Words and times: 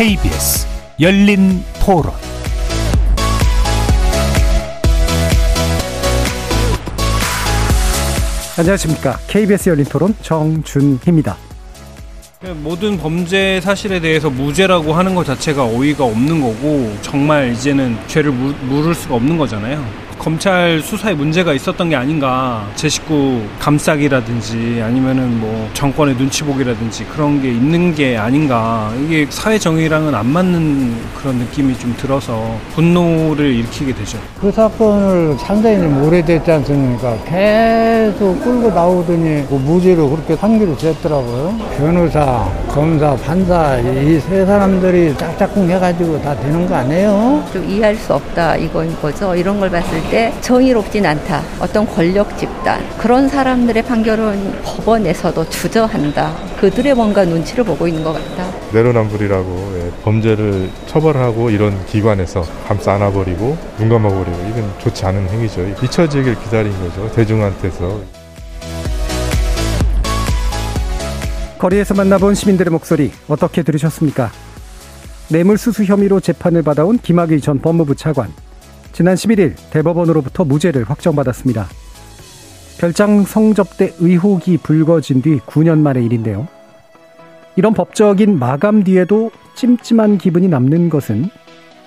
KBS 0.00 0.66
열린 0.98 1.62
토론 1.84 2.14
안녕하십니까. 8.58 9.18
KBS 9.26 9.68
열린 9.68 9.84
토론 9.84 10.14
정준희입니다. 10.22 11.36
모든 12.62 12.96
범죄 12.96 13.60
사실에 13.60 14.00
대해서 14.00 14.30
무죄라고 14.30 14.94
하는 14.94 15.14
것 15.14 15.26
자체가 15.26 15.66
어이가 15.66 16.02
없는 16.02 16.40
거고 16.40 16.96
정말 17.02 17.52
이제는 17.52 17.98
죄를 18.06 18.32
물을 18.32 18.94
수가 18.94 19.16
없는 19.16 19.36
거잖아요. 19.36 19.86
검찰 20.20 20.82
수사에 20.82 21.14
문제가 21.14 21.54
있었던 21.54 21.88
게 21.88 21.96
아닌가 21.96 22.66
제 22.74 22.90
식구 22.90 23.40
감싸기라든지 23.58 24.82
아니면은 24.84 25.40
뭐 25.40 25.66
정권의 25.72 26.14
눈치 26.18 26.44
보기라든지 26.44 27.04
그런 27.06 27.40
게 27.40 27.48
있는 27.48 27.94
게 27.94 28.18
아닌가 28.18 28.92
이게 29.02 29.26
사회 29.30 29.58
정의랑은 29.58 30.14
안 30.14 30.26
맞는 30.26 30.94
그런 31.16 31.36
느낌이 31.36 31.78
좀 31.78 31.94
들어서 31.96 32.54
분노를 32.74 33.46
일으키게 33.46 33.94
되죠. 33.94 34.18
그 34.38 34.52
사건을 34.52 35.38
상당히 35.38 35.78
오래됐지 35.86 36.52
않습니까? 36.52 37.16
계속 37.24 38.38
끌고 38.44 38.68
나오더니 38.72 39.46
그 39.48 39.54
무죄로 39.54 40.10
그렇게 40.10 40.36
판결이 40.36 40.76
됐더라고요. 40.76 41.56
변호사, 41.78 42.46
검사, 42.68 43.16
판사 43.16 43.78
이 43.78 44.20
세 44.20 44.44
사람들이 44.44 45.16
짝짝꿍 45.16 45.70
해가지고 45.70 46.20
다 46.20 46.36
되는 46.36 46.66
거 46.68 46.74
아니에요? 46.74 47.42
좀 47.54 47.64
이해할 47.66 47.96
수 47.96 48.12
없다 48.12 48.56
이거인 48.56 48.94
거죠. 49.00 49.34
이런 49.34 49.58
걸 49.58 49.70
봤을 49.70 50.09
때 50.10 50.34
정의롭진 50.40 51.06
않다. 51.06 51.42
어떤 51.60 51.86
권력 51.86 52.36
집단 52.36 52.84
그런 52.98 53.28
사람들의 53.28 53.82
판결은 53.84 54.60
법원에서도 54.62 55.48
주저한다. 55.48 56.34
그들의 56.60 56.94
뭔가 56.94 57.24
눈치를 57.24 57.64
보고 57.64 57.86
있는 57.86 58.02
것 58.02 58.12
같다. 58.12 58.50
내로남불이라고 58.72 59.72
예, 59.76 60.02
범죄를 60.02 60.68
처벌하고 60.86 61.50
이런 61.50 61.86
기관에서 61.86 62.44
감싸 62.66 62.94
안아버리고 62.94 63.56
눈 63.78 63.88
감아버리고 63.88 64.36
이건 64.50 64.70
좋지 64.78 65.06
않은 65.06 65.28
행위죠. 65.28 65.62
잊혀지길 65.82 66.40
기다린 66.42 66.72
거죠. 66.80 67.10
대중한테서. 67.12 68.00
거리에서 71.58 71.94
만나본 71.94 72.34
시민들의 72.34 72.70
목소리 72.70 73.12
어떻게 73.28 73.62
들으셨습니까? 73.62 74.30
뇌물수수 75.28 75.84
혐의로 75.84 76.18
재판을 76.18 76.62
받아온 76.62 76.98
김학의 76.98 77.40
전 77.40 77.60
법무부 77.60 77.94
차관. 77.94 78.32
지난 78.92 79.14
11일 79.14 79.54
대법원으로부터 79.70 80.44
무죄를 80.44 80.84
확정받았습니다. 80.84 81.68
별장 82.78 83.24
성접대 83.24 83.94
의혹이 83.98 84.58
불거진 84.58 85.22
뒤 85.22 85.38
9년 85.40 85.78
만의 85.80 86.04
일인데요. 86.04 86.48
이런 87.56 87.74
법적인 87.74 88.38
마감 88.38 88.84
뒤에도 88.84 89.30
찜찜한 89.54 90.18
기분이 90.18 90.48
남는 90.48 90.88
것은 90.88 91.28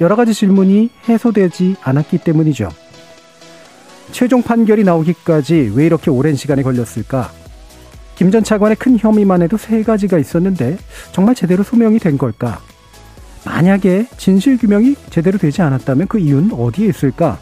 여러 0.02 0.16
가지 0.16 0.34
질문이 0.34 0.90
해소되지 1.10 1.78
않았기 1.82 2.20
때문이죠. 2.20 2.70
최종 4.12 4.44
판결이 4.44 4.84
나오기까지 4.84 5.72
왜 5.74 5.86
이렇게 5.86 6.12
오랜 6.12 6.36
시간이 6.36 6.62
걸렸을까? 6.64 7.32
김 8.16 8.30
전 8.30 8.44
차관의 8.44 8.76
큰 8.76 8.98
혐의만 8.98 9.42
해도 9.42 9.58
세 9.58 9.82
가지가 9.82 10.20
있었는데 10.20 10.78
정말 11.12 11.34
제대로 11.34 11.64
소명이 11.64 11.98
된 12.00 12.18
걸까? 12.18 12.60
만약에 13.46 14.08
진실 14.18 14.58
규명이 14.58 14.96
제대로 15.10 15.38
되지 15.38 15.62
않았다면 15.62 16.08
그 16.08 16.20
이유는 16.20 16.54
어디에 16.54 16.88
있을까? 16.88 17.38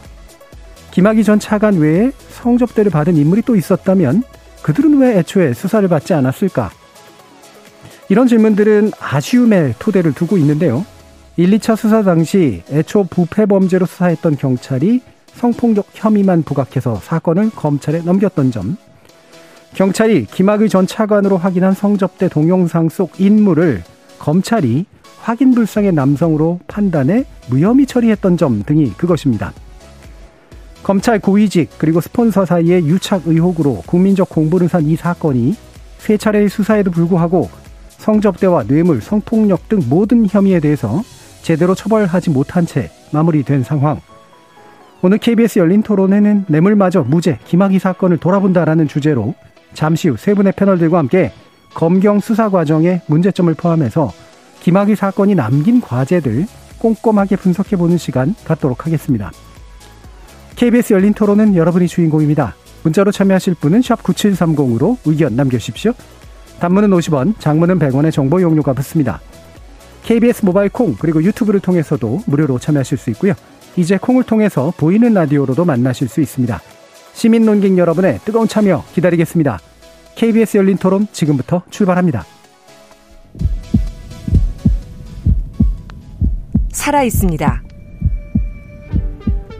김학의 0.90 1.24
전 1.24 1.38
차관 1.38 1.78
외에 1.78 2.12
성접대를 2.30 2.90
받은 2.90 3.16
인물이 3.16 3.42
또 3.42 3.56
있었다면 3.56 4.22
그들은 4.62 4.98
왜 4.98 5.18
애초에 5.18 5.54
수사를 5.54 5.86
받지 5.88 6.12
않았을까? 6.12 6.70
이런 8.08 8.26
질문들은 8.26 8.92
아쉬움의 9.00 9.76
토대를 9.78 10.12
두고 10.12 10.36
있는데요. 10.38 10.84
1, 11.36 11.50
2차 11.58 11.76
수사 11.76 12.02
당시 12.02 12.62
애초 12.70 13.04
부패 13.04 13.46
범죄로 13.46 13.86
수사했던 13.86 14.36
경찰이 14.36 15.00
성폭력 15.34 15.86
혐의만 15.94 16.42
부각해서 16.42 16.96
사건을 16.96 17.50
검찰에 17.50 18.02
넘겼던 18.02 18.50
점, 18.50 18.76
경찰이 19.74 20.26
김학의 20.26 20.68
전 20.68 20.86
차관으로 20.86 21.38
확인한 21.38 21.72
성접대 21.72 22.28
동영상 22.28 22.90
속 22.90 23.18
인물을 23.18 23.82
검찰이 24.18 24.84
확인 25.22 25.54
불상의 25.54 25.92
남성으로 25.92 26.58
판단해 26.66 27.24
무혐의 27.48 27.86
처리했던 27.86 28.36
점 28.36 28.62
등이 28.64 28.92
그것입니다. 28.96 29.52
검찰 30.82 31.20
고위직 31.20 31.70
그리고 31.78 32.00
스폰서 32.00 32.44
사이의 32.44 32.86
유착 32.86 33.22
의혹으로 33.26 33.82
국민적 33.86 34.28
공분을 34.28 34.68
산 34.68 34.82
이 34.82 34.96
사건이 34.96 35.54
세 35.98 36.16
차례의 36.16 36.48
수사에도 36.48 36.90
불구하고 36.90 37.48
성접대와 37.98 38.64
뇌물, 38.64 39.00
성폭력 39.00 39.68
등 39.68 39.78
모든 39.88 40.26
혐의에 40.28 40.58
대해서 40.58 41.02
제대로 41.42 41.76
처벌하지 41.76 42.30
못한 42.30 42.66
채 42.66 42.90
마무리된 43.12 43.62
상황. 43.62 44.00
오늘 45.02 45.18
KBS 45.18 45.60
열린 45.60 45.82
토론에는 45.82 46.46
뇌물마저 46.48 47.02
무죄, 47.02 47.38
김학의 47.46 47.78
사건을 47.78 48.18
돌아본다라는 48.18 48.88
주제로 48.88 49.34
잠시 49.72 50.08
후 50.08 50.16
세 50.16 50.34
분의 50.34 50.54
패널들과 50.56 50.98
함께 50.98 51.30
검경 51.74 52.18
수사 52.18 52.48
과정의 52.48 53.02
문제점을 53.06 53.54
포함해서 53.54 54.12
김학의 54.62 54.94
사건이 54.94 55.34
남긴 55.34 55.80
과제들 55.80 56.46
꼼꼼하게 56.78 57.36
분석해보는 57.36 57.98
시간 57.98 58.34
갖도록 58.44 58.86
하겠습니다. 58.86 59.32
KBS 60.56 60.92
열린 60.92 61.12
토론은 61.14 61.56
여러분이 61.56 61.88
주인공입니다. 61.88 62.54
문자로 62.84 63.10
참여하실 63.10 63.56
분은 63.56 63.80
9730으로 63.80 64.96
의견 65.04 65.34
남겨주십시오. 65.34 65.92
단문은 66.60 66.90
50원, 66.90 67.38
장문은 67.40 67.78
100원의 67.80 68.12
정보 68.12 68.40
용료가 68.40 68.72
붙습니다. 68.72 69.20
KBS 70.04 70.44
모바일 70.44 70.68
콩 70.68 70.94
그리고 70.94 71.22
유튜브를 71.22 71.60
통해서도 71.60 72.22
무료로 72.26 72.58
참여하실 72.58 72.98
수 72.98 73.10
있고요. 73.10 73.34
이제 73.76 73.96
콩을 73.96 74.24
통해서 74.24 74.72
보이는 74.76 75.12
라디오로도 75.12 75.64
만나실 75.64 76.08
수 76.08 76.20
있습니다. 76.20 76.60
시민 77.14 77.44
논객 77.44 77.76
여러분의 77.76 78.20
뜨거운 78.24 78.46
참여 78.46 78.84
기다리겠습니다. 78.94 79.58
KBS 80.14 80.58
열린 80.58 80.76
토론 80.76 81.08
지금부터 81.12 81.62
출발합니다. 81.70 82.24
살아 86.72 87.02
있습니다. 87.02 87.62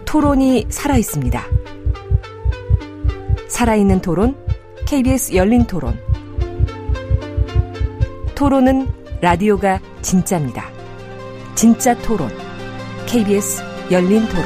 토론이 0.05 0.67
살아 0.71 0.97
있습니다. 0.97 1.43
살아있는 3.49 4.01
토론, 4.01 4.35
KBS 4.87 5.35
열린 5.35 5.65
토론. 5.67 5.99
토론은 8.35 8.89
라디오가 9.21 9.79
진짜입니다. 10.01 10.65
진짜 11.55 11.97
토론, 11.99 12.29
KBS 13.07 13.63
열린 13.91 14.27
토론. 14.27 14.45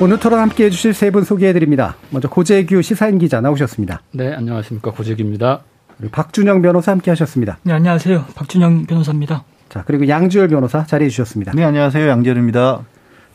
오늘 0.00 0.18
토론 0.18 0.40
함께 0.40 0.64
해주실 0.64 0.94
세 0.94 1.10
분 1.12 1.22
소개해드립니다. 1.22 1.96
먼저 2.10 2.28
고재규 2.28 2.82
시사인 2.82 3.18
기자 3.18 3.40
나오셨습니다. 3.40 4.02
네, 4.12 4.32
안녕하십니까. 4.32 4.90
고재규입니다. 4.90 5.62
그리고 6.02 6.10
박준영 6.10 6.62
변호사 6.62 6.90
함께 6.90 7.12
하셨습니다. 7.12 7.58
네, 7.62 7.72
안녕하세요. 7.72 8.24
박준영 8.34 8.86
변호사입니다. 8.86 9.44
자, 9.68 9.84
그리고 9.86 10.08
양주열 10.08 10.48
변호사 10.48 10.84
자리해 10.84 11.08
주셨습니다. 11.08 11.52
네, 11.54 11.62
안녕하세요. 11.62 12.08
양주열입니다. 12.08 12.80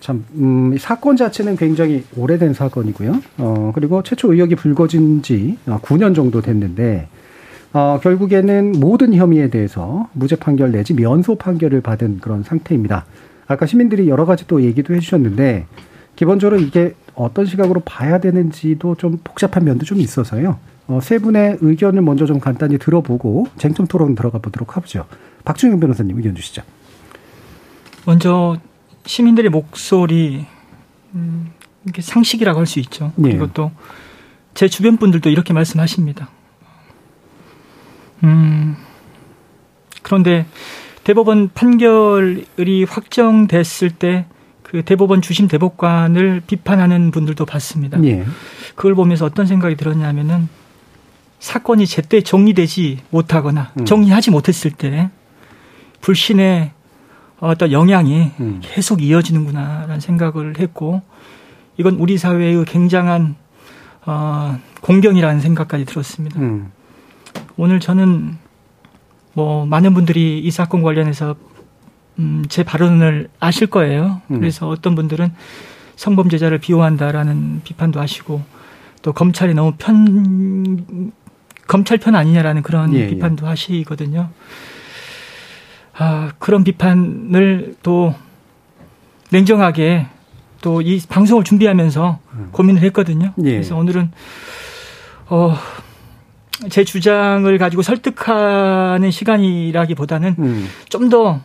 참, 0.01 0.25
음, 0.35 0.73
이 0.73 0.77
사건 0.77 1.16
자체는 1.16 1.56
굉장히 1.56 2.03
오래된 2.17 2.53
사건이고요. 2.53 3.22
어, 3.38 3.72
그리고 3.73 4.03
최초 4.03 4.33
의혹이 4.33 4.56
불거진 4.56 5.22
지 5.22 5.57
9년 5.66 6.13
정도 6.13 6.41
됐는데, 6.41 7.07
어, 7.71 8.01
결국에는 8.03 8.74
모든 8.74 9.13
혐의에 9.13 9.50
대해서 9.50 10.09
무죄 10.12 10.36
판결 10.36 10.74
내지 10.74 10.94
면소 10.94 11.36
판결을 11.36 11.80
받은 11.80 12.19
그런 12.19 12.44
상태입니다. 12.44 13.06
아까 13.47 13.65
시민들이 13.65 14.09
여러 14.09 14.25
가지 14.25 14.45
또 14.45 14.62
얘기도 14.62 14.94
해주셨는데, 14.94 15.68
기본적으로 16.18 16.59
이게 16.59 16.95
어떤 17.15 17.45
시각으로 17.45 17.80
봐야 17.86 18.19
되는지도 18.19 18.95
좀 18.95 19.19
복잡한 19.24 19.63
면도 19.63 19.86
좀 19.86 20.01
있어서요. 20.01 20.59
어, 20.88 21.00
세 21.01 21.19
분의 21.19 21.57
의견을 21.62 22.01
먼저 22.01 22.25
좀 22.25 22.39
간단히 22.39 22.78
들어보고 22.78 23.48
쟁점 23.57 23.88
토론 23.88 24.16
들어가 24.16 24.39
보도록 24.39 24.78
하죠. 24.78 25.06
박준영 25.45 25.80
변호사님 25.80 26.16
의견 26.18 26.36
주시죠. 26.36 26.62
먼저 28.06 28.57
시민들의 29.06 29.51
목소리 29.51 30.45
음, 31.13 31.51
이게 31.88 32.01
상식이라고 32.01 32.60
할 32.60 32.66
수 32.66 32.80
있죠. 32.80 33.12
네. 33.16 33.30
그리고 33.30 33.51
또 33.54 33.72
제 34.54 34.68
주변 34.68 34.98
분들도 34.98 35.30
이렇게 35.30 35.54
말씀하십니다. 35.54 36.30
음, 38.24 38.75
그런데 40.01 40.48
대법원 41.04 41.51
판결이 41.54 42.86
확정됐을 42.90 43.92
때 43.92 44.25
그 44.63 44.83
대법원 44.83 45.22
주심 45.22 45.48
대법관을 45.48 46.42
비판하는 46.45 47.12
분들도 47.12 47.45
봤습니다. 47.45 48.04
예. 48.04 48.25
그걸 48.75 48.95
보면서 48.95 49.25
어떤 49.25 49.45
생각이 49.45 49.78
들었냐면은 49.78 50.50
사건이 51.39 51.86
제때 51.86 52.22
정리되지 52.22 53.00
못하거나 53.10 53.72
음. 53.80 53.86
정리하지 53.86 54.31
못했을 54.31 54.72
때 54.72 55.10
불신의 56.01 56.72
어떤 57.39 57.72
영향이 57.72 58.31
음. 58.39 58.60
계속 58.63 59.01
이어지는구나라는 59.01 60.00
생각을 60.00 60.60
했고 60.60 61.01
이건 61.78 61.95
우리 61.95 62.18
사회의 62.18 62.63
굉장한 62.66 63.36
어, 64.06 64.57
공경이라는 64.81 65.42
생각까지 65.42 65.86
들었습니다. 65.86 66.39
음. 66.39 66.72
오늘 67.57 67.80
저는 67.80 68.38
뭐 69.33 69.66
많은 69.66 69.94
분들이 69.94 70.40
이 70.40 70.50
사건 70.50 70.81
관련해서 70.81 71.36
음, 72.19 72.44
제 72.50 72.63
발언을 72.63 73.30
아실 73.40 73.68
거예요. 73.68 74.22
음. 74.31 74.40
그래서 74.40 74.68
어떤 74.68 74.95
분들은 74.95 75.31
성범죄자를 75.95 76.57
비호한다라는 76.60 77.62
비판도 77.63 78.00
하시고 78.00 78.42
또 79.01 79.13
검찰이 79.13 79.54
너무 79.54 79.74
편 79.78 81.12
검찰 81.68 81.98
편 81.98 82.16
아니냐라는 82.16 82.62
그런 82.64 82.94
예, 82.94 83.02
예. 83.02 83.08
비판도 83.08 83.46
하시거든요. 83.48 84.30
아, 85.98 86.31
그런 86.40 86.64
비판을 86.64 87.75
또 87.84 88.14
냉정하게 89.31 90.08
또 90.62 90.81
이 90.81 91.00
방송을 91.08 91.44
준비하면서 91.44 92.19
고민을 92.52 92.81
했거든요. 92.84 93.34
음. 93.38 93.46
예. 93.46 93.52
그래서 93.54 93.75
오늘은 93.78 94.12
어, 95.30 95.56
제 96.69 96.84
주장을 96.84 97.58
가지고 97.58 97.81
설득하는 97.84 99.12
시간이라기보다는 99.12 100.36
음. 100.40 100.68
좀더 100.90 101.42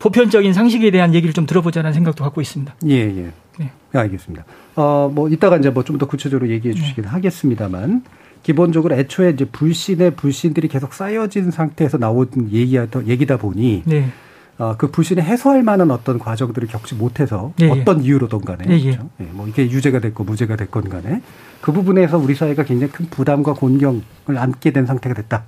보편적인 0.00 0.52
상식에 0.52 0.90
대한 0.90 1.14
얘기를 1.14 1.32
좀 1.32 1.46
들어보자는 1.46 1.92
생각도 1.92 2.24
갖고 2.24 2.40
있습니다. 2.40 2.74
예, 2.88 2.94
예. 2.94 3.32
네. 3.58 3.70
알겠습니다. 3.92 4.44
어, 4.76 5.10
뭐, 5.12 5.28
이따가 5.28 5.56
이제 5.56 5.70
뭐 5.70 5.82
좀 5.82 5.98
더 5.98 6.06
구체적으로 6.06 6.48
얘기해 6.50 6.74
주시긴 6.74 7.04
하겠습니다만, 7.04 8.04
기본적으로 8.48 8.94
애초에 8.94 9.28
이제 9.28 9.44
불신의 9.44 10.12
불신들이 10.12 10.68
계속 10.68 10.94
쌓여진 10.94 11.50
상태에서 11.50 11.98
나온 11.98 12.30
얘기다, 12.50 13.06
얘기다 13.06 13.36
보니, 13.36 13.82
네. 13.84 14.08
어, 14.56 14.74
그 14.78 14.90
불신을 14.90 15.22
해소할 15.22 15.62
만한 15.62 15.90
어떤 15.90 16.18
과정들을 16.18 16.66
겪지 16.68 16.94
못해서 16.94 17.52
예, 17.60 17.66
예. 17.66 17.68
어떤 17.68 18.02
이유로든 18.02 18.40
간에 18.40 18.64
예, 18.70 18.78
예. 18.78 18.82
그렇죠? 18.92 19.10
예, 19.20 19.24
뭐 19.32 19.46
이게 19.46 19.64
유죄가 19.64 20.00
됐고 20.00 20.24
무죄가 20.24 20.56
됐건 20.56 20.88
간에 20.88 21.20
그 21.60 21.72
부분에서 21.72 22.16
우리 22.16 22.34
사회가 22.34 22.64
굉장히 22.64 22.90
큰 22.90 23.10
부담과 23.10 23.52
곤경을 23.52 24.00
안게 24.34 24.70
된 24.70 24.86
상태가 24.86 25.14
됐다. 25.14 25.44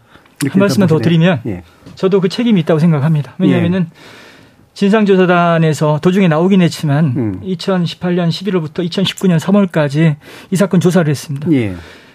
한 0.50 0.58
말씀만 0.61 0.87
더 0.87 0.99
드리면. 0.99 1.41
예. 1.47 1.62
저도 1.94 2.20
그 2.20 2.29
책임이 2.29 2.61
있다고 2.61 2.81
생각합니다. 2.81 3.35
왜냐하면은 3.38 3.88
진상조사단에서 4.75 6.00
도중에 6.02 6.29
나오긴 6.29 6.61
했지만 6.61 7.06
음. 7.17 7.41
2018년 7.44 8.29
11월부터 8.29 8.87
2019년 8.87 9.38
3월까지 9.41 10.17
이 10.50 10.56
사건 10.56 10.81
조사를 10.81 11.08
했습니다. 11.08 11.50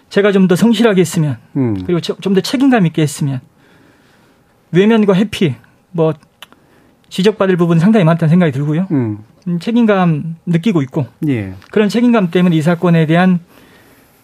예. 0.05 0.09
제가 0.09 0.31
좀 0.31 0.47
더 0.47 0.55
성실하게 0.55 1.01
했으면 1.01 1.37
음. 1.55 1.75
그리고 1.85 1.99
좀 1.99 2.33
더 2.33 2.41
책임감 2.41 2.85
있게 2.87 3.01
했으면 3.01 3.41
외면과 4.71 5.13
회피 5.15 5.55
뭐 5.91 6.13
지적받을 7.09 7.55
부분 7.57 7.79
상당히 7.79 8.03
많다는 8.05 8.29
생각이 8.29 8.51
들고요. 8.51 8.87
음. 8.91 9.19
음, 9.47 9.59
책임감 9.59 10.35
느끼고 10.45 10.81
있고 10.83 11.05
예. 11.27 11.53
그런 11.71 11.87
책임감 11.89 12.31
때문에 12.31 12.55
이 12.55 12.61
사건에 12.61 13.05
대한 13.05 13.39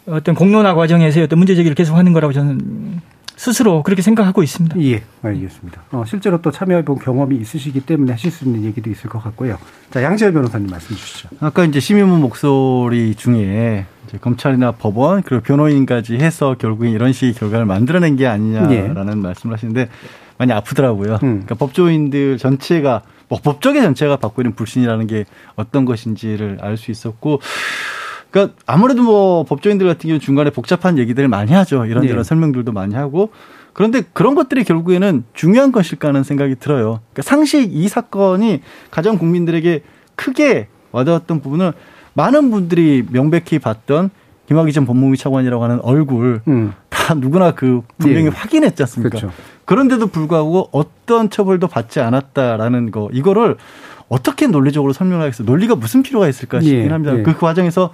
어떤 0.08 0.34
공론화 0.36 0.74
과정에서 0.74 1.22
어떤 1.22 1.38
문제 1.40 1.56
제기를 1.56 1.76
계속하는 1.76 2.12
거라고 2.12 2.34
저는 2.34 3.02
스스로 3.38 3.82
그렇게 3.82 4.02
생각하고 4.02 4.44
있습니다. 4.44 4.80
예, 4.82 5.04
알겠습니다. 5.24 5.84
어, 5.92 6.04
실제로 6.06 6.42
또 6.42 6.52
참여해본 6.52 7.00
경험이 7.00 7.38
있으시기 7.38 7.82
때문에 7.82 8.12
하실 8.12 8.30
수 8.30 8.46
있는 8.46 8.64
얘기도 8.66 8.90
있을 8.90 9.10
것 9.10 9.24
같고요. 9.24 9.58
자, 9.90 10.04
양지열 10.04 10.34
변호사님 10.34 10.68
말씀 10.70 10.96
주시죠. 10.96 11.30
아까 11.40 11.64
이제 11.66 11.80
시민문 11.80 12.20
목소리 12.22 13.16
중에 13.16 13.86
검찰이나 14.20 14.72
법원 14.72 15.22
그리고 15.22 15.44
변호인까지 15.44 16.16
해서 16.16 16.56
결국엔 16.58 16.92
이런 16.92 17.14
식의 17.14 17.34
결과를 17.34 17.66
만들어낸 17.66 18.16
게 18.16 18.28
아니냐라는 18.28 19.20
말씀을 19.20 19.54
하시는데 19.54 19.90
많이 20.38 20.52
아프더라고요. 20.52 21.18
그러니까 21.20 21.56
법조인들 21.56 22.38
전체가 22.38 23.04
뭐 23.30 23.40
법조계 23.42 23.82
전체가 23.82 24.18
받고 24.18 24.42
있는 24.42 24.56
불신이라는 24.56 25.08
게 25.08 25.26
어떤 25.56 25.86
것인지를 25.86 26.58
알 26.62 26.78
수 26.78 26.92
있었고 26.92 27.40
그러니까 28.32 28.56
아무래도 28.66 29.04
뭐 29.04 29.44
법조인들 29.44 29.86
같은 29.86 30.08
경우 30.08 30.20
중간에 30.20 30.50
복잡한 30.50 30.98
얘기들을 30.98 31.30
많이 31.30 31.54
하죠. 31.54 31.86
이런저런 31.86 32.18
네. 32.18 32.24
설명들도 32.24 32.72
많이 32.72 32.96
하고 32.96 33.32
그런데 33.74 34.02
그런 34.14 34.36
것들이 34.36 34.64
결국에는 34.64 35.24
중요한 35.34 35.72
것일까 35.72 36.10
하는 36.10 36.24
생각이 36.24 36.56
들어요. 36.56 37.02
그러니까 37.14 37.22
상식 37.22 37.74
이 37.74 37.88
사건이 37.88 38.62
가장 38.90 39.18
국민들에게 39.18 39.84
크게 40.16 40.68
와닿았던 40.92 41.42
부분은 41.42 41.72
많은 42.14 42.52
분들이 42.52 43.06
명백히 43.10 43.60
봤던 43.60 44.10
김학의 44.48 44.74
전 44.74 44.86
법무부 44.86 45.16
차관이라고 45.16 45.64
하는 45.64 45.80
얼굴 45.82 46.42
다 46.90 47.14
누구나 47.14 47.52
그 47.52 47.82
분명히 47.98 48.26
예. 48.26 48.30
확인했지 48.30 48.84
않습니까? 48.84 49.18
그렇죠. 49.18 49.34
그런데도 49.66 50.08
불구하고 50.08 50.70
어떤 50.72 51.30
처벌도 51.30 51.68
받지 51.68 52.00
않았다라는 52.02 52.92
거 52.92 53.10
이거를 53.14 53.56
어떻게 54.10 54.48
논리적으로 54.48 54.92
설명하겠어? 54.92 55.44
논리가 55.44 55.76
무슨 55.76 56.04
필요가 56.04 56.28
있을까 56.28 56.60
싶긴 56.60 56.86
예, 56.86 56.90
합니다. 56.90 57.18
예. 57.18 57.24
그 57.24 57.38
과정에서 57.38 57.94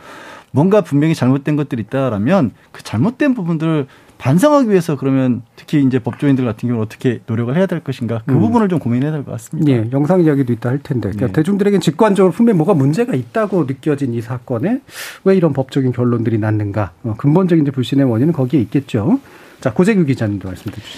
뭔가 0.52 0.82
분명히 0.82 1.14
잘못된 1.14 1.56
것들이 1.56 1.84
있다라면 1.84 2.52
그 2.72 2.84
잘못된 2.84 3.36
부분들을 3.36 3.86
반성하기 4.18 4.70
위해서 4.70 4.96
그러면 4.98 5.44
특히 5.56 5.84
이제 5.84 6.00
법조인들 6.00 6.44
같은 6.46 6.68
경우는 6.70 6.84
어떻게 6.84 7.20
노력을 7.28 7.56
해야 7.56 7.66
될 7.68 7.80
것인가 7.82 8.22
그 8.26 8.34
음. 8.34 8.40
부분을 8.40 8.68
좀 8.70 8.80
고민해야 8.80 9.12
될 9.12 9.24
것 9.24 9.32
같습니다. 9.32 9.72
예, 9.72 9.90
영상 9.92 10.22
이야기도 10.22 10.52
있다 10.54 10.70
할 10.70 10.80
텐데. 10.80 11.10
그러니까 11.10 11.28
네. 11.28 11.34
대중들에겐 11.34 11.82
직관적으로 11.82 12.32
분명히 12.34 12.58
뭐가 12.58 12.74
문제가 12.74 13.14
있다고 13.14 13.66
느껴진 13.68 14.14
이 14.14 14.22
사건에 14.22 14.82
왜 15.24 15.36
이런 15.36 15.54
법적인 15.54 15.92
결론들이 15.92 16.38
났는가. 16.40 16.92
어, 17.04 17.14
근본적인 17.18 17.64
불신의 17.66 18.06
원인은 18.10 18.34
거기에 18.34 18.60
있겠죠. 18.62 19.20
자, 19.62 19.74
고재규 19.74 20.06
기자님도 20.06 20.48
말씀 20.48 20.72
주시죠. 20.72 20.90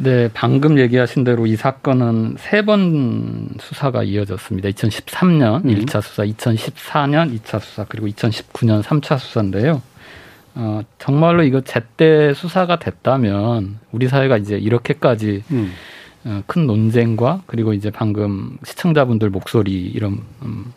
네, 0.00 0.30
방금 0.32 0.78
얘기하신 0.78 1.24
대로 1.24 1.46
이 1.46 1.56
사건은 1.56 2.36
세 2.38 2.62
번 2.62 3.48
수사가 3.60 4.04
이어졌습니다. 4.04 4.68
2013년 4.68 5.64
음. 5.64 5.70
일 5.70 5.84
1차 5.84 6.00
수사, 6.02 6.22
2014년 6.24 7.36
2차 7.40 7.60
수사, 7.60 7.84
그리고 7.88 8.06
2019년 8.06 8.82
3차 8.82 9.18
수사인데요. 9.18 9.82
어, 10.60 10.80
정말로 10.98 11.44
이거 11.44 11.60
제때 11.60 12.34
수사가 12.34 12.80
됐다면 12.80 13.78
우리 13.92 14.08
사회가 14.08 14.36
이제 14.36 14.56
이렇게까지 14.58 15.44
음. 15.52 15.72
어, 16.24 16.42
큰 16.48 16.66
논쟁과 16.66 17.42
그리고 17.46 17.72
이제 17.72 17.90
방금 17.90 18.58
시청자분들 18.64 19.30
목소리 19.30 19.86
이런 19.86 20.20
음, 20.42 20.72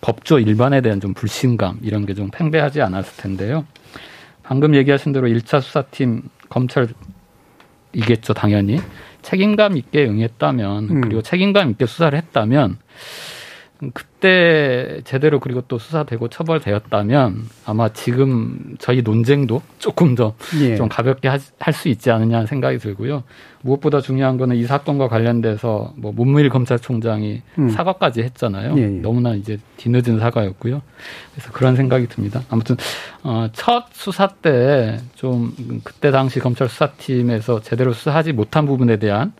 법조 0.00 0.38
일반에 0.38 0.80
대한 0.80 0.98
좀 0.98 1.12
불신감 1.12 1.78
이런 1.82 2.06
게 2.06 2.14
좀 2.14 2.30
팽배하지 2.32 2.80
않았을 2.80 3.22
텐데요. 3.22 3.66
방금 4.42 4.74
얘기하신 4.74 5.12
대로 5.12 5.28
1차 5.28 5.60
수사팀 5.60 6.22
검찰이겠죠, 6.48 8.32
당연히. 8.34 8.80
책임감 9.20 9.76
있게 9.76 10.06
응했다면 10.06 10.88
음. 10.90 11.00
그리고 11.02 11.20
책임감 11.20 11.70
있게 11.72 11.84
수사를 11.84 12.16
했다면 12.16 12.78
그때 13.94 15.00
제대로 15.04 15.40
그리고 15.40 15.62
또 15.66 15.78
수사되고 15.78 16.28
처벌되었다면 16.28 17.48
아마 17.66 17.88
지금 17.88 18.76
저희 18.78 19.02
논쟁도 19.02 19.60
조금 19.78 20.14
더 20.14 20.34
예. 20.60 20.76
좀 20.76 20.88
가볍게 20.88 21.28
할 21.28 21.72
수 21.72 21.88
있지 21.88 22.10
않느냐 22.10 22.46
생각이 22.46 22.78
들고요. 22.78 23.24
무엇보다 23.62 24.00
중요한 24.00 24.36
거는 24.36 24.56
이 24.56 24.64
사건과 24.64 25.08
관련돼서 25.08 25.94
뭐 25.96 26.12
문무일 26.12 26.48
검찰총장이 26.48 27.42
음. 27.58 27.68
사과까지 27.70 28.22
했잖아요. 28.22 28.74
예, 28.76 28.82
예. 28.82 28.86
너무나 28.86 29.34
이제 29.34 29.58
뒤늦은 29.78 30.18
사과였고요. 30.18 30.82
그래서 31.32 31.52
그런 31.52 31.76
생각이 31.76 32.08
듭니다. 32.08 32.42
아무튼 32.50 32.76
어, 33.22 33.48
첫 33.52 33.86
수사 33.92 34.26
때 34.28 34.98
좀 35.14 35.52
그때 35.84 36.10
당시 36.10 36.40
검찰 36.40 36.68
수사팀에서 36.68 37.60
제대로 37.62 37.92
수사하지 37.92 38.32
못한 38.32 38.66
부분에 38.66 38.96
대한 38.96 39.32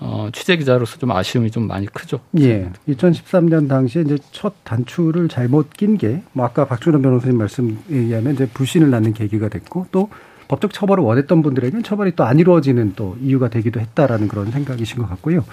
어, 0.00 0.28
취재 0.32 0.56
기자로서 0.56 0.98
좀 0.98 1.10
아쉬움이 1.10 1.50
좀 1.50 1.66
많이 1.66 1.86
크죠. 1.86 2.20
예. 2.38 2.70
2013년 2.88 3.68
당시에 3.68 4.02
이제 4.02 4.16
첫 4.30 4.54
단추를 4.64 5.28
잘못 5.28 5.70
낀 5.70 5.98
게, 5.98 6.22
뭐 6.32 6.44
아까 6.46 6.64
박준원 6.66 7.02
변호사님 7.02 7.36
말씀에 7.36 7.74
의하면 7.88 8.34
이제 8.34 8.46
불신을 8.46 8.90
낳는 8.90 9.12
계기가 9.14 9.48
됐고, 9.48 9.86
또 9.90 10.08
법적 10.46 10.72
처벌을 10.72 11.02
원했던 11.04 11.42
분들에게는 11.42 11.82
처벌이 11.82 12.14
또 12.14 12.24
안 12.24 12.38
이루어지는 12.38 12.92
또 12.96 13.16
이유가 13.20 13.48
되기도 13.48 13.80
했다라는 13.80 14.28
그런 14.28 14.50
생각이신 14.50 14.98
것 14.98 15.08
같고요. 15.08 15.44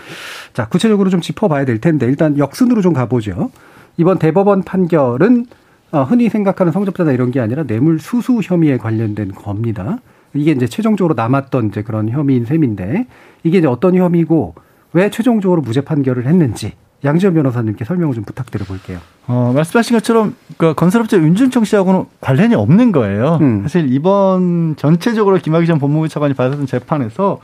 자, 0.53 0.67
구체적으로 0.67 1.09
좀 1.09 1.21
짚어봐야 1.21 1.65
될 1.65 1.81
텐데, 1.81 2.05
일단 2.05 2.37
역순으로 2.37 2.81
좀 2.81 2.93
가보죠. 2.93 3.49
이번 3.97 4.19
대법원 4.19 4.63
판결은 4.63 5.47
어, 5.91 6.03
흔히 6.03 6.29
생각하는 6.29 6.71
성접자나 6.71 7.13
이런 7.13 7.31
게 7.31 7.39
아니라 7.39 7.63
뇌물 7.63 7.99
수수 7.99 8.41
혐의에 8.43 8.77
관련된 8.77 9.31
겁니다. 9.31 9.99
이게 10.35 10.51
이제 10.51 10.67
최종적으로 10.67 11.13
남았던 11.15 11.67
이제 11.67 11.81
그런 11.81 12.09
혐의인 12.09 12.45
셈인데 12.45 13.07
이게 13.43 13.57
이제 13.59 13.67
어떤 13.67 13.95
혐의고 13.95 14.55
왜 14.93 15.09
최종적으로 15.09 15.61
무죄 15.61 15.81
판결을 15.81 16.25
했는지 16.25 16.73
양지현 17.03 17.33
변호사님께 17.33 17.85
설명을 17.85 18.15
좀 18.15 18.23
부탁드려 18.23 18.65
볼게요. 18.65 18.99
어, 19.27 19.51
말씀하신 19.55 19.97
것처럼 19.97 20.35
그 20.57 20.73
건설업체 20.73 21.17
윤준청 21.17 21.63
씨하고는 21.63 22.05
관련이 22.21 22.55
없는 22.55 22.91
거예요. 22.91 23.37
음. 23.41 23.61
사실 23.63 23.91
이번 23.93 24.75
전체적으로 24.77 25.37
김학의 25.37 25.67
전 25.67 25.79
법무부 25.79 26.07
차관이 26.07 26.33
받았던 26.33 26.65
재판에서 26.65 27.39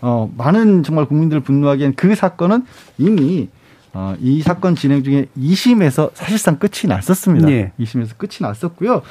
어, 0.00 0.30
많은 0.36 0.82
정말 0.82 1.04
국민들을 1.06 1.42
분노하기엔 1.42 1.94
그 1.94 2.14
사건은 2.14 2.64
이미 2.98 3.48
어, 3.94 4.14
이 4.20 4.40
사건 4.40 4.74
진행 4.74 5.02
중에 5.02 5.26
2심에서 5.38 6.12
사실상 6.14 6.58
끝이 6.58 6.88
났었습니다. 6.88 7.50
예. 7.50 7.72
2심에서 7.78 8.16
끝이 8.16 8.38
났었고요. 8.40 9.02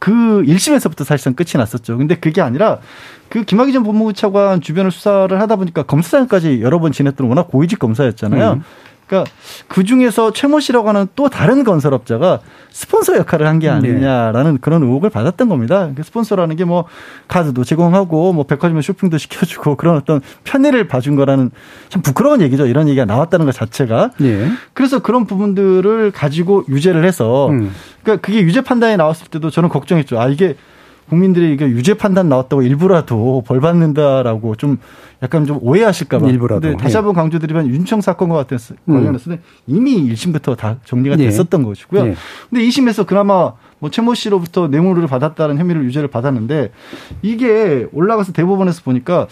그 0.00 0.10
1심에서부터 0.10 1.04
사실상 1.04 1.34
끝이 1.34 1.52
났었죠. 1.54 1.96
근데 1.96 2.16
그게 2.16 2.40
아니라 2.40 2.80
그 3.28 3.44
김학의 3.44 3.72
전 3.72 3.84
법무부 3.84 4.12
차관 4.12 4.60
주변을 4.60 4.90
수사를 4.90 5.40
하다 5.40 5.56
보니까 5.56 5.84
검사장까지 5.84 6.62
여러 6.62 6.80
번 6.80 6.90
지냈던 6.90 7.28
워낙 7.28 7.48
고위직 7.48 7.78
검사였잖아요. 7.78 8.54
음. 8.54 8.64
그러니까 9.06 9.30
그 9.68 9.84
중에서 9.84 10.32
최모 10.32 10.60
씨라고 10.60 10.88
하는 10.88 11.06
또 11.14 11.28
다른 11.28 11.62
건설업자가 11.64 12.40
스폰서 12.70 13.16
역할을 13.18 13.46
한 13.46 13.58
게 13.58 13.68
아니냐라는 13.68 14.52
네. 14.54 14.58
그런 14.60 14.82
의혹을 14.82 15.10
받았던 15.10 15.48
겁니다. 15.48 15.90
그 15.94 16.02
스폰서라는 16.02 16.56
게 16.56 16.64
뭐 16.64 16.86
카드도 17.28 17.62
제공하고 17.64 18.32
뭐 18.32 18.44
백화점 18.44 18.80
쇼핑도 18.80 19.18
시켜주고 19.18 19.76
그런 19.76 19.96
어떤 19.96 20.20
편의를 20.44 20.88
봐준 20.88 21.14
거라는 21.16 21.50
참 21.90 22.02
부끄러운 22.02 22.40
얘기죠. 22.40 22.66
이런 22.66 22.88
얘기가 22.88 23.04
나왔다는 23.04 23.46
것 23.46 23.52
자체가. 23.52 24.12
네. 24.18 24.50
그래서 24.72 25.00
그런 25.00 25.26
부분들을 25.26 26.10
가지고 26.10 26.64
유죄를 26.68 27.04
해서 27.04 27.48
음. 27.50 27.72
그러니까 28.02 28.24
그게 28.26 28.40
유죄 28.40 28.60
판단이 28.62 28.96
나왔을 28.96 29.28
때도 29.28 29.50
저는 29.50 29.68
걱정했죠. 29.68 30.18
아 30.18 30.28
이게 30.28 30.56
국민들이 31.08 31.52
이게 31.52 31.66
유죄 31.66 31.94
판단 31.94 32.28
나왔다고 32.28 32.62
일부라도 32.62 33.42
벌 33.46 33.60
받는다라고 33.60 34.56
좀 34.56 34.78
약간 35.22 35.46
좀 35.46 35.58
오해하실까봐. 35.62 36.28
일부라도. 36.28 36.60
근데 36.60 36.76
다시 36.76 36.96
한번 36.96 37.14
강조드리면 37.14 37.68
윤청 37.68 38.00
사건과 38.00 38.34
같은 38.36 38.58
관련해서는 38.86 39.38
음. 39.38 39.42
이미 39.66 40.12
1심부터 40.12 40.56
다 40.56 40.78
정리가 40.84 41.16
예. 41.18 41.24
됐었던 41.24 41.60
예. 41.60 41.64
것이고요. 41.64 42.06
예. 42.08 42.14
근데 42.50 42.64
2심에서 42.64 43.06
그나마 43.06 43.52
뭐 43.78 43.90
최모 43.90 44.14
씨로부터 44.14 44.68
뇌물을 44.68 45.06
받았다는 45.06 45.58
혐의를 45.58 45.84
유죄를 45.84 46.08
받았는데 46.08 46.72
이게 47.22 47.86
올라가서 47.92 48.32
대법원에서 48.32 48.82
보니까 48.82 49.26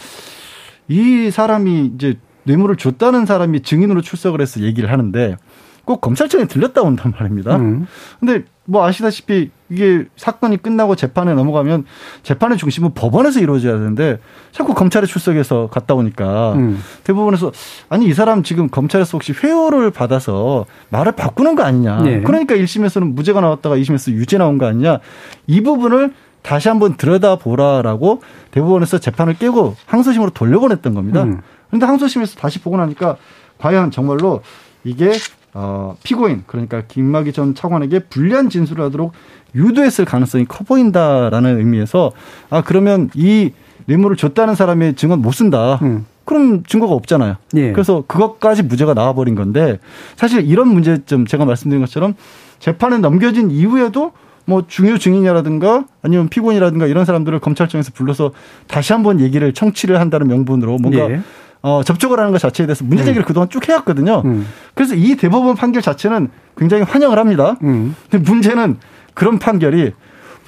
이 0.88 1.30
사람이 1.30 1.92
이제 1.94 2.18
뇌물을 2.44 2.76
줬다는 2.76 3.26
사람이 3.26 3.60
증인으로 3.62 4.02
출석을 4.02 4.40
해서 4.40 4.60
얘기를 4.60 4.90
하는데 4.90 5.36
꼭 5.84 6.00
검찰청에 6.00 6.46
들렸다 6.46 6.82
온단 6.82 7.12
말입니다. 7.18 7.56
음. 7.56 7.86
근데 8.20 8.44
뭐 8.64 8.84
아시다시피 8.84 9.50
이게 9.70 10.04
사건이 10.16 10.58
끝나고 10.58 10.94
재판에 10.94 11.34
넘어가면 11.34 11.84
재판의 12.22 12.58
중심은 12.58 12.94
법원에서 12.94 13.40
이루어져야 13.40 13.72
되는데 13.72 14.18
자꾸 14.52 14.74
검찰에 14.74 15.06
출석해서 15.06 15.68
갔다 15.72 15.94
오니까 15.94 16.52
음. 16.54 16.80
대부분에서 17.04 17.52
아니 17.88 18.06
이 18.06 18.14
사람 18.14 18.42
지금 18.42 18.68
검찰에서 18.68 19.10
혹시 19.12 19.32
회유를 19.32 19.90
받아서 19.90 20.66
말을 20.90 21.12
바꾸는 21.12 21.56
거 21.56 21.64
아니냐. 21.64 22.02
네. 22.02 22.20
그러니까 22.22 22.54
1심에서는 22.54 23.14
무죄가 23.14 23.40
나왔다가 23.40 23.76
2심에서 23.76 24.12
유죄 24.12 24.38
나온 24.38 24.58
거 24.58 24.66
아니냐. 24.66 25.00
이 25.46 25.60
부분을 25.62 26.12
다시 26.42 26.68
한번 26.68 26.96
들여다보라라고 26.96 28.22
대법원에서 28.50 28.98
재판을 28.98 29.34
깨고 29.34 29.76
항소심으로 29.86 30.30
돌려보냈던 30.30 30.94
겁니다. 30.94 31.22
음. 31.24 31.40
그런데 31.68 31.86
항소심에서 31.86 32.38
다시 32.38 32.60
보고 32.60 32.76
나니까 32.76 33.16
과연 33.58 33.90
정말로 33.90 34.42
이게 34.84 35.12
어, 35.54 35.96
피고인 36.02 36.44
그러니까 36.46 36.82
김학의 36.82 37.32
전 37.32 37.54
차관에게 37.54 38.00
불리한 38.00 38.48
진술을 38.48 38.84
하도록 38.86 39.12
유도했을 39.54 40.04
가능성이 40.04 40.46
커 40.46 40.64
보인다라는 40.64 41.58
의미에서 41.58 42.12
아 42.48 42.62
그러면 42.62 43.10
이 43.14 43.52
뇌물을 43.86 44.16
줬다는 44.16 44.54
사람의 44.54 44.94
증언 44.94 45.20
못 45.20 45.32
쓴다. 45.32 45.78
음. 45.82 46.06
그럼 46.24 46.62
증거가 46.64 46.94
없잖아요. 46.94 47.36
예. 47.56 47.72
그래서 47.72 48.04
그것까지 48.06 48.62
무죄가 48.62 48.94
나와버린 48.94 49.34
건데 49.34 49.78
사실 50.16 50.46
이런 50.48 50.68
문제점 50.68 51.26
제가 51.26 51.44
말씀드린 51.44 51.82
것처럼 51.82 52.14
재판에 52.60 52.98
넘겨진 52.98 53.50
이후에도 53.50 54.12
뭐 54.44 54.64
중요 54.66 54.98
증인이라든가 54.98 55.84
아니면 56.02 56.28
피고인이라든가 56.28 56.86
이런 56.86 57.04
사람들을 57.04 57.38
검찰청에서 57.40 57.92
불러서 57.92 58.32
다시 58.66 58.92
한번 58.92 59.20
얘기를 59.20 59.52
청취를 59.52 60.00
한다는 60.00 60.28
명분으로 60.28 60.78
뭔가 60.78 61.10
예. 61.10 61.20
어, 61.62 61.82
접촉을 61.84 62.18
하는 62.18 62.32
것 62.32 62.40
자체에 62.40 62.66
대해서 62.66 62.84
문제 62.84 63.04
제기를 63.04 63.22
음. 63.22 63.26
그동안 63.26 63.48
쭉 63.48 63.66
해왔거든요. 63.68 64.22
음. 64.24 64.46
그래서 64.74 64.94
이 64.94 65.16
대법원 65.16 65.54
판결 65.54 65.80
자체는 65.80 66.28
굉장히 66.56 66.82
환영을 66.82 67.18
합니다. 67.18 67.56
음. 67.62 67.94
근데 68.10 68.30
문제는 68.30 68.78
그런 69.14 69.38
판결이 69.38 69.92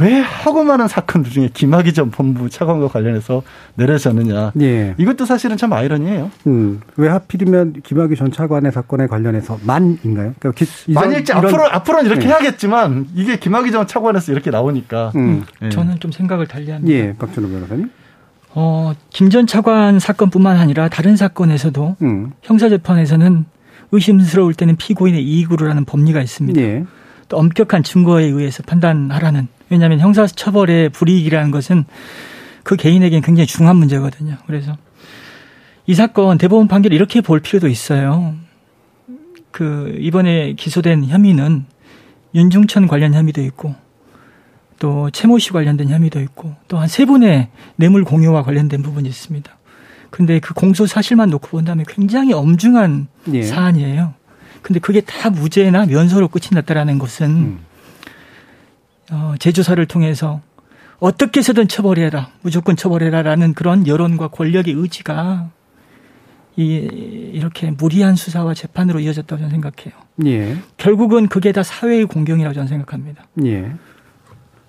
왜 0.01 0.19
하고 0.19 0.65
많은 0.65 0.89
사건들 0.89 1.31
중에 1.31 1.51
김학의 1.55 1.93
전 1.93 2.11
법무부 2.11 2.51
차관과 2.51 2.89
관련해서 2.89 3.43
내려졌느냐. 3.77 4.51
예. 4.61 4.95
이것도 4.99 5.25
사실은 5.25 5.57
참 5.57 5.73
아이러니해요. 5.73 6.33
음. 6.49 6.81
왜 6.97 7.09
하필이면 7.09 7.83
김학의 7.85 8.17
전 8.17 8.33
차관의 8.33 8.73
사건에 8.73 9.07
관련해서 9.07 9.61
만인가요? 9.63 10.35
그러니까 10.41 10.51
기, 10.53 10.67
만일지 10.93 11.33
앞으로 11.33 11.71
앞으로는 11.71 12.07
이렇게 12.07 12.25
예. 12.25 12.29
해야겠지만 12.31 13.07
이게 13.15 13.39
김학의 13.39 13.71
전 13.71 13.87
차관에서 13.87 14.33
이렇게 14.33 14.51
나오니까. 14.51 15.13
음. 15.15 15.45
예. 15.63 15.69
저는 15.69 16.01
좀 16.01 16.11
생각을 16.11 16.49
달리합니다. 16.49 16.93
예, 16.93 17.15
박준호 17.17 17.49
변호사님. 17.49 17.89
어, 18.57 18.93
김 19.11 19.31
전 19.31 19.47
차관 19.47 19.99
사건뿐만 19.99 20.57
아니라 20.57 20.89
다른 20.89 21.17
사건에서도 21.17 21.97
음. 22.03 22.33
형사재판에서는 22.43 23.45
의심스러울 23.93 24.55
때는 24.55 24.77
피고인의 24.77 25.23
이익으로 25.25 25.67
라는 25.67 25.85
법리가 25.85 26.23
있습니다. 26.23 26.61
예. 26.61 26.85
또 27.29 27.37
엄격한 27.39 27.83
증거에 27.83 28.25
의해서 28.25 28.63
판단하라는 28.63 29.49
왜냐하면 29.71 29.99
형사처벌의 30.01 30.91
불이익이라는 30.91 31.51
것은 31.51 31.85
그 32.63 32.77
개인에게는 32.77 33.23
굉장히 33.23 33.47
중요한 33.47 33.77
문제거든요. 33.77 34.37
그래서 34.47 34.77
이 35.87 35.95
사건 35.95 36.39
대법원 36.39 36.69
판결 36.69 36.93
이렇게 36.93 37.21
볼 37.21 37.41
필요도 37.41 37.69
있어요. 37.69 38.35
그 39.51 39.97
이번에 40.01 40.55
기소된 40.55 41.05
혐의는 41.05 41.67
윤중천 42.35 42.87
관련 42.89 43.15
혐의도 43.15 43.43
있고 43.43 43.75
또 44.79 45.11
채모 45.11 45.39
씨 45.39 45.51
관련된 45.51 45.89
혐의도 45.89 46.21
있고 46.21 46.55
또 46.69 46.79
한 46.79 46.89
세 46.89 47.05
분의 47.05 47.49
뇌물 47.77 48.05
공유와 48.05 48.43
관련된 48.43 48.83
부분이 48.83 49.09
있습니다. 49.09 49.51
근데 50.11 50.39
그 50.41 50.55
공소 50.55 50.87
사실만 50.87 51.31
놓고 51.31 51.49
본다면 51.49 51.85
굉장히 51.89 52.33
엄중한 52.33 53.09
예. 53.33 53.43
사안이에요. 53.43 54.15
근데 54.63 54.81
그게 54.81 55.01
다 55.01 55.29
무죄나 55.31 55.87
면소로 55.87 56.29
끝이 56.29 56.49
났다라는 56.53 56.99
것은 56.99 57.27
음. 57.31 57.59
어, 59.11 59.35
재조사를 59.39 59.85
통해서 59.87 60.41
어떻게 61.01 61.41
해서든 61.41 61.69
처벌해라, 61.69 62.31
무조건 62.43 62.77
처벌해라라는 62.77 63.55
그런 63.55 63.87
여론과 63.87 64.29
권력의 64.29 64.73
의지가 64.75 65.51
이, 66.57 66.65
이렇게 67.35 67.73
무리한 67.73 68.15
수사와 68.15 68.55
재판으로 68.55 69.01
이어졌다고 69.01 69.41
저는 69.41 69.51
생각해요. 69.51 69.93
예. 70.27 70.57
결국은 70.77 71.27
그게 71.29 71.51
다 71.53 71.63
사회의 71.65 72.05
공경이라고 72.07 72.55
저는 72.55 72.69
생각합니다. 72.69 73.25
예. 73.45 73.73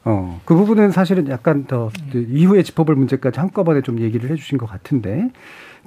어, 0.06 0.40
그 0.46 0.56
부분은 0.56 0.92
사실은 0.92 1.28
약간 1.30 1.66
더 1.66 1.90
네. 2.14 2.24
이후에 2.30 2.62
짚어볼 2.62 2.96
문제까지 2.96 3.40
한꺼번에 3.40 3.82
좀 3.82 4.00
얘기를 4.00 4.30
해주신 4.30 4.60
것 4.60 4.68
같은데 4.68 5.32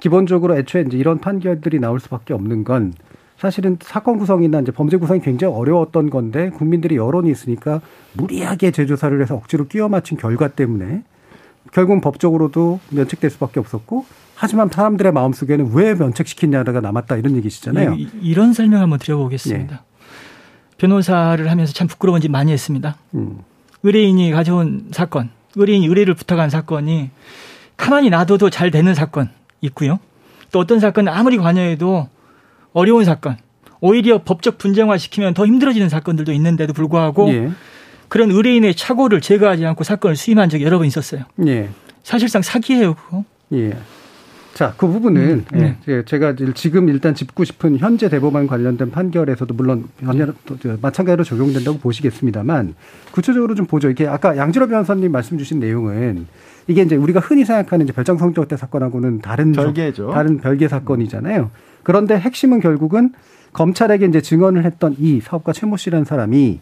기본적으로 0.01 0.57
애초에 0.57 0.83
이제 0.87 0.97
이런 0.97 1.19
판결들이 1.19 1.79
나올 1.79 1.99
수밖에 1.99 2.33
없는 2.33 2.65
건 2.65 2.93
사실은 3.37 3.77
사건 3.81 4.17
구성이나 4.17 4.59
이제 4.59 4.73
범죄 4.73 4.97
구성이 4.97 5.21
굉장히 5.21 5.53
어려웠던 5.55 6.09
건데 6.09 6.49
국민들이 6.49 6.97
여론이 6.97 7.31
있으니까 7.31 7.79
무리하게 8.13 8.71
재조사를 8.71 9.19
해서 9.21 9.35
억지로 9.35 9.67
끼워 9.67 9.87
맞춘 9.87 10.17
결과 10.17 10.49
때문에 10.49 11.03
결국은 11.71 12.01
법적으로도 12.01 12.81
면책될 12.89 13.29
수밖에 13.29 13.61
없었고 13.61 14.05
하지만 14.35 14.69
사람들의 14.69 15.13
마음속에는 15.13 15.71
왜 15.73 15.95
면책시키냐가 15.95 16.81
남았다 16.81 17.15
이런 17.15 17.37
얘기시잖아요. 17.37 17.93
이, 17.93 18.09
이런 18.21 18.51
설명 18.51 18.81
한번 18.81 18.99
드려보겠습니다. 18.99 19.75
예. 19.75 19.79
변호사를 20.77 21.49
하면서 21.49 21.73
참 21.73 21.87
부끄러운 21.87 22.19
짓 22.19 22.29
많이 22.29 22.51
했습니다. 22.51 22.97
음. 23.15 23.39
의뢰인이 23.83 24.31
가져온 24.31 24.87
사건, 24.91 25.29
의뢰인이 25.55 25.87
의뢰를 25.87 26.13
부탁한 26.13 26.49
사건이 26.49 27.09
가만히 27.77 28.09
놔둬도 28.09 28.49
잘 28.49 28.71
되는 28.71 28.93
사건 28.93 29.29
있고요. 29.61 29.99
또 30.51 30.59
어떤 30.59 30.79
사건은 30.79 31.11
아무리 31.13 31.37
관여해도 31.37 32.09
어려운 32.73 33.05
사건, 33.05 33.37
오히려 33.81 34.21
법적 34.23 34.57
분쟁화 34.57 34.97
시키면 34.97 35.33
더 35.33 35.45
힘들어지는 35.45 35.89
사건들도 35.89 36.33
있는데도 36.33 36.73
불구하고 36.73 37.29
예. 37.29 37.49
그런 38.09 38.31
의뢰인의 38.31 38.75
착오를 38.75 39.21
제거하지 39.21 39.65
않고 39.65 39.83
사건을 39.83 40.15
수임한 40.15 40.49
적이 40.49 40.65
여러 40.65 40.77
번 40.77 40.87
있었어요. 40.87 41.23
예. 41.47 41.69
사실상 42.03 42.41
사기예요, 42.41 42.95
그거. 42.95 43.23
예. 43.53 43.77
자, 44.59 44.73
그 44.75 44.87
부분은 44.87 45.45
음, 45.53 45.57
네. 45.57 45.77
예, 45.87 46.03
제가 46.03 46.35
지금 46.53 46.89
일단 46.89 47.15
짚고 47.15 47.45
싶은 47.45 47.77
현재 47.77 48.09
대법원 48.09 48.45
관련된 48.45 48.91
판결에서도 48.91 49.53
물론 49.53 49.87
마찬가지로 50.81 51.23
적용된다고 51.23 51.77
보시겠습니다만 51.77 52.75
구체적으로 53.13 53.55
좀 53.55 53.67
보죠. 53.67 53.89
이게 53.89 54.05
아까 54.05 54.35
양지로 54.35 54.67
변호사님 54.67 55.13
말씀 55.13 55.37
주신 55.37 55.61
내용은 55.61 56.27
이게 56.67 56.81
이제 56.81 56.97
우리가 56.97 57.21
흔히 57.21 57.45
생각하는 57.45 57.85
이제 57.85 57.93
별장 57.93 58.17
성적대 58.17 58.57
사건하고는 58.57 59.19
다른 59.19 59.53
별개죠. 59.53 60.11
다른 60.11 60.39
별개 60.39 60.67
사건이잖아요. 60.67 61.51
그런데 61.83 62.19
핵심은 62.19 62.59
결국은 62.59 63.13
검찰에게 63.53 64.07
이제 64.07 64.19
증언을 64.19 64.65
했던 64.65 64.93
이 64.99 65.21
사업가 65.21 65.53
최모 65.53 65.77
씨라는 65.77 66.03
사람이 66.03 66.59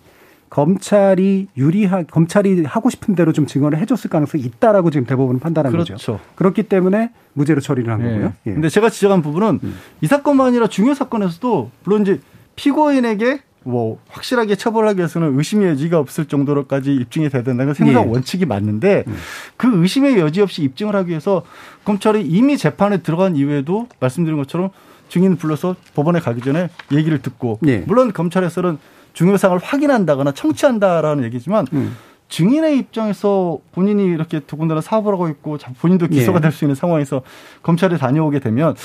검찰이 0.50 1.48
유리하 1.58 2.04
검찰이 2.04 2.64
하고 2.64 2.90
싶은 2.90 3.16
대로 3.16 3.34
좀 3.34 3.46
증언을 3.46 3.78
해줬을 3.80 4.10
가능성이 4.10 4.44
있다라고 4.44 4.92
지금 4.92 5.06
대법원은 5.06 5.40
판단한 5.40 5.72
그렇죠. 5.72 5.94
거죠. 5.94 6.20
그렇기 6.36 6.64
때문에 6.64 7.12
무죄로 7.34 7.62
처리를 7.62 7.92
한 7.92 8.02
네. 8.02 8.10
거고요. 8.12 8.34
예. 8.48 8.54
근데 8.54 8.70
제가 8.70 8.90
지적한 8.90 9.22
부분은 9.22 9.60
음. 9.64 9.78
이 10.02 10.08
사건만 10.08 10.48
아니라 10.48 10.68
중요 10.68 10.94
사건에서도 10.94 11.72
물론 11.84 12.02
이제 12.04 12.22
피고인에게 12.56 13.42
뭐 13.64 14.00
확실하게 14.10 14.56
처벌하기 14.56 15.00
위해서는 15.00 15.38
의심의 15.38 15.72
여지가 15.72 16.00
없을 16.00 16.26
정도로까지 16.26 16.96
입증이 16.96 17.30
돼야 17.30 17.44
된다는 17.44 17.74
생각 17.74 18.06
예. 18.06 18.10
원칙이 18.10 18.46
맞는데 18.46 19.04
음. 19.06 19.16
그 19.58 19.82
의심의 19.82 20.18
여지 20.18 20.42
없이 20.42 20.64
입증을 20.64 20.96
하기 20.96 21.10
위해서 21.10 21.44
검찰이 21.84 22.26
이미 22.26 22.58
재판에 22.58 23.02
들어간 23.02 23.36
이후에도 23.36 23.88
말씀드린 24.00 24.38
것처럼 24.38 24.70
증인 25.10 25.36
불러서 25.36 25.76
법원에 25.96 26.20
가기 26.20 26.42
전에 26.42 26.70
얘기를 26.94 27.22
듣고 27.22 27.60
예. 27.66 27.80
물론 27.80 28.14
검찰에서는 28.14 28.78
중요성을 29.18 29.58
확인한다거나 29.58 30.32
청취한다라는 30.32 31.24
얘기지만 31.24 31.66
음. 31.74 31.98
증인의 32.30 32.78
입장에서 32.78 33.58
본인이 33.72 34.06
이렇게 34.06 34.42
더군다나 34.46 34.80
사업을 34.80 35.14
하고 35.14 35.28
있고 35.30 35.58
본인도 35.80 36.08
기소가 36.08 36.38
예. 36.38 36.42
될수 36.42 36.66
있는 36.66 36.76
상황에서 36.76 37.24
검찰에 37.64 37.98
다녀오게 37.98 38.40
되면 38.40 38.76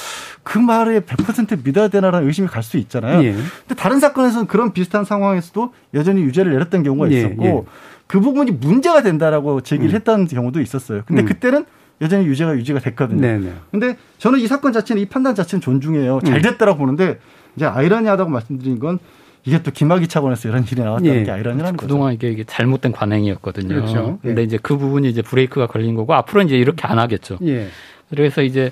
그 0.42 0.58
말에 0.58 1.00
100% 1.00 1.62
믿어야 1.64 1.88
되나라는 1.88 2.26
의심이 2.26 2.48
갈 2.48 2.62
수 2.62 2.78
있잖아요. 2.78 3.22
예. 3.24 3.32
근데 3.32 3.74
다른 3.76 4.00
사건에서는 4.00 4.46
그런 4.46 4.72
비슷한 4.72 5.04
상황에서도 5.04 5.74
여전히 5.92 6.22
유죄를 6.22 6.52
내렸던 6.52 6.82
경우가 6.82 7.10
예, 7.10 7.18
있었고 7.18 7.44
예. 7.44 7.62
그 8.06 8.20
부분이 8.20 8.52
문제가 8.52 9.02
된다라고 9.02 9.60
제기를 9.60 9.92
음. 9.92 9.96
했던 9.96 10.26
경우도 10.26 10.62
있었어요. 10.62 11.02
근데 11.04 11.22
음. 11.22 11.26
그때는 11.26 11.66
여전히 12.00 12.24
유죄가 12.24 12.54
유지가 12.56 12.78
됐거든요. 12.78 13.20
네네. 13.20 13.44
네. 13.44 13.54
근데 13.70 13.96
저는 14.16 14.38
이 14.38 14.46
사건 14.46 14.72
자체는 14.72 15.02
이 15.02 15.06
판단 15.06 15.34
자체는 15.34 15.60
존중해요. 15.60 16.20
잘 16.24 16.36
음. 16.36 16.42
됐다라고 16.42 16.78
보는데 16.78 17.18
이제 17.56 17.66
아이러니하다고 17.66 18.30
말씀드린 18.30 18.78
건 18.78 18.98
이게 19.44 19.62
또 19.62 19.70
김학의 19.72 20.06
차관에서 20.08 20.48
이런 20.48 20.64
일이 20.64 20.80
나왔다는 20.82 21.14
예. 21.14 21.22
게 21.24 21.30
아이러니라는 21.30 21.76
거죠. 21.76 21.88
그동안 21.88 22.12
이게, 22.14 22.30
이게 22.30 22.44
잘못된 22.44 22.92
관행이었거든요. 22.92 23.68
그렇죠. 23.68 24.18
근데 24.22 24.42
예. 24.42 24.44
이제 24.44 24.58
그 24.62 24.76
부분이 24.76 25.08
이제 25.08 25.20
브레이크가 25.22 25.66
걸린 25.66 25.94
거고 25.96 26.14
앞으로 26.14 26.42
이제 26.42 26.56
이렇게 26.56 26.86
안 26.86 26.98
하겠죠. 26.98 27.38
예. 27.42 27.68
그래서 28.10 28.42
이제 28.42 28.70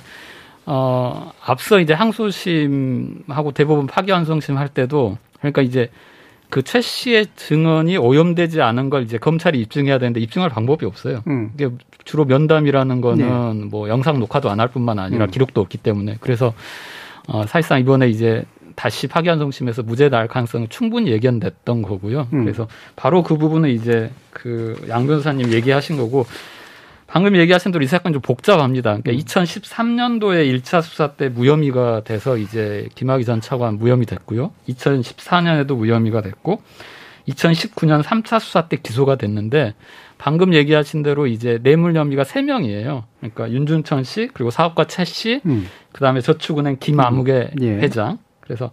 어 0.66 1.32
앞서 1.44 1.80
이제 1.80 1.92
항소심하고 1.94 3.52
대법원 3.52 3.86
파기환송심 3.86 4.58
할 4.58 4.68
때도 4.68 5.18
그러니까 5.38 5.62
이제 5.62 5.90
그 6.50 6.62
최 6.62 6.80
씨의 6.80 7.26
증언이 7.36 7.96
오염되지 7.96 8.60
않은 8.60 8.90
걸 8.90 9.04
이제 9.04 9.18
검찰이 9.18 9.60
입증해야 9.60 9.98
되는데 9.98 10.20
입증할 10.20 10.50
방법이 10.50 10.84
없어요. 10.84 11.22
음. 11.28 11.50
이게 11.54 11.68
주로 12.04 12.24
면담이라는 12.24 13.00
거는 13.00 13.60
네. 13.60 13.64
뭐 13.66 13.88
영상 13.88 14.18
녹화도 14.18 14.50
안 14.50 14.60
할 14.60 14.68
뿐만 14.68 14.98
아니라 14.98 15.26
음. 15.26 15.30
기록도 15.30 15.60
없기 15.60 15.78
때문에 15.78 16.16
그래서 16.20 16.52
어 17.28 17.46
사실상 17.46 17.80
이번에 17.80 18.08
이제 18.08 18.44
다시 18.80 19.08
파기환송심에서 19.08 19.82
무죄 19.82 20.08
날 20.08 20.26
가능성은 20.26 20.70
충분히 20.70 21.10
예견됐던 21.10 21.82
거고요. 21.82 22.28
음. 22.32 22.44
그래서 22.44 22.66
바로 22.96 23.22
그 23.22 23.36
부분은 23.36 23.68
이제 23.68 24.10
그 24.30 24.74
양 24.88 25.06
변호사님 25.06 25.52
얘기하신 25.52 25.98
거고 25.98 26.24
방금 27.06 27.36
얘기하신 27.36 27.72
대로 27.72 27.84
이 27.84 27.86
사건 27.86 28.14
좀 28.14 28.22
복잡합니다. 28.22 28.96
그러니까 28.96 29.10
음. 29.12 29.16
2013년도에 29.18 30.62
1차 30.62 30.80
수사 30.80 31.08
때 31.08 31.28
무혐의가 31.28 32.04
돼서 32.04 32.38
이제 32.38 32.88
김학의 32.94 33.26
전 33.26 33.42
차관 33.42 33.74
무혐의 33.76 34.06
됐고요. 34.06 34.50
2014년에도 34.70 35.76
무혐의가 35.76 36.22
됐고 36.22 36.62
2019년 37.28 38.02
3차 38.02 38.40
수사 38.40 38.66
때 38.68 38.78
기소가 38.82 39.16
됐는데 39.16 39.74
방금 40.16 40.54
얘기하신 40.54 41.02
대로 41.02 41.26
이제 41.26 41.58
뇌물 41.62 41.94
혐의가 41.96 42.22
3명이에요. 42.22 43.02
그러니까 43.18 43.50
윤준천 43.50 44.04
씨, 44.04 44.30
그리고 44.32 44.50
사업가 44.50 44.86
최 44.86 45.04
씨, 45.04 45.42
음. 45.44 45.66
그다음에 45.92 46.22
저축은행 46.22 46.78
김아무개 46.80 47.50
음. 47.60 47.62
예. 47.62 47.72
회장, 47.76 48.18
그래서 48.50 48.72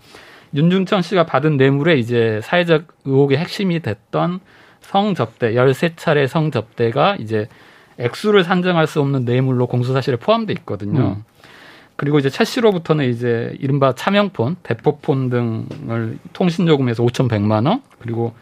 윤중천 0.55 1.03
씨가 1.03 1.27
받은 1.27 1.57
뇌물에 1.57 1.97
이제 1.97 2.41
사회적 2.43 2.87
의혹의 3.05 3.37
핵심이 3.37 3.79
됐던 3.79 4.39
성접대, 4.81 5.53
13차례 5.53 6.27
성접대가 6.27 7.15
이제 7.19 7.47
액수를 7.99 8.43
산정할 8.43 8.87
수 8.87 8.99
없는 9.01 9.25
뇌물로 9.25 9.67
공소사실에 9.67 10.17
포함돼 10.17 10.53
있거든요. 10.53 11.17
음. 11.17 11.23
그리고 11.95 12.17
이제 12.17 12.29
최 12.29 12.43
씨로부터는 12.43 13.09
이제 13.09 13.55
이른바 13.59 13.93
차명폰, 13.93 14.55
대포폰 14.63 15.29
등을 15.29 16.17
통신요금에서 16.33 17.03
5,100만 17.03 17.67
원, 17.67 17.81
그리고 17.99 18.33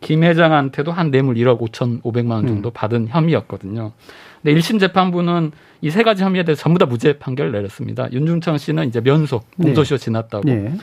김 0.00 0.24
회장한테도 0.24 0.90
한 0.90 1.10
뇌물 1.10 1.36
1억 1.36 1.60
5,500만 1.60 2.30
원 2.30 2.46
정도 2.46 2.70
음. 2.70 2.72
받은 2.72 3.08
혐의였거든요. 3.08 3.92
근데 4.42 4.58
1심 4.58 4.80
재판부는 4.80 5.52
이 5.82 5.90
세 5.90 6.02
가지 6.02 6.22
혐의에 6.22 6.42
대해서 6.44 6.62
전부 6.62 6.78
다 6.78 6.84
무죄 6.86 7.18
판결을 7.18 7.52
내렸습니다. 7.52 8.10
윤중창 8.12 8.58
씨는 8.58 8.88
이제 8.88 9.00
면소, 9.00 9.40
공소시효 9.62 9.96
네. 9.98 10.04
지났다고. 10.04 10.44
네. 10.44 10.74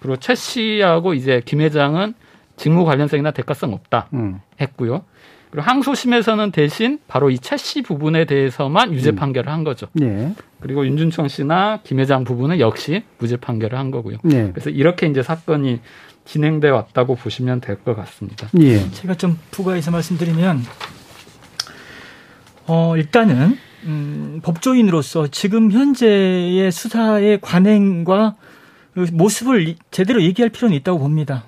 그리고 0.00 0.16
최 0.16 0.34
씨하고 0.34 1.14
이제 1.14 1.40
김 1.44 1.60
회장은 1.62 2.12
직무 2.56 2.84
관련성이나 2.84 3.30
대가성 3.30 3.72
없다 3.72 4.08
음. 4.12 4.40
했고요. 4.60 5.04
그리고 5.50 5.66
항소심에서는 5.66 6.50
대신 6.50 6.98
바로 7.08 7.30
이최씨 7.30 7.82
부분에 7.82 8.24
대해서만 8.26 8.92
유죄 8.92 9.10
음. 9.10 9.16
판결을 9.16 9.50
한 9.52 9.64
거죠. 9.64 9.86
네. 9.94 10.34
그리고 10.60 10.86
윤준청 10.86 11.28
씨나 11.28 11.80
김 11.82 11.98
회장 12.00 12.24
부분은 12.24 12.60
역시 12.60 13.04
무죄 13.18 13.36
판결을 13.36 13.78
한 13.78 13.90
거고요. 13.90 14.18
네. 14.22 14.50
그래서 14.52 14.70
이렇게 14.70 15.06
이제 15.06 15.22
사건이 15.22 15.80
진행돼 16.24 16.68
왔다고 16.68 17.16
보시면 17.16 17.60
될 17.62 17.76
것 17.82 17.96
같습니다. 17.96 18.48
예. 18.60 18.88
제가 18.90 19.14
좀 19.14 19.38
부가해서 19.50 19.90
말씀드리면 19.90 20.62
어, 22.74 22.96
일단은 22.96 23.58
음, 23.84 24.40
법조인으로서 24.42 25.26
지금 25.26 25.70
현재의 25.70 26.72
수사의 26.72 27.38
관행과 27.42 28.36
그 28.94 29.06
모습을 29.12 29.74
제대로 29.90 30.22
얘기할 30.22 30.48
필요는 30.48 30.74
있다고 30.78 30.98
봅니다. 30.98 31.44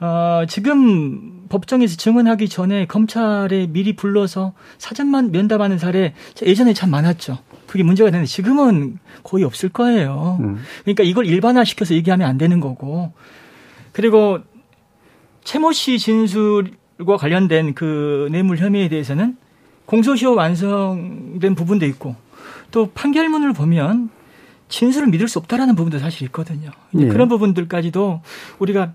어, 0.00 0.44
지금 0.48 1.46
법정에서 1.50 1.98
증언하기 1.98 2.48
전에 2.48 2.86
검찰에 2.86 3.66
미리 3.66 3.94
불러서 3.94 4.54
사전만 4.78 5.32
면담하는 5.32 5.76
사례 5.76 6.14
예전에 6.40 6.72
참 6.72 6.88
많았죠. 6.88 7.36
그게 7.66 7.82
문제가 7.82 8.10
되는데 8.10 8.26
지금은 8.26 8.98
거의 9.22 9.44
없을 9.44 9.68
거예요. 9.68 10.38
음. 10.40 10.62
그러니까 10.84 11.02
이걸 11.02 11.26
일반화시켜서 11.26 11.92
얘기하면 11.92 12.26
안 12.26 12.38
되는 12.38 12.58
거고. 12.58 13.12
그리고 13.92 14.38
최모 15.44 15.72
씨 15.72 15.98
진술과 15.98 17.18
관련된 17.18 17.74
그 17.74 18.28
뇌물 18.32 18.56
혐의에 18.56 18.88
대해서는 18.88 19.36
공소시효 19.92 20.34
완성된 20.34 21.54
부분도 21.54 21.84
있고 21.84 22.16
또 22.70 22.90
판결문을 22.94 23.52
보면 23.52 24.08
진술을 24.70 25.08
믿을 25.08 25.28
수 25.28 25.38
없다라는 25.38 25.74
부분도 25.74 25.98
사실 25.98 26.24
있거든요. 26.28 26.70
네. 26.92 27.08
그런 27.08 27.28
부분들까지도 27.28 28.22
우리가 28.58 28.94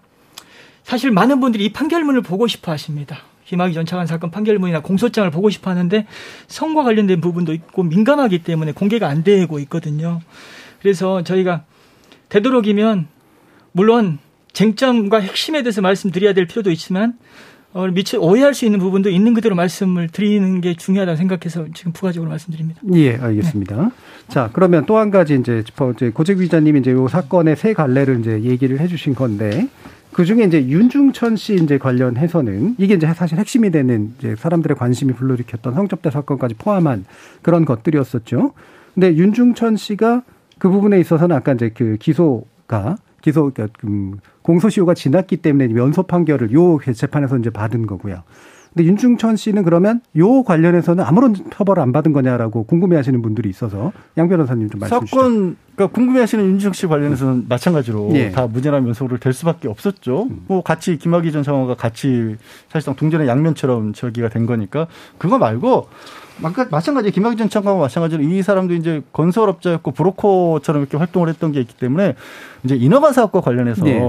사실 0.84 1.12
많은 1.12 1.40
분들이 1.40 1.66
이 1.66 1.72
판결문을 1.72 2.24
보고 2.24 2.48
싶어 2.48 2.72
하십니다. 2.72 3.20
김학의 3.46 3.76
전 3.76 3.86
차관 3.86 4.08
사건 4.08 4.32
판결문이나 4.32 4.82
공소장을 4.82 5.30
보고 5.30 5.52
싶어 5.52 5.70
하는데 5.70 6.08
성과 6.48 6.84
관련된 6.84 7.22
부분도 7.22 7.54
있고 7.54 7.84
민감하기 7.84 8.40
때문에 8.40 8.72
공개가 8.72 9.08
안 9.08 9.24
되고 9.24 9.60
있거든요. 9.60 10.22
그래서 10.82 11.24
저희가 11.24 11.64
되도록이면 12.30 13.08
물론 13.72 14.18
쟁점과 14.52 15.20
핵심에 15.20 15.62
대해서 15.62 15.82
말씀드려야 15.82 16.34
될 16.34 16.48
필요도 16.48 16.72
있지만 16.72 17.14
어, 17.14 17.16
미처 17.94 18.20
오해할 18.20 18.54
수 18.54 18.66
있는 18.66 18.80
부분도 18.80 19.10
있는 19.10 19.34
그대로 19.34 19.56
말씀을 19.56 20.10
드리는 20.10 20.62
게 20.62 20.76
중요하다고 20.76 21.16
생각해서 21.16 21.66
지금 21.74 21.92
부가적으로 21.92 22.30
말씀드립니다. 22.30 22.82
예, 22.94 23.16
알겠습니다. 23.16 23.76
네. 23.76 23.90
자, 24.28 24.50
그러면 24.54 24.86
또 24.86 24.98
한 24.98 25.12
가지 25.12 25.36
이제 25.36 25.64
고재규 26.14 26.42
기자님이 26.42 26.80
이제 26.80 26.92
요 26.92 27.08
사건의 27.08 27.56
세 27.56 27.74
갈래를 27.74 28.20
이제 28.22 28.42
얘기를 28.42 28.80
해주신 28.80 29.14
건데 29.14 29.68
그 30.12 30.26
중에 30.26 30.44
이제 30.46 30.66
윤중천 30.68 31.36
씨 31.36 31.54
이제 31.56 31.78
관련해서는 31.78 32.76
이게 32.80 32.96
이제 32.96 33.06
사실 33.14 33.38
핵심이 33.38 33.70
되는 33.70 34.14
이제 34.18 34.36
사람들의 34.36 34.76
관심이 34.76 35.14
불러일으켰던 35.14 35.76
성접대 35.76 36.10
사건까지 36.10 36.56
포함한 36.56 37.06
그런 37.44 37.66
것들이었었죠. 37.66 38.54
근데 38.96 39.16
윤중천 39.16 39.78
씨가 39.78 40.24
그 40.58 40.70
부분에 40.70 41.00
있어서는 41.00 41.36
아까 41.36 41.54
이제 41.54 41.70
그 41.70 41.98
기소가 42.00 42.98
기소 43.22 43.52
그러니까 43.52 43.78
음, 43.86 44.20
공소시효가 44.48 44.94
지났기 44.94 45.38
때문에 45.38 45.68
면소 45.68 46.04
판결을 46.04 46.54
요 46.54 46.80
재판에서 46.80 47.38
이제 47.38 47.50
받은 47.50 47.86
거고요. 47.86 48.24
근데 48.74 48.90
윤중천 48.90 49.36
씨는 49.36 49.64
그러면 49.64 50.02
요 50.18 50.44
관련해서는 50.44 51.04
아무런 51.04 51.36
처벌을 51.52 51.82
안 51.82 51.92
받은 51.92 52.14
거냐라고 52.14 52.64
궁금해하시는 52.64 53.22
분들이 53.22 53.50
있어서 53.50 53.92
양 54.18 54.30
변호사님 54.30 54.70
좀 54.70 54.80
말씀해 54.80 55.02
주시죠. 55.02 55.16
사건 55.16 55.56
그러니까 55.76 55.96
궁금해하시는 55.96 56.46
윤중천 56.46 56.74
씨 56.74 56.88
관련해서는 56.88 57.34
음. 57.34 57.46
마찬가지로 57.50 58.12
예. 58.14 58.32
다 58.32 58.48
무죄나 58.48 58.80
면소를 58.80 59.20
될 59.20 59.34
수밖에 59.34 59.68
없었죠. 59.68 60.28
음. 60.30 60.44
뭐 60.48 60.62
같이 60.64 60.98
김학의 60.98 61.32
전 61.32 61.44
장관과 61.44 61.76
같이 61.76 62.36
사실상 62.70 62.96
동전의 62.96 63.28
양면처럼 63.28 63.94
저기가 63.94 64.30
된 64.30 64.46
거니까 64.46 64.88
그거 65.18 65.38
말고 65.38 65.90
마찬가지 66.40 67.12
김학의 67.12 67.38
전 67.38 67.50
장관과 67.50 67.82
마찬가지로 67.82 68.24
이 68.24 68.42
사람도 68.42 68.74
이제 68.74 69.02
건설업자였고 69.14 69.92
브로커처럼 69.92 70.82
이렇게 70.82 70.98
활동을 70.98 71.30
했던 71.30 71.52
게 71.52 71.60
있기 71.62 71.76
때문에 71.76 72.16
이제 72.64 72.76
인허가 72.76 73.12
사업과 73.12 73.42
관련해서 73.42 73.84
네. 73.84 74.02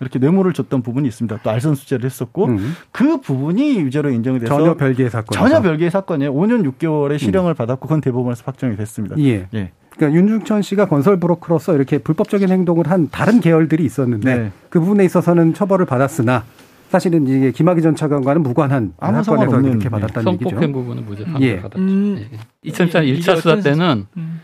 이렇게 0.00 0.18
뇌물을 0.18 0.52
줬던 0.52 0.82
부분이 0.82 1.08
있습니다. 1.08 1.40
또 1.42 1.50
알선 1.50 1.74
수재를 1.74 2.04
했었고 2.04 2.46
음. 2.46 2.74
그 2.92 3.20
부분이 3.20 3.78
유죄로 3.80 4.10
인정이 4.10 4.40
돼서 4.40 4.56
전혀 4.56 4.74
별개의 4.74 5.10
사건 5.10 5.26
전혀 5.32 5.62
별개의 5.62 5.90
사건이에요. 5.90 6.34
5년 6.34 6.70
6개월의 6.72 7.18
실형을 7.18 7.52
음. 7.52 7.54
받았고 7.54 7.86
그건 7.86 8.00
대법원에서 8.00 8.42
확정이 8.44 8.76
됐습니다. 8.76 9.16
예. 9.18 9.46
예. 9.54 9.70
그러니까 9.96 10.18
윤중천 10.18 10.62
씨가 10.62 10.88
건설 10.88 11.18
브로커로서 11.18 11.74
이렇게 11.74 11.98
불법적인 11.98 12.50
행동을 12.50 12.90
한 12.90 13.08
다른 13.10 13.40
계열들이 13.40 13.84
있었는데 13.84 14.36
네. 14.36 14.52
그 14.68 14.80
부분에 14.80 15.04
있어서는 15.04 15.54
처벌을 15.54 15.86
받았으나 15.86 16.44
사실은 16.90 17.26
이게 17.26 17.50
김학의 17.50 17.82
전 17.82 17.94
차관과는 17.94 18.42
무관한 18.42 18.94
아무 18.98 19.22
사건에서 19.22 19.60
이렇게 19.60 19.88
받았다는 19.88 20.32
얘기죠. 20.34 20.50
성폭행 20.50 20.72
부분은 20.72 21.04
무죄 21.04 21.24
판결 21.24 21.42
예. 21.42 21.56
받았죠. 21.60 21.78
음. 21.78 22.26
2004년 22.64 23.18
1차 23.18 23.36
수사 23.36 23.60
때는 23.60 24.06
음. 24.16 24.40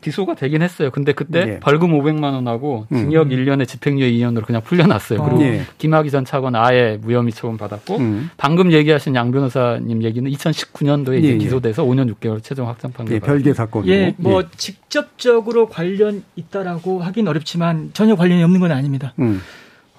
기소가 0.00 0.34
되긴 0.34 0.62
했어요. 0.62 0.90
근데 0.90 1.12
그때 1.12 1.44
네. 1.44 1.60
벌금 1.60 1.90
500만 1.90 2.32
원하고 2.32 2.86
음. 2.92 2.96
징역 2.96 3.26
음. 3.26 3.30
1년에 3.30 3.66
집행유예 3.66 4.10
2년으로 4.12 4.44
그냥 4.46 4.62
풀려났어요. 4.62 5.22
그리고 5.22 5.38
네. 5.38 5.62
김학의 5.78 6.10
전 6.10 6.24
차관 6.24 6.54
아예 6.54 6.98
무혐의 7.00 7.32
처분 7.32 7.56
받았고 7.56 7.96
음. 7.96 8.30
방금 8.36 8.72
얘기하신 8.72 9.14
양 9.14 9.30
변호사님 9.30 10.02
얘기는 10.02 10.30
2019년도에 10.30 11.18
이제 11.18 11.28
예, 11.28 11.32
예. 11.32 11.38
기소돼서 11.38 11.84
5년 11.84 12.14
6개월 12.14 12.42
최종 12.42 12.68
확정 12.68 12.92
판결. 12.92 13.16
예, 13.16 13.18
별개 13.20 13.52
사건. 13.52 13.86
예, 13.88 14.14
뭐 14.16 14.42
예. 14.42 14.46
직접적으로 14.56 15.68
관련 15.68 16.22
있다라고 16.36 17.00
하긴 17.00 17.28
어렵지만 17.28 17.90
전혀 17.92 18.14
관련이 18.14 18.42
없는 18.42 18.60
건 18.60 18.70
아닙니다. 18.70 19.12
음. 19.18 19.40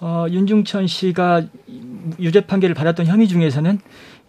어, 0.02 0.26
윤중천 0.30 0.88
씨가 0.88 1.44
유죄 2.20 2.42
판결을 2.42 2.74
받았던 2.76 3.06
혐의 3.06 3.28
중에서는 3.28 3.80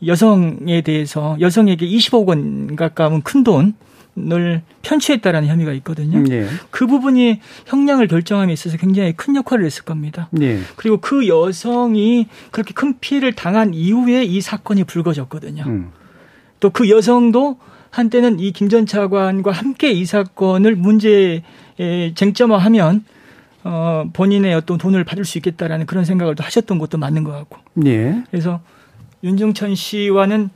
여성에 0.07 0.83
대해서 0.83 1.37
여성에게 1.41 1.87
20억 1.87 2.27
원 2.29 2.77
가까운 2.77 3.23
큰 3.23 3.43
돈을 3.43 4.63
편취했다라는 4.83 5.49
혐의가 5.49 5.73
있거든요. 5.75 6.23
예. 6.31 6.47
그 6.71 6.87
부분이 6.87 7.41
형량을 7.67 8.07
결정함에 8.09 8.53
있어서 8.53 8.77
굉장히 8.77 9.13
큰 9.15 9.35
역할을 9.35 9.65
했을 9.65 9.85
겁니다. 9.85 10.29
예. 10.43 10.59
그리고 10.77 10.99
그 10.99 11.27
여성이 11.29 12.27
그렇게 12.51 12.75
큰 12.75 12.99
피해를 13.01 13.33
당한 13.33 13.73
이후에 13.75 14.25
이 14.25 14.41
사건이 14.43 14.85
불거졌거든요. 14.85 15.65
음. 15.67 15.91
또그 16.61 16.91
여성도 16.91 17.57
한때는 17.91 18.41
이 18.41 18.53
김 18.53 18.69
전 18.69 18.87
차관과 18.87 19.51
함께 19.53 19.91
이 19.93 20.05
사건을 20.05 20.77
문제에 20.77 21.43
쟁점화하면 22.15 23.05
어, 23.65 24.05
본인의 24.13 24.55
어떤 24.55 24.79
돈을 24.79 25.05
받을 25.05 25.25
수 25.25 25.39
있겠다라는 25.39 25.87
그런 25.87 26.05
생각을 26.05 26.35
또 26.35 26.43
하셨던 26.45 26.79
것도 26.79 26.99
맞는 26.99 27.25
것 27.25 27.33
같고. 27.33 27.59
예. 27.87 28.23
그래서 28.31 28.61
윤중천 29.25 29.75
씨와는 29.75 30.51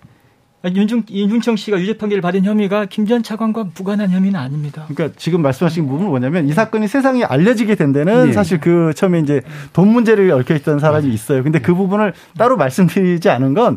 윤중, 0.74 1.04
윤중청 1.08 1.54
씨가 1.54 1.78
유죄 1.78 1.96
판결을 1.96 2.20
받은 2.20 2.44
혐의가 2.44 2.86
김 2.86 3.06
전 3.06 3.22
차관과 3.22 3.68
무관한 3.76 4.10
혐의는 4.10 4.40
아닙니다. 4.40 4.86
그러니까 4.88 5.16
지금 5.16 5.40
말씀하신 5.40 5.86
부분은 5.86 6.08
뭐냐면 6.08 6.48
이 6.48 6.52
사건이 6.52 6.88
세상에 6.88 7.22
알려지게 7.22 7.76
된 7.76 7.92
데는 7.92 8.26
네. 8.26 8.32
사실 8.32 8.58
그 8.58 8.92
처음에 8.96 9.20
이제 9.20 9.42
돈 9.72 9.86
문제를 9.86 10.28
얽혀 10.32 10.56
있던 10.56 10.80
사람이 10.80 11.14
있어요. 11.14 11.44
근데 11.44 11.60
그 11.60 11.72
부분을 11.72 12.14
따로 12.36 12.56
말씀드리지 12.56 13.30
않은 13.30 13.54
건 13.54 13.76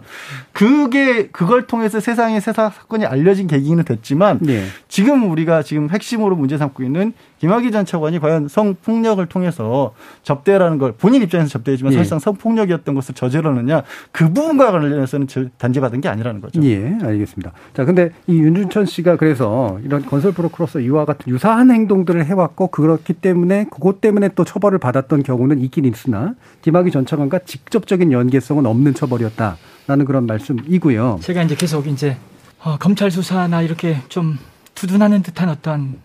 그게 0.52 1.28
그걸 1.28 1.68
통해서 1.68 2.00
세상에 2.00 2.39
세상 2.39 2.72
사건이 2.72 3.06
알려진 3.06 3.46
계기는 3.46 3.84
됐지만 3.84 4.39
네. 4.42 4.65
지금 4.88 5.30
우리가 5.30 5.62
지금 5.62 5.92
핵심으로 5.92 6.36
문제 6.36 6.58
삼고 6.58 6.82
있는 6.82 7.13
김학의 7.39 7.71
전 7.71 7.86
차관이 7.86 8.19
과연 8.19 8.47
성폭력을 8.47 9.25
통해서 9.28 9.93
접대라는 10.23 10.78
걸 10.78 10.91
본인 10.93 11.21
입장에서 11.21 11.49
접대지만 11.49 11.93
예. 11.93 11.97
사실상 11.97 12.19
성폭력이었던 12.19 12.93
것을 12.95 13.15
저지르 13.15 13.49
느냐 13.49 13.84
그 14.12 14.32
부분과 14.32 14.71
관련해서는 14.71 15.28
단죄받은 15.58 16.02
게 16.02 16.10
아니라는 16.10 16.41
거죠. 16.41 16.62
예, 16.63 16.97
알겠습니다. 17.02 17.54
자, 17.73 17.86
근데 17.86 18.12
이 18.28 18.38
윤준천 18.38 18.86
씨가 18.86 19.15
그래서 19.15 19.80
이런 19.84 20.06
건설 20.06 20.34
브로커로서 20.34 20.82
이와 20.82 21.06
같은 21.06 21.32
유사한 21.32 21.71
행동들을 21.71 22.25
해왔고 22.25 22.67
그렇기 22.67 23.13
때문에 23.13 23.65
그것 23.71 24.02
때문에 24.02 24.30
또 24.36 24.43
처벌을 24.43 24.78
받았던 24.78 25.23
경우는 25.23 25.60
있긴 25.60 25.86
있으나 25.86 26.36
김학의 26.62 26.91
전 26.91 27.06
차관과 27.06 27.39
직접적인 27.45 28.12
연계성은 28.12 28.65
없는 28.65 28.93
처벌이었다라는 28.93 30.06
그런 30.06 30.25
말씀이고요. 30.25 31.19
제가 31.21 31.43
이제 31.43 31.56
계속 31.56 31.88
이제 31.88 32.17
어, 32.62 32.78
검찰 32.78 33.10
수사나 33.10 33.62
이렇게 33.62 33.97
좀 34.10 34.38
두둔하는 34.75 35.23
듯한 35.23 35.49
어떤 35.49 35.95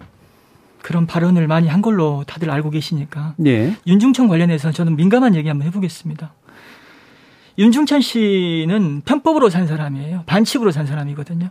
그런 0.85 1.07
발언을 1.07 1.47
많이 1.47 1.66
한 1.66 1.81
걸로 1.81 2.25
다들 2.27 2.51
알고 2.51 2.68
계시니까 2.68 3.37
예. 3.47 3.75
윤중천 3.87 4.29
관련해서 4.29 4.70
저는 4.70 4.97
민감한 4.97 5.35
얘기 5.35 5.49
한번 5.49 5.66
해보겠습니다. 5.68 6.35
윤중천 7.57 8.03
씨는 8.03 9.01
편법으로 9.07 9.49
산 9.49 9.66
사람이에요. 9.66 10.25
반칙으로 10.27 10.73
산 10.73 10.87
사람이거든요. 10.87 11.49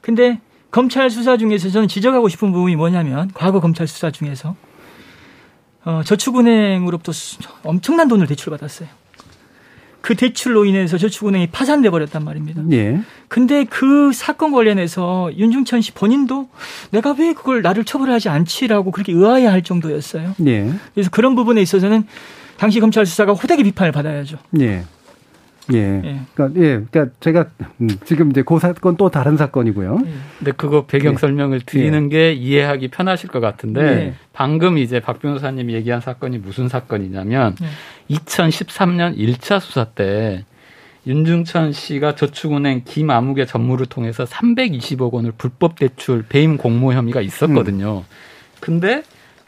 근데 0.00 0.40
검찰 0.70 1.10
수사 1.10 1.36
중에서 1.36 1.68
저는 1.68 1.88
지적하고 1.88 2.28
싶은 2.28 2.52
부분이 2.52 2.76
뭐냐면 2.76 3.32
과거 3.34 3.58
검찰 3.58 3.88
수사 3.88 4.12
중에서 4.12 4.54
어, 5.84 6.02
저축은행으로부터 6.04 7.10
엄청난 7.64 8.06
돈을 8.06 8.28
대출받았어요. 8.28 8.88
그 10.00 10.14
대출로 10.14 10.64
인해서 10.64 10.98
저축은행이 10.98 11.48
파산돼 11.48 11.90
버렸단 11.90 12.24
말입니다. 12.24 12.62
예. 12.72 13.00
근데 13.28 13.64
그 13.64 14.12
사건 14.12 14.52
관련해서 14.52 15.30
윤중천 15.36 15.82
씨 15.82 15.92
본인도 15.92 16.48
내가 16.90 17.14
왜 17.18 17.32
그걸 17.32 17.62
나를 17.62 17.84
처벌하지 17.84 18.28
않지라고 18.28 18.90
그렇게 18.90 19.12
의아해할 19.12 19.62
정도였어요. 19.62 20.34
예. 20.46 20.72
그래서 20.94 21.10
그런 21.10 21.34
부분에 21.34 21.60
있어서는 21.60 22.04
당시 22.56 22.80
검찰 22.80 23.06
수사가 23.06 23.32
호되게 23.32 23.62
비판을 23.62 23.92
받아야죠. 23.92 24.38
예. 24.60 24.84
예. 25.72 26.02
예. 26.04 26.20
그러니까 26.34 26.60
예. 26.60 26.84
그러니까 26.90 27.06
제가 27.20 27.46
음, 27.80 27.88
지금 28.04 28.30
이제 28.30 28.42
그 28.42 28.58
사건 28.58 28.96
또 28.96 29.08
다른 29.10 29.36
사건이고요. 29.36 29.98
예. 30.04 30.10
근데 30.38 30.52
그거 30.52 30.86
배경 30.86 31.14
예. 31.14 31.16
설명을 31.18 31.60
드리는 31.60 32.04
예. 32.04 32.08
게 32.08 32.32
이해하기 32.32 32.88
편하실 32.88 33.30
것 33.30 33.40
같은데 33.40 33.80
예. 33.80 34.14
방금 34.32 34.78
이제 34.78 35.00
박 35.00 35.20
변호사님이 35.20 35.74
얘기한 35.74 36.00
사건이 36.00 36.38
무슨 36.38 36.68
사건이냐면 36.68 37.56
2013년 38.10 39.16
1차 39.16 39.60
수사 39.60 39.84
때 39.84 40.44
윤중천 41.06 41.72
씨가 41.72 42.14
저축은행 42.14 42.82
김아무개 42.84 43.46
전무를 43.46 43.86
통해서 43.86 44.24
320억 44.24 45.12
원을 45.12 45.32
불법 45.32 45.78
대출 45.78 46.22
배임 46.28 46.56
공모 46.56 46.92
혐의가 46.92 47.20
있었거든요. 47.20 47.98
음. 47.98 48.04
근데 48.60 49.02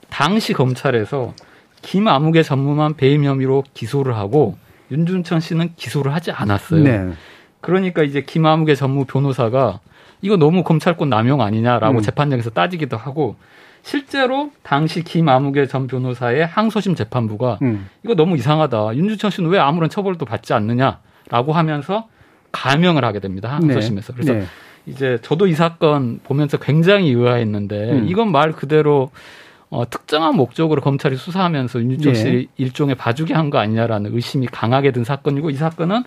당시 0.08 0.52
검찰에서 0.52 1.34
김아무개 1.82 2.42
전무만 2.42 2.94
배임 2.94 3.24
혐의로 3.24 3.64
기소를 3.74 4.16
하고 4.16 4.56
윤준천 4.92 5.40
씨는 5.40 5.70
기소를 5.76 6.14
하지 6.14 6.30
않았어요. 6.30 6.84
네. 6.84 7.12
그러니까 7.60 8.02
이제 8.02 8.22
김아무개 8.22 8.74
전무 8.74 9.04
변호사가 9.06 9.80
이거 10.20 10.36
너무 10.36 10.62
검찰권 10.62 11.08
남용 11.08 11.40
아니냐라고 11.40 11.98
음. 11.98 12.02
재판장에서 12.02 12.50
따지기도 12.50 12.96
하고 12.96 13.36
실제로 13.82 14.50
당시 14.62 15.02
김아무개 15.02 15.66
전 15.66 15.86
변호사의 15.88 16.46
항소심 16.46 16.94
재판부가 16.94 17.58
음. 17.62 17.88
이거 18.04 18.14
너무 18.14 18.36
이상하다. 18.36 18.94
윤준천 18.94 19.30
씨는 19.30 19.50
왜 19.50 19.58
아무런 19.58 19.90
처벌도 19.90 20.24
받지 20.24 20.52
않느냐라고 20.52 21.52
하면서 21.52 22.08
감형을 22.52 23.04
하게 23.04 23.18
됩니다. 23.18 23.50
항소심에서. 23.50 24.12
네. 24.12 24.16
그래서 24.16 24.32
네. 24.34 24.44
이제 24.86 25.18
저도 25.22 25.46
이 25.46 25.54
사건 25.54 26.20
보면서 26.22 26.58
굉장히 26.58 27.10
의아했는데 27.10 27.92
음. 27.92 28.06
이건 28.08 28.30
말 28.30 28.52
그대로 28.52 29.10
어, 29.72 29.88
특정한 29.88 30.36
목적으로 30.36 30.82
검찰이 30.82 31.16
수사하면서 31.16 31.80
윤주석 31.80 32.14
씨 32.16 32.24
네. 32.24 32.46
일종의 32.58 32.94
봐주기 32.94 33.32
한 33.32 33.48
거 33.48 33.58
아니냐라는 33.58 34.14
의심이 34.14 34.46
강하게 34.46 34.92
든 34.92 35.02
사건이고 35.02 35.48
이 35.50 35.54
사건은 35.54 36.04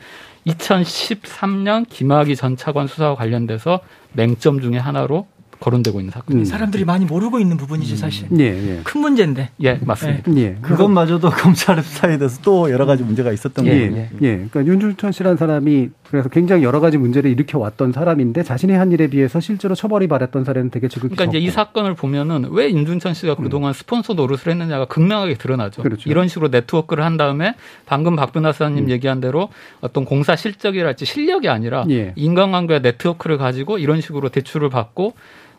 2013년 0.47 1.85
김학의 1.89 2.35
전 2.35 2.55
차관 2.55 2.87
수사와 2.87 3.15
관련돼서 3.15 3.79
맹점 4.13 4.61
중의 4.61 4.79
하나로 4.79 5.27
거론되고 5.59 5.99
있는 5.99 6.11
사건. 6.11 6.37
음. 6.37 6.45
사람들이 6.45 6.85
많이 6.85 7.05
모르고 7.05 7.39
있는 7.39 7.57
부분이지 7.57 7.97
사실. 7.97 8.27
음. 8.31 8.39
예, 8.39 8.45
예. 8.45 8.81
큰 8.83 9.01
문제인데. 9.01 9.49
예, 9.61 9.79
맞습니다. 9.83 10.31
예. 10.35 10.41
예. 10.41 10.57
그것마저도 10.61 11.29
수사에 11.83 12.17
대해서 12.17 12.41
또 12.41 12.71
여러 12.71 12.85
가지 12.85 13.03
문제가 13.03 13.31
있었던 13.31 13.65
예, 13.65 13.69
거예요. 13.69 13.95
예. 13.95 14.09
예. 14.21 14.35
그러니까 14.49 14.65
윤준천 14.65 15.11
씨라는 15.11 15.37
사람이 15.37 15.89
그래서 16.09 16.29
굉장히 16.29 16.63
여러 16.63 16.79
가지 16.79 16.97
문제를 16.97 17.31
일으켜 17.31 17.57
왔던 17.59 17.91
사람인데 17.91 18.43
자신이 18.43 18.73
한 18.73 18.91
일에 18.91 19.07
비해서 19.07 19.39
실제로 19.39 19.75
처벌이 19.75 20.07
받았던 20.07 20.43
사례는 20.43 20.69
되게 20.69 20.87
지극히 20.87 21.15
그러니까 21.15 21.25
적고. 21.25 21.37
이제 21.37 21.45
이 21.45 21.49
사건을 21.49 21.95
보면은 21.95 22.47
왜 22.51 22.71
윤준천 22.71 23.13
씨가 23.13 23.35
그동안 23.35 23.71
음. 23.71 23.73
스폰서 23.73 24.13
노릇을 24.13 24.51
했느냐가 24.51 24.85
극명하게 24.85 25.35
드러나죠. 25.35 25.81
그렇죠. 25.81 26.09
이런 26.09 26.27
식으로 26.27 26.49
네트워크를 26.49 27.03
한 27.03 27.17
다음에 27.17 27.55
방금 27.85 28.15
박 28.15 28.33
변호 28.33 28.51
사님 28.51 28.85
음. 28.85 28.89
얘기한 28.89 29.19
대로 29.19 29.49
어떤 29.81 30.05
공사 30.05 30.35
실적이랄지 30.35 31.05
실력이 31.05 31.49
아니라 31.49 31.85
예. 31.89 32.13
인간관계와 32.15 32.79
네트워크를 32.79 33.37
가지고 33.37 33.77
이런 33.77 34.01
식으로 34.01 34.29
대출을 34.29 34.69
받고 34.69 35.13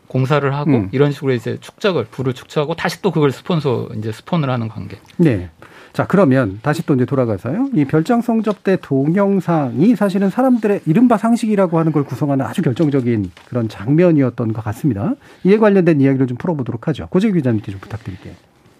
공사를 0.07 0.53
하고 0.53 0.71
음. 0.71 0.89
이런 0.91 1.11
식으로 1.11 1.33
이제 1.33 1.57
축적을 1.59 2.05
부를 2.05 2.33
축적하고 2.33 2.75
다시 2.75 3.01
또 3.01 3.11
그걸 3.11 3.31
스폰서 3.31 3.89
이제 3.97 4.11
스폰을 4.11 4.49
하는 4.49 4.67
관계. 4.67 4.97
네. 5.17 5.49
자 5.93 6.05
그러면 6.05 6.59
다시 6.61 6.85
또 6.85 6.93
이제 6.93 7.05
돌아가서요. 7.05 7.69
이 7.73 7.85
별장 7.85 8.21
성접 8.21 8.63
때 8.63 8.77
동영상이 8.81 9.95
사실은 9.95 10.29
사람들의 10.29 10.81
이른바 10.85 11.17
상식이라고 11.17 11.79
하는 11.79 11.91
걸 11.91 12.03
구성하는 12.03 12.45
아주 12.45 12.61
결정적인 12.61 13.31
그런 13.49 13.67
장면이었던 13.67 14.53
것 14.53 14.63
같습니다. 14.63 15.15
이에 15.43 15.57
관련된 15.57 15.99
이야기를 15.99 16.27
좀 16.27 16.37
풀어보도록 16.37 16.87
하죠. 16.87 17.07
고재 17.09 17.31
기자님께 17.31 17.71
좀 17.71 17.81
부탁드릴게요. 17.81 18.33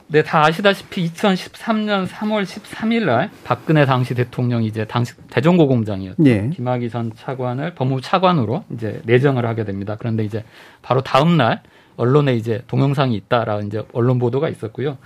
네, 0.10 0.24
다 0.24 0.46
아시다시피 0.46 1.12
2013년 1.12 2.08
3월 2.08 2.44
13일 2.44 3.06
날 3.06 3.30
박근혜 3.44 3.86
당시 3.86 4.16
대통령이 4.16 4.66
이제 4.66 4.86
당시 4.86 5.14
대전고공장이었던 5.30 6.24
네. 6.24 6.50
김학의 6.56 6.90
전 6.90 7.12
차관을 7.14 7.76
법무부 7.76 8.00
차관으로 8.02 8.64
이제 8.74 9.02
내정을 9.04 9.46
하게 9.46 9.66
됩니다. 9.66 9.98
그런데 10.00 10.24
이제 10.24 10.46
바로 10.82 11.02
다음 11.02 11.36
날 11.36 11.62
언론에 11.98 12.36
이제 12.36 12.62
동영상이 12.68 13.16
있다라는 13.16 13.68
이제 13.68 13.84
언론 13.92 14.18
보도가 14.18 14.48
있었고요. 14.48 14.98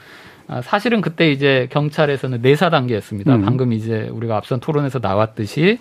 아, 0.47 0.61
사실은 0.61 1.01
그때 1.01 1.31
이제 1.31 1.67
경찰에서는 1.71 2.41
내사 2.41 2.69
단계였습니다. 2.69 3.35
음. 3.35 3.41
방금 3.41 3.73
이제 3.73 4.07
우리가 4.11 4.37
앞선 4.37 4.59
토론에서 4.59 4.99
나왔듯이 4.99 5.79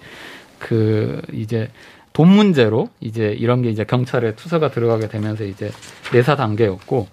그 0.58 1.20
이제 1.32 1.68
돈 2.14 2.28
문제로 2.28 2.88
이제 3.00 3.36
이런 3.38 3.60
게 3.60 3.68
이제 3.68 3.84
경찰에 3.84 4.34
투서가 4.34 4.70
들어가게 4.70 5.08
되면서 5.08 5.44
이제 5.44 5.70
내사 6.12 6.36
단계였고 6.36 7.08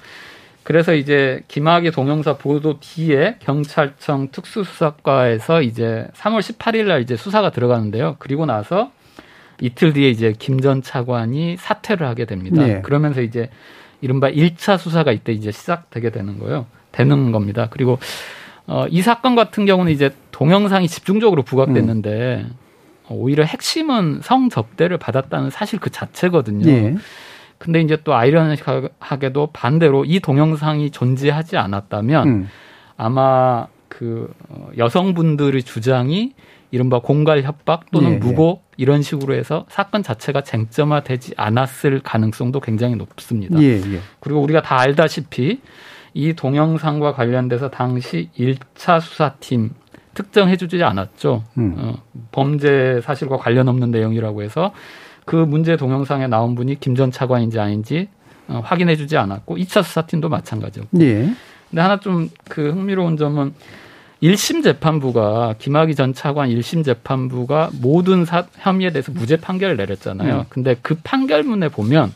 그래서 0.68 0.94
이제 0.94 1.44
김학의 1.48 1.94
동영사 1.94 2.36
보도 2.36 2.78
뒤에 2.82 3.38
경찰청 3.40 4.32
특수수사과에서 4.34 5.62
이제 5.62 6.10
3월 6.14 6.40
18일 6.40 6.88
날 6.88 7.02
이제 7.02 7.16
수사가 7.16 7.52
들어가는데요. 7.52 8.18
그리고 8.20 8.46
나서 8.46 8.92
이틀 9.62 9.94
뒤에 9.94 10.10
이제 10.10 10.34
김 10.38 10.60
전 10.60 10.82
차관이 10.82 11.56
사퇴를 11.58 12.06
하게 12.06 12.26
됩니다. 12.26 12.66
네. 12.66 12.82
그러면서 12.82 13.22
이제 13.22 13.50
이른바 14.02 14.30
1차 14.30 14.78
수사가 14.78 15.14
이때 15.14 15.32
이제 15.32 15.52
시작되게 15.52 16.10
되는 16.10 16.38
거예요. 16.38 16.66
되는 16.92 17.32
겁니다. 17.32 17.70
그리고 17.72 17.98
어, 18.66 18.88
이 18.90 19.02
사건 19.02 19.36
같은 19.38 19.66
경우는 19.66 19.94
이제 19.94 20.10
동영상이 20.32 20.90
집중적으로 20.90 21.44
부각됐는데 21.44 22.46
음. 22.46 22.56
오히려 23.08 23.46
핵심은 23.46 24.20
성접대를 24.22 24.98
받았다는 24.98 25.50
사실 25.50 25.80
그 25.80 25.90
자체거든요. 25.92 26.66
네. 26.66 26.96
근데 27.58 27.82
이제 27.82 27.98
또 28.04 28.16
아이러니하게도 28.16 29.50
반대로 29.54 30.06
이 30.06 30.20
동영상이 30.20 30.92
존재하지 30.92 31.58
않았다면 31.58 32.28
음. 32.28 32.48
아마 32.98 33.68
그 33.88 34.32
어, 34.50 34.70
여성분들의 34.78 35.64
주장이 35.64 36.34
이른바 36.72 37.00
공갈 37.00 37.42
협박 37.44 37.92
또는 37.92 38.14
예, 38.14 38.18
무고 38.18 38.62
예. 38.62 38.74
이런 38.78 39.02
식으로 39.02 39.34
해서 39.34 39.66
사건 39.70 40.04
자체가 40.04 40.42
쟁점화되지 40.42 41.34
않았을 41.38 42.02
가능성도 42.02 42.60
굉장히 42.60 42.96
높습니다. 42.96 43.60
예, 43.62 43.78
예. 43.78 44.00
그리고 44.20 44.42
우리가 44.42 44.62
다 44.62 44.80
알다시피 44.80 45.62
이 46.14 46.34
동영상과 46.34 47.14
관련돼서 47.14 47.70
당시 47.70 48.30
1차 48.38 49.00
수사팀 49.00 49.72
특정해주지 50.14 50.84
않았죠. 50.84 51.44
음. 51.58 51.76
어, 51.78 51.96
범죄 52.32 53.00
사실과 53.02 53.38
관련 53.38 53.68
없는 53.70 53.92
내용이라고 53.92 54.42
해서 54.42 54.74
그 55.28 55.36
문제 55.36 55.76
동영상에 55.78 56.28
나온 56.28 56.56
분이 56.56 56.80
김 56.80 56.96
전 56.96 57.12
차관인지 57.12 57.60
아닌지 57.60 58.08
어, 58.48 58.62
확인해주지 58.64 59.18
않았고 59.18 59.58
2차 59.58 59.84
수사팀도 59.84 60.30
마찬가지였고. 60.30 61.00
예. 61.02 61.30
근데 61.70 61.82
하나 61.82 62.00
좀 62.00 62.30
그 62.50 62.72
흥미로운 62.72 63.18
점은 63.18 63.54
1심 64.24 64.64
재판부가 64.64 65.54
김학의 65.60 65.94
전 65.96 66.14
차관 66.14 66.50
1심 66.50 66.84
재판부가 66.84 67.70
모든 67.82 68.26
사, 68.26 68.46
혐의에 68.58 68.90
대해서 68.92 69.12
무죄 69.12 69.36
판결을 69.38 69.78
내렸잖아요. 69.78 70.36
음. 70.40 70.44
근데 70.50 70.76
그 70.82 70.96
판결문에 71.04 71.70
보면 71.70 72.12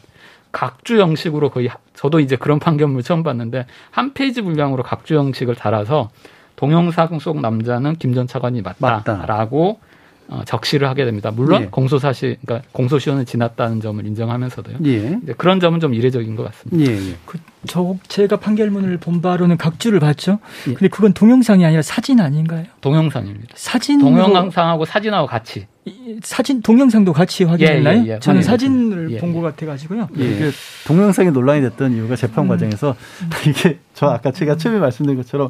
각주 0.51 0.99
형식으로 0.99 1.49
거의 1.49 1.69
저도 1.93 2.19
이제 2.19 2.35
그런 2.37 2.59
판결문 2.59 3.03
처음 3.03 3.21
봤는데 3.23 3.65
한 3.91 4.13
페이지 4.13 4.41
분량으로 4.41 4.83
각주 4.83 5.15
형식을 5.17 5.55
달아서 5.55 6.09
동영상 6.55 7.19
속 7.19 7.39
남자는 7.41 7.95
김 7.97 8.13
전 8.15 8.25
차관이 8.25 8.61
맞다라고 8.61 9.67
맞다. 9.73 9.90
어, 10.31 10.43
적시를 10.45 10.87
하게 10.87 11.03
됩니다. 11.03 11.29
물론 11.29 11.63
예. 11.63 11.67
공소 11.69 11.99
사실, 11.99 12.37
그러니까 12.45 12.65
공소시효는 12.71 13.25
지났다는 13.25 13.81
점을 13.81 14.03
인정하면서도요. 14.05 14.77
예. 14.85 15.19
그런 15.35 15.59
점은 15.59 15.81
좀 15.81 15.93
이례적인 15.93 16.37
것 16.37 16.43
같습니다. 16.45 16.89
예. 16.89 16.95
예. 16.95 17.15
그, 17.25 17.37
저 17.67 17.95
제가 18.07 18.37
판결문을 18.37 18.97
본 18.97 19.21
바로는 19.21 19.57
각주를 19.57 19.99
봤죠. 19.99 20.39
예. 20.69 20.73
근데 20.73 20.87
그건 20.87 21.11
동영상이 21.11 21.65
아니라 21.65 21.81
사진 21.81 22.21
아닌가요? 22.21 22.63
동영상입니다. 22.79 23.55
사진 23.55 23.99
동영상하고 23.99 24.85
사진하고 24.85 25.27
같이 25.27 25.67
사진 26.23 26.61
동영상도 26.61 27.11
같이 27.11 27.43
확인했나요? 27.43 28.03
예, 28.03 28.07
예, 28.07 28.13
예. 28.13 28.19
저는 28.19 28.41
사진을 28.41 29.11
예, 29.11 29.17
본것 29.17 29.41
같아가지고요. 29.41 30.07
예. 30.17 30.51
동영상이 30.87 31.31
논란이 31.31 31.61
됐던 31.61 31.93
이유가 31.93 32.15
재판 32.15 32.45
음. 32.45 32.49
과정에서 32.49 32.95
이게 33.47 33.79
저 33.93 34.07
아까 34.07 34.31
제가 34.31 34.55
처음에 34.55 34.79
말씀드린 34.79 35.17
것처럼 35.17 35.49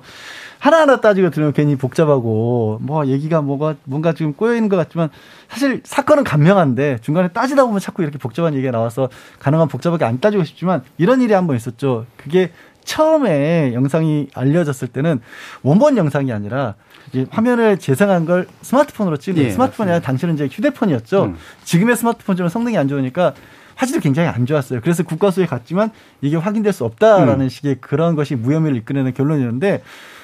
하나하나 0.62 1.02
따지고 1.02 1.32
들으면 1.32 1.54
괜히 1.54 1.76
복잡하고 1.76 2.78
뭐 2.84 3.08
얘기가 3.08 3.42
뭐가 3.42 3.76
뭔가 3.84 4.14
지금 4.14 4.34
꼬여 4.34 4.54
있는 4.54 4.70
것 4.70 4.78
같지만 4.78 5.10
사실 5.50 5.82
사건은 5.84 6.24
간명한데 6.24 7.00
중간에 7.02 7.30
따지다 7.30 7.66
보면 7.66 7.80
자꾸 7.80 8.04
이렇게 8.04 8.20
복잡한 8.20 8.54
얘기가 8.54 8.72
나와서 8.72 9.10
가능한 9.40 9.70
복잡하게 9.70 10.06
안 10.06 10.20
따지고 10.20 10.44
싶지만 10.44 10.84
이런 11.00 11.20
일이 11.22 11.34
한 11.34 11.48
번 11.48 11.56
있었죠. 11.56 12.06
그게 12.16 12.52
처음에 12.86 13.74
영상이 13.74 14.28
알려졌을 14.36 14.88
때는 14.88 15.20
원본 15.64 15.98
영상이 15.98 16.32
아니라 16.32 16.76
이제 17.10 17.26
화면을 17.32 17.80
재생한 17.80 18.26
걸 18.26 18.48
스마트폰으로 18.62 19.18
찍은 19.18 19.44
예, 19.44 19.50
스마트폰이 19.50 19.90
아니라 19.90 20.04
당시는 20.06 20.36
이제 20.36 20.48
휴대폰이었죠. 20.52 21.24
음. 21.24 21.38
지금의 21.64 21.96
스마트폰처럼 21.98 22.50
성능이 22.50 22.78
안 22.78 22.88
좋으니까 22.88 23.34
화질이 23.76 24.00
굉장히 24.00 24.30
안 24.30 24.46
좋았어요. 24.46 24.82
그래서 24.82 25.02
국가수에 25.02 25.48
갔지만 25.48 25.90
이게 26.22 26.38
확인될 26.38 26.72
수 26.72 26.86
없다라는 26.86 27.46
음. 27.46 27.50
식의 27.50 27.78
그런 27.82 28.16
것이 28.16 28.36
무혐의를 28.36 28.78
이끌어내는 28.78 29.16
결론이었는데 29.16 29.82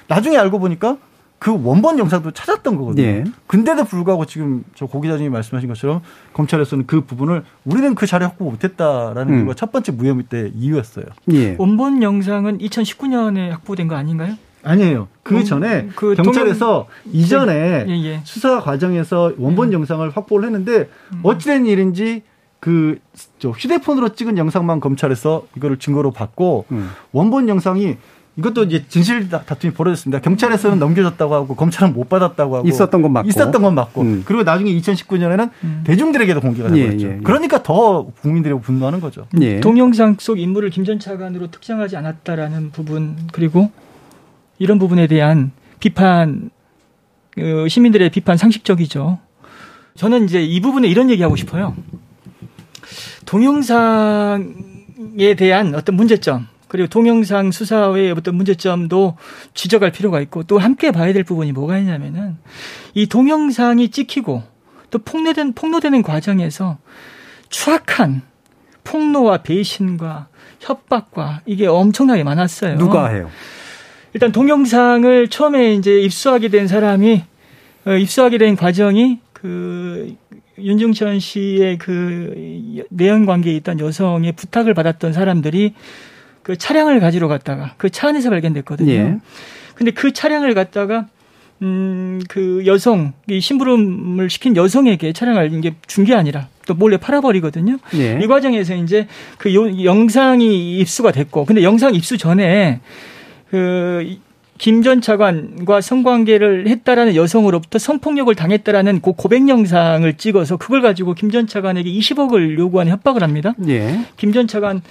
나중에 0.07 0.37
알고 0.37 0.59
보니까 0.59 0.97
그 1.39 1.51
원본 1.63 1.99
영상도 1.99 2.31
찾았던 2.31 2.77
거거든요. 2.77 3.05
예. 3.05 3.23
근데도 3.45 3.83
불구하고 3.85 4.25
지금 4.25 4.63
저 4.73 4.87
고 4.87 5.01
기자님이 5.01 5.29
말씀하신 5.29 5.69
것처럼 5.69 6.01
검찰에서는 6.33 6.87
그 6.87 7.01
부분을 7.01 7.43
우리는 7.63 7.93
그 7.93 8.07
자료 8.07 8.25
확보 8.25 8.45
못했다라는 8.49 9.33
음. 9.33 9.37
이유가 9.39 9.53
첫 9.53 9.71
번째 9.71 9.91
무혐의 9.91 10.23
때 10.29 10.51
이유였어요. 10.55 11.05
예. 11.33 11.55
원본 11.59 12.01
영상은 12.01 12.57
2019년에 12.57 13.49
확보된 13.51 13.87
거 13.87 13.95
아닌가요? 13.95 14.33
아니에요. 14.63 15.07
그 15.21 15.43
전에 15.43 15.87
그 15.95 16.15
경찰에서 16.15 16.87
동영... 17.03 17.21
이전에 17.21 17.85
예, 17.87 18.03
예. 18.03 18.21
수사 18.23 18.59
과정에서 18.59 19.33
원본 19.37 19.69
음. 19.69 19.73
영상을 19.73 20.09
확보를 20.09 20.45
했는데 20.47 20.89
음. 21.13 21.19
어찌된 21.21 21.67
일인지 21.67 22.23
그 22.59 22.97
휴대폰으로 23.43 24.09
찍은 24.15 24.39
영상만 24.39 24.79
검찰에서 24.79 25.45
이거를 25.55 25.77
증거로 25.77 26.09
받고 26.11 26.65
음. 26.71 26.89
원본 27.11 27.47
영상이 27.47 27.97
이것도 28.37 28.65
이제 28.65 28.85
진실 28.87 29.29
다툼이 29.29 29.73
벌어졌습니다. 29.73 30.21
경찰에서는 30.21 30.77
넘겨졌다고 30.77 31.33
하고 31.33 31.55
검찰은 31.55 31.93
못 31.93 32.07
받았다고 32.07 32.57
하고 32.57 32.67
있었던 32.67 33.01
건 33.01 33.11
맞고 33.13 33.27
있었던 33.29 33.61
건 33.61 33.73
맞고 33.75 34.01
음. 34.01 34.23
그리고 34.25 34.43
나중에 34.43 34.71
2019년에는 34.73 35.49
음. 35.63 35.83
대중들에게도 35.85 36.39
공개가 36.41 36.69
되버렸죠. 36.69 37.07
예, 37.07 37.09
예, 37.11 37.15
예. 37.15 37.19
그러니까 37.23 37.63
더 37.63 38.05
국민들이 38.21 38.53
분노하는 38.59 38.99
거죠. 39.01 39.25
예. 39.41 39.59
동영상 39.59 40.17
속 40.19 40.39
인물을 40.39 40.69
김 40.69 40.85
전 40.87 40.99
차관으로 40.99 41.51
특정하지 41.51 41.97
않았다라는 41.97 42.71
부분 42.71 43.17
그리고 43.33 43.71
이런 44.59 44.79
부분에 44.79 45.07
대한 45.07 45.51
비판 45.79 46.49
그 47.31 47.67
시민들의 47.67 48.09
비판 48.11 48.37
상식적이죠. 48.37 49.19
저는 49.95 50.25
이제 50.25 50.43
이 50.43 50.61
부분에 50.61 50.87
이런 50.87 51.09
얘기하고 51.09 51.35
싶어요. 51.35 51.75
동영상에 53.25 54.45
대한 55.37 55.75
어떤 55.75 55.95
문제점 55.95 56.47
그리고 56.67 56.87
동영상 56.87 57.51
수사의 57.51 58.11
어떤 58.11 58.35
문제점도 58.35 59.17
지적할 59.53 59.91
필요가 59.91 60.19
있고 60.21 60.43
또 60.43 60.57
함께 60.57 60.91
봐야 60.91 61.13
될 61.13 61.23
부분이 61.23 61.51
뭐가 61.51 61.77
있냐면은 61.77 62.37
이 62.93 63.07
동영상이 63.07 63.89
찍히고 63.89 64.43
또 64.89 64.99
폭로된 64.99 65.53
폭로되는 65.53 66.01
과정에서 66.01 66.77
추악한 67.49 68.21
폭로와 68.83 69.39
배신과 69.43 70.27
협박과 70.59 71.41
이게 71.45 71.67
엄청나게 71.67 72.23
많았어요. 72.23 72.77
누가 72.77 73.09
해요? 73.09 73.29
일단 74.13 74.31
동영상을 74.31 75.27
처음에 75.27 75.73
이제 75.75 75.99
입수하게 75.99 76.47
된 76.47 76.67
사람이 76.67 77.23
어, 77.85 77.91
입수하게 77.91 78.37
된 78.37 78.55
과정이 78.55 79.19
그 79.33 80.15
윤중천 80.57 81.19
씨의 81.19 81.77
그 81.77 82.83
내연 82.89 83.25
관계에 83.25 83.53
있던 83.57 83.79
여성의 83.79 84.31
부탁을 84.31 84.73
받았던 84.73 85.13
사람들이 85.13 85.75
그 86.47 86.57
차량을 86.57 87.01
가지러 87.01 87.27
갔다가 87.27 87.73
그 87.77 87.89
차 87.89 88.07
안에서 88.07 88.29
발견됐거든요. 88.29 88.89
예. 88.91 89.17
근데 89.75 89.91
그 89.91 90.13
차량을 90.13 90.53
갖다가 90.53 91.07
음, 91.61 92.21
그 92.29 92.63
여성, 92.65 93.11
이 93.27 93.41
심부름을 93.41 94.29
시킨 94.29 94.55
여성에게 94.55 95.11
차량을 95.11 95.51
이게 95.53 95.73
준 95.87 96.05
게 96.05 96.13
아니라 96.13 96.47
또 96.65 96.73
몰래 96.73 96.95
팔아버리거든요. 96.97 97.77
예. 97.95 98.19
이 98.23 98.27
과정에서 98.27 98.75
이제 98.75 99.07
그 99.37 99.53
요, 99.53 99.83
영상이 99.83 100.77
입수가 100.79 101.11
됐고, 101.11 101.43
근데 101.45 101.63
영상 101.63 101.93
입수 101.95 102.17
전에 102.17 102.79
그, 103.49 104.17
김전 104.57 105.01
차관과 105.01 105.81
성관계를 105.81 106.67
했다라는 106.67 107.15
여성으로부터 107.15 107.77
성폭력을 107.77 108.33
당했다라는 108.33 109.01
그 109.01 109.11
고백 109.13 109.47
영상을 109.49 110.11
찍어서 110.17 110.57
그걸 110.57 110.81
가지고 110.81 111.13
김 111.13 111.29
전 111.31 111.45
차관에게 111.45 111.91
20억을 111.91 112.57
요구하는 112.57 112.91
협박을 112.93 113.21
합니다. 113.21 113.53
예. 113.67 113.99
김전 114.17 114.47
차관 114.47 114.81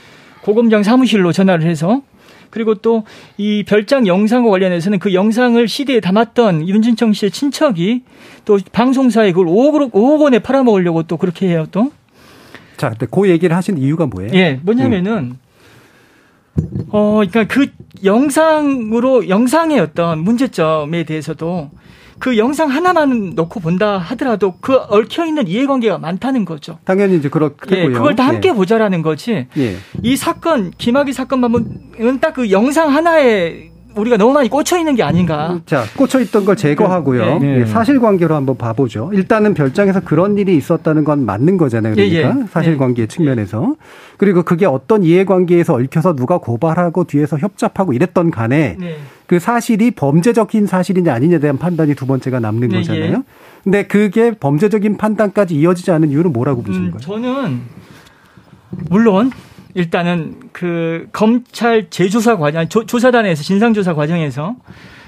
고검장 0.47 0.83
사무실로 0.83 1.33
전화를 1.33 1.67
해서 1.69 2.03
그리고 2.51 2.77
또 2.77 3.05
이 3.39 3.65
별장 3.67 4.07
영상과 4.07 4.51
관련해서는 4.51 4.99
그 4.99 5.13
영상을 5.13 5.67
CD에 5.69 6.01
담았던 6.01 6.69
윤진청 6.69 7.13
씨의 7.13 7.31
친척이 7.31 8.03
또 8.45 8.59
방송사에 8.73 9.33
그걸 9.33 9.47
5억, 9.47 9.93
5억 9.93 10.23
원에 10.23 10.39
팔아먹으려고 10.39 11.03
또 11.03 11.17
그렇게 11.17 11.49
해요 11.49 11.67
또. 11.71 11.93
자, 12.77 12.91
근데 12.91 13.07
그 13.11 13.29
얘기를 13.29 13.55
하신 13.57 13.79
이유가 13.79 14.07
뭐예요? 14.07 14.31
예, 14.35 14.61
뭐냐면은, 14.63 15.37
음. 16.59 16.87
어, 16.91 17.23
그러니까 17.27 17.45
그 17.45 17.69
영상으로, 18.05 19.29
영상의 19.29 19.81
어떤 19.81 20.21
문제점에 20.21 21.05
대해서도 21.05 21.71
그 22.19 22.39
영상 22.39 22.71
하나만 22.71 23.33
놓고 23.35 23.61
본다 23.61 23.99
하더라도 23.99 24.55
그 24.61 24.77
얽혀 24.89 25.27
있는 25.27 25.49
이해관계가 25.49 25.99
많다는 25.99 26.45
거죠. 26.45 26.79
당연히 26.85 27.17
이제 27.17 27.29
그렇겠고요. 27.29 27.79
예, 27.79 27.89
그걸 27.89 28.15
다 28.15 28.27
함께 28.29 28.51
예. 28.51 28.53
보자라는 28.53 29.03
거지. 29.03 29.47
예. 29.59 29.77
이 30.03 30.17
사건 30.17 30.71
김학의 30.79 31.13
사건만 31.13 31.53
보면 31.53 32.21
딱 32.21 32.37
그 32.37 32.51
영상 32.51 32.91
하나에 32.91 33.71
우리가 33.95 34.19
너무 34.19 34.35
많이 34.35 34.51
꽂혀 34.51 34.77
있는 34.77 34.95
게 34.95 35.03
아닌가. 35.03 35.59
자, 35.65 35.85
꽂혀 35.97 36.21
있던 36.21 36.45
걸 36.45 36.55
제거하고요. 36.55 37.39
네. 37.39 37.59
네. 37.61 37.65
사실관계로 37.65 38.35
한번 38.35 38.59
봐보죠. 38.59 39.11
일단은 39.15 39.55
별장에서 39.55 40.01
그런 40.01 40.37
일이 40.37 40.55
있었다는 40.55 41.05
건 41.05 41.25
맞는 41.25 41.57
거잖아요. 41.57 41.95
그러니까 41.95 42.15
예, 42.19 42.23
예. 42.25 42.47
사실관계 42.51 43.03
예. 43.03 43.07
측면에서. 43.07 43.75
그리고 44.19 44.43
그게 44.43 44.67
어떤 44.67 45.03
이해관계에서 45.03 45.73
얽혀서 45.75 46.15
누가 46.15 46.37
고발하고 46.37 47.05
뒤에서 47.05 47.39
협잡하고 47.39 47.95
이랬던 47.95 48.31
간에 48.31 48.77
네. 48.79 48.97
그 49.27 49.39
사실이 49.39 49.93
범죄적인 49.93 50.67
사실이냐 50.67 51.13
아니냐에 51.13 51.41
대한 51.41 51.59
판단이 51.59 51.95
두 51.95 52.07
번째가 52.07 52.41
남는 52.41 52.69
네, 52.69 52.79
거잖아요. 52.79 53.13
예. 53.13 53.23
근데 53.65 53.87
그게 53.87 54.31
범죄적인 54.33 54.97
판단까지 54.97 55.57
이어지지 55.57 55.91
않은 55.91 56.11
이유는 56.11 56.33
뭐라고 56.33 56.63
보시는 56.63 56.89
음, 56.89 56.91
거예요? 56.93 57.01
저는 57.01 57.61
물론 58.89 59.33
일단은 59.75 60.37
그 60.53 61.09
검찰 61.13 61.91
재조사 61.91 62.37
과정, 62.37 62.69
조, 62.69 62.87
조사단에서 62.87 63.43
진상 63.43 63.75
조사 63.75 63.95
과정에서 63.95 64.57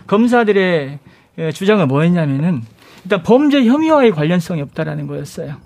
검사들의 0.07 0.99
예, 1.39 1.53
주장은 1.53 1.87
뭐였냐면은 1.87 2.63
일단 3.05 3.23
범죄 3.23 3.65
혐의와의 3.65 4.11
관련성이 4.11 4.61
없다라는 4.63 5.07
거였어요. 5.07 5.57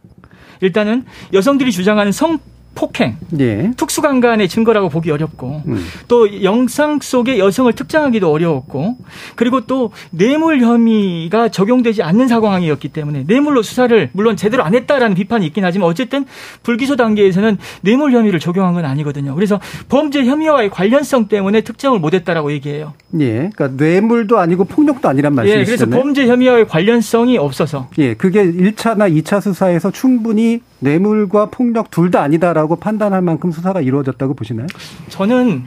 일단은 0.61 1.05
여성들이 1.33 1.73
주장하는 1.73 2.13
성 2.13 2.39
폭행, 2.75 3.17
예. 3.39 3.71
특수강간의 3.77 4.49
증거라고 4.49 4.89
보기 4.89 5.11
어렵고 5.11 5.63
음. 5.67 5.85
또 6.09 6.43
영상 6.43 6.99
속의 7.01 7.39
여성을 7.39 7.73
특정하기도 7.73 8.31
어려웠고 8.31 8.97
그리고 9.37 9.67
또 9.67 9.93
뇌물 10.11 10.61
혐의가 10.61 11.49
적용되지 11.49 12.03
않는 12.03 12.29
상황이었기 12.29 12.89
때문에 12.89 13.25
뇌물로 13.27 13.63
수사를 13.63 14.11
물론 14.13 14.37
제대로 14.37 14.65
안 14.65 14.75
했다라는 14.75 15.15
비판이 15.15 15.47
있긴 15.47 15.65
하지만 15.65 15.89
어쨌든 15.89 16.25
불기소 16.63 16.97
단계에서는 16.97 17.59
뇌물 17.83 18.13
혐의를 18.13 18.41
적용한 18.41 18.75
건 18.75 18.85
아니거든요. 18.85 19.35
그래서 19.35 19.61
범죄 19.89 20.25
혐의와의 20.25 20.71
관련성 20.71 21.29
때문에 21.29 21.61
특정을 21.61 21.99
못했다라고 21.99 22.53
얘기해요. 22.53 22.95
예, 23.21 23.51
그러니까 23.55 23.69
뇌물도 23.69 24.39
아니고 24.39 24.65
폭력도 24.65 25.09
아니란 25.09 25.35
말씀이시죠. 25.35 25.61
예, 25.61 25.65
그래서 25.65 25.87
범죄 25.87 26.27
혐의와의 26.27 26.67
관련성이 26.67 27.37
없어서. 27.39 27.89
예, 27.99 28.15
그게 28.15 28.45
1차나 28.45 29.13
2차 29.23 29.41
수사에서 29.41 29.91
충분히 29.91 30.61
뇌물과 30.83 31.47
폭력 31.47 31.91
둘 31.91 32.11
다 32.13 32.21
아니다라고 32.23 32.77
판단할 32.77 33.23
만큼 33.23 33.53
수사가 33.53 33.81
이루어졌다고 33.81 34.35
보시나요? 34.35 34.67
저는 35.09 35.65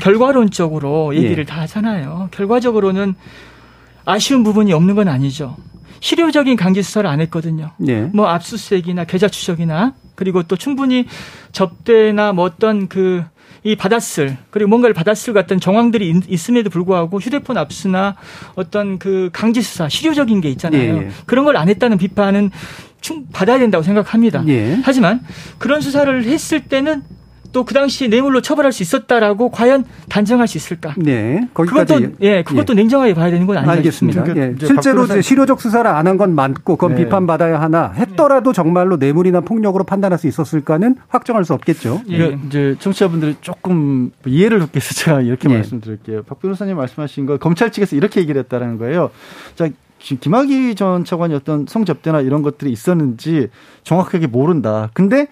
결과론적으로 0.00 1.16
얘기를 1.16 1.38
예. 1.40 1.44
다 1.44 1.62
하잖아요. 1.62 2.28
결과적으로는 2.30 3.14
아쉬운 4.04 4.44
부분이 4.44 4.72
없는 4.72 4.94
건 4.94 5.08
아니죠. 5.08 5.56
실효적인 6.00 6.56
강제 6.56 6.82
수사를 6.82 7.08
안 7.10 7.20
했거든요. 7.22 7.70
예. 7.88 8.02
뭐 8.12 8.28
압수수색이나 8.28 9.04
계좌 9.04 9.26
추적이나 9.26 9.94
그리고 10.14 10.42
또 10.44 10.56
충분히 10.56 11.06
접대나 11.52 12.32
뭐 12.32 12.44
어떤 12.44 12.88
그 12.88 13.24
이 13.64 13.74
받았을 13.74 14.36
그리고 14.50 14.68
뭔가를 14.68 14.94
받았을 14.94 15.34
같은 15.34 15.58
정황들이 15.58 16.22
있 16.28 16.48
음에도 16.48 16.70
불구하고 16.70 17.18
휴대폰 17.18 17.58
압수나 17.58 18.14
어떤 18.54 19.00
그 19.00 19.30
강제 19.32 19.60
수사 19.60 19.88
실효적인 19.88 20.40
게 20.40 20.48
있잖아요. 20.50 20.96
예. 20.98 21.08
그런 21.26 21.44
걸 21.44 21.56
안 21.56 21.68
했다는 21.68 21.98
비판은 21.98 22.52
충 23.00 23.26
받아야 23.32 23.58
된다고 23.58 23.82
생각합니다. 23.82 24.44
예. 24.48 24.78
하지만 24.82 25.20
그런 25.58 25.80
수사를 25.80 26.24
했을 26.24 26.64
때는 26.64 27.02
또 27.52 27.64
그 27.68 27.74
당시에 27.74 28.08
뇌물로 28.08 28.40
처벌할 28.40 28.72
수 28.72 28.82
있었다라고 28.82 29.50
과연 29.50 29.84
단정할 30.08 30.48
수 30.48 30.56
있을까? 30.56 30.94
네, 30.96 31.48
거기까지 31.54 31.94
그것도 31.94 32.14
예, 32.20 32.42
그것도 32.42 32.72
예. 32.72 32.76
냉정하게 32.76 33.14
봐야 33.14 33.30
되는 33.30 33.46
건 33.46 33.58
아니겠습니까? 33.58 34.20
알겠습니다. 34.20 34.22
그러니까 34.22 34.62
예. 34.62 34.66
실제로 34.66 35.04
이제 35.04 35.22
실효적 35.22 35.60
수사를 35.60 35.90
안 35.90 36.06
한건 36.06 36.34
맞고 36.34 36.76
그건 36.76 36.96
네. 36.96 37.04
비판받아야 37.04 37.60
하나 37.60 37.92
했더라도 37.92 38.52
정말로 38.52 38.96
뇌물이나 38.96 39.40
폭력으로 39.40 39.84
판단할 39.84 40.18
수 40.18 40.26
있었을까는 40.28 40.96
확정할 41.08 41.44
수 41.44 41.52
없겠죠. 41.54 42.02
예. 42.10 42.20
예. 42.20 42.38
이제 42.46 42.76
청취자분들이 42.78 43.36
조금 43.40 44.12
이해를 44.26 44.60
돕기 44.60 44.76
위해서 44.76 44.94
제가 44.94 45.20
이렇게 45.22 45.50
예. 45.50 45.54
말씀드릴게요. 45.54 46.22
박 46.24 46.40
변호사님 46.40 46.76
말씀하신 46.76 47.26
거 47.26 47.38
검찰 47.38 47.72
측에서 47.72 47.96
이렇게 47.96 48.20
얘기를 48.20 48.38
했다는 48.42 48.78
거예요. 48.78 49.10
자, 49.56 49.68
김학의 49.98 50.74
전 50.74 51.04
차관이 51.04 51.34
어떤 51.34 51.66
성접대나 51.66 52.20
이런 52.20 52.42
것들이 52.42 52.70
있었는지 52.70 53.48
정확하게 53.82 54.26
모른다. 54.28 54.90
근데 54.94 55.28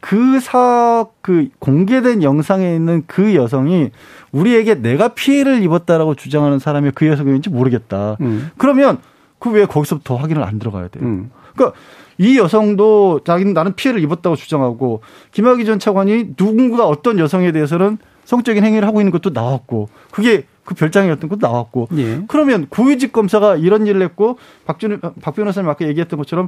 그 0.00 0.40
사, 0.40 1.04
그 1.20 1.48
공개된 1.58 2.22
영상에 2.22 2.74
있는 2.74 3.04
그 3.06 3.34
여성이 3.34 3.90
우리에게 4.32 4.76
내가 4.76 5.08
피해를 5.08 5.62
입었다라고 5.62 6.14
주장하는 6.14 6.58
사람이 6.58 6.92
그 6.94 7.06
여성인지 7.06 7.50
모르겠다. 7.50 8.16
음. 8.20 8.50
그러면 8.56 8.98
그 9.40 9.50
왜 9.50 9.66
거기서부터 9.66 10.16
확인을 10.16 10.44
안 10.44 10.58
들어가야 10.58 10.88
돼요? 10.88 11.04
음. 11.04 11.30
그러니까 11.54 11.76
이 12.18 12.38
여성도 12.38 13.20
자기는 13.24 13.54
나는 13.54 13.74
피해를 13.74 14.00
입었다고 14.02 14.36
주장하고 14.36 15.00
김학의 15.32 15.64
전 15.64 15.78
차관이 15.78 16.36
누군가 16.36 16.86
어떤 16.86 17.18
여성에 17.18 17.50
대해서는 17.50 17.98
성적인 18.24 18.62
행위를 18.62 18.86
하고 18.86 19.00
있는 19.00 19.10
것도 19.10 19.30
나왔고 19.30 19.88
그게 20.10 20.44
그 20.70 20.74
별장이었던 20.76 21.28
것도 21.28 21.44
나왔고 21.44 21.88
예. 21.96 22.22
그러면 22.28 22.68
고위직 22.68 23.12
검사가 23.12 23.56
이런 23.56 23.88
일을 23.88 24.02
했고 24.02 24.38
박준 24.66 25.00
박 25.20 25.34
변호사님 25.34 25.68
아까 25.68 25.84
얘기했던 25.88 26.16
것처럼 26.16 26.46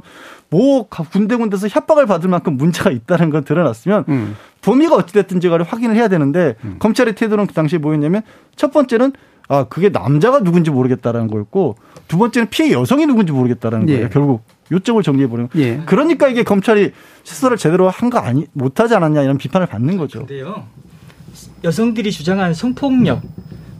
뭐 0.49 0.87
군데군데서 0.87 1.67
협박을 1.67 2.05
받을 2.05 2.29
만큼 2.29 2.55
문제가 2.55 2.89
있다는 2.89 3.29
건 3.31 3.43
드러났으면 3.43 4.05
음. 4.07 4.37
범위가 4.61 4.95
어찌됐든지 4.95 5.49
간에 5.49 5.65
확인을 5.65 5.97
해야 5.97 6.07
되는데 6.07 6.55
음. 6.63 6.77
검찰의 6.79 7.15
태도는 7.15 7.47
그 7.47 7.53
당시에 7.53 7.79
뭐였냐면 7.79 8.21
첫 8.55 8.71
번째는 8.71 9.11
아 9.49 9.65
그게 9.65 9.89
남자가 9.89 10.39
누군지 10.39 10.71
모르겠다라는 10.71 11.27
거였고 11.27 11.75
두 12.07 12.17
번째는 12.17 12.49
피해 12.49 12.71
여성이 12.71 13.05
누군지 13.05 13.33
모르겠다라는 13.33 13.87
거예요. 13.87 14.03
예. 14.05 14.09
결국 14.09 14.43
요점을 14.71 15.03
정리해 15.03 15.27
보는. 15.27 15.49
예. 15.55 15.81
그러니까 15.85 16.29
이게 16.29 16.43
검찰이 16.43 16.93
수사를 17.23 17.57
제대로 17.57 17.89
한 17.89 18.09
거 18.09 18.19
아니 18.19 18.45
못하지 18.53 18.95
않았냐 18.95 19.21
이런 19.23 19.37
비판을 19.37 19.67
받는 19.67 19.97
거죠. 19.97 20.19
근데요. 20.19 20.63
여성들이 21.65 22.11
주장한 22.13 22.53
성폭력 22.53 23.21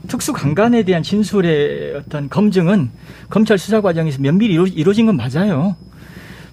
특수 0.08 0.32
강간에 0.32 0.82
대한 0.82 1.02
진술의 1.02 1.94
어떤 1.96 2.28
검증은 2.28 2.90
검찰 3.30 3.58
수사 3.58 3.80
과정에서 3.80 4.18
면밀히 4.20 4.54
이루, 4.54 4.90
어진건 4.90 5.16
맞아요. 5.16 5.76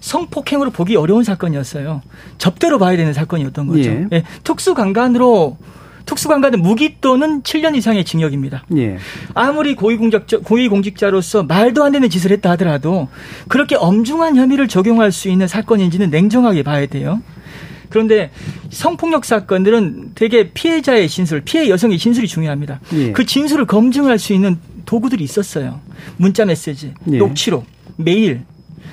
성폭행으로 0.00 0.70
보기 0.70 0.96
어려운 0.96 1.22
사건이었어요. 1.22 2.02
접대로 2.38 2.78
봐야 2.78 2.96
되는 2.96 3.12
사건이었던 3.12 3.66
거죠. 3.68 3.88
예. 3.88 4.06
예, 4.12 4.24
특수 4.42 4.74
강간으로 4.74 5.58
특수 6.04 6.28
강간은 6.28 6.60
무기 6.60 6.96
또는 7.00 7.42
7년 7.42 7.76
이상의 7.76 8.04
징역입니다. 8.04 8.64
예. 8.76 8.98
아무리 9.34 9.76
고위공직자, 9.76 10.38
고위공직자로서 10.38 11.44
말도 11.44 11.84
안 11.84 11.92
되는 11.92 12.10
짓을 12.10 12.32
했다 12.32 12.50
하더라도 12.52 13.08
그렇게 13.48 13.76
엄중한 13.76 14.36
혐의를 14.36 14.66
적용할 14.66 15.12
수 15.12 15.28
있는 15.28 15.46
사건인지는 15.46 16.10
냉정하게 16.10 16.64
봐야 16.64 16.86
돼요. 16.86 17.22
그런데 17.92 18.30
성폭력 18.70 19.26
사건들은 19.26 20.12
되게 20.14 20.50
피해자의 20.50 21.10
진술, 21.10 21.42
피해 21.42 21.68
여성의 21.68 21.98
진술이 21.98 22.26
중요합니다. 22.26 22.80
예. 22.94 23.12
그 23.12 23.26
진술을 23.26 23.66
검증할 23.66 24.18
수 24.18 24.32
있는 24.32 24.58
도구들이 24.86 25.22
있었어요. 25.22 25.78
문자 26.16 26.46
메시지, 26.46 26.94
예. 27.10 27.18
녹취록, 27.18 27.66
메일, 27.96 28.44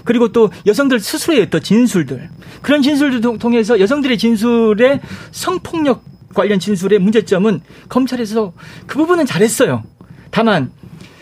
그리고 0.03 0.33
또 0.33 0.51
여성들 0.65 0.99
스스로의 0.99 1.43
어떤 1.43 1.63
진술들 1.63 2.29
그런 2.61 2.81
진술들 2.81 3.21
통해서 3.37 3.79
여성들의 3.79 4.17
진술에 4.17 4.99
성폭력 5.31 6.03
관련 6.33 6.59
진술의 6.59 6.99
문제점은 6.99 7.61
검찰에서 7.87 8.51
그 8.85 8.97
부분은 8.97 9.25
잘했어요. 9.25 9.83
다만 10.29 10.71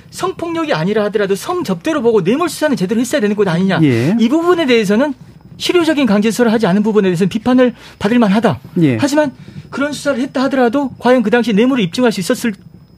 성폭력이 0.09 0.73
아니라 0.73 1.03
하더라도 1.05 1.35
성접대로 1.35 2.01
보고 2.01 2.23
뇌물 2.23 2.49
수사는 2.49 2.75
제대로 2.75 2.99
했어야 2.99 3.21
되는 3.21 3.35
것 3.35 3.47
아니냐. 3.47 3.81
예. 3.83 4.15
이 4.19 4.29
부분에 4.29 4.65
대해서는 4.65 5.13
실효적인 5.57 6.05
강제 6.05 6.31
수사를 6.31 6.51
하지 6.51 6.67
않은 6.67 6.83
부분에 6.83 7.07
대해서는 7.09 7.29
비판을 7.29 7.73
받을 7.99 8.19
만하다. 8.19 8.59
예. 8.81 8.97
하지만 8.99 9.33
그런 9.69 9.91
수사를 9.91 10.19
했다 10.19 10.43
하더라도 10.43 10.89
과연 10.99 11.23
그 11.23 11.29
당시 11.29 11.53
뇌물을 11.53 11.83
입증할 11.83 12.11
수 12.11 12.19
있었을 12.19 12.53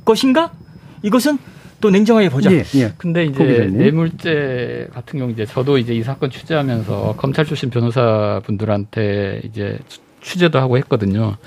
것인가? 0.06 0.52
이것은 1.02 1.38
또 1.82 1.90
냉정하게 1.90 2.30
보자. 2.30 2.52
예, 2.52 2.64
예. 2.76 2.94
근데 2.98 3.26
이제 3.26 3.70
뇌물죄 3.72 4.90
같은 4.94 5.20
경우 5.20 5.32
이제 5.32 5.46
저도 5.46 5.78
이제 5.78 5.94
이 5.94 6.04
사건 6.04 6.30
취재하면서 6.30 7.16
검찰 7.18 7.46
출신 7.46 7.70
변호사 7.70 8.42
분들한테 8.46 9.42
이제 9.46 9.80
취재도 10.22 10.60
하고 10.60 10.78
했거든요. 10.78 11.38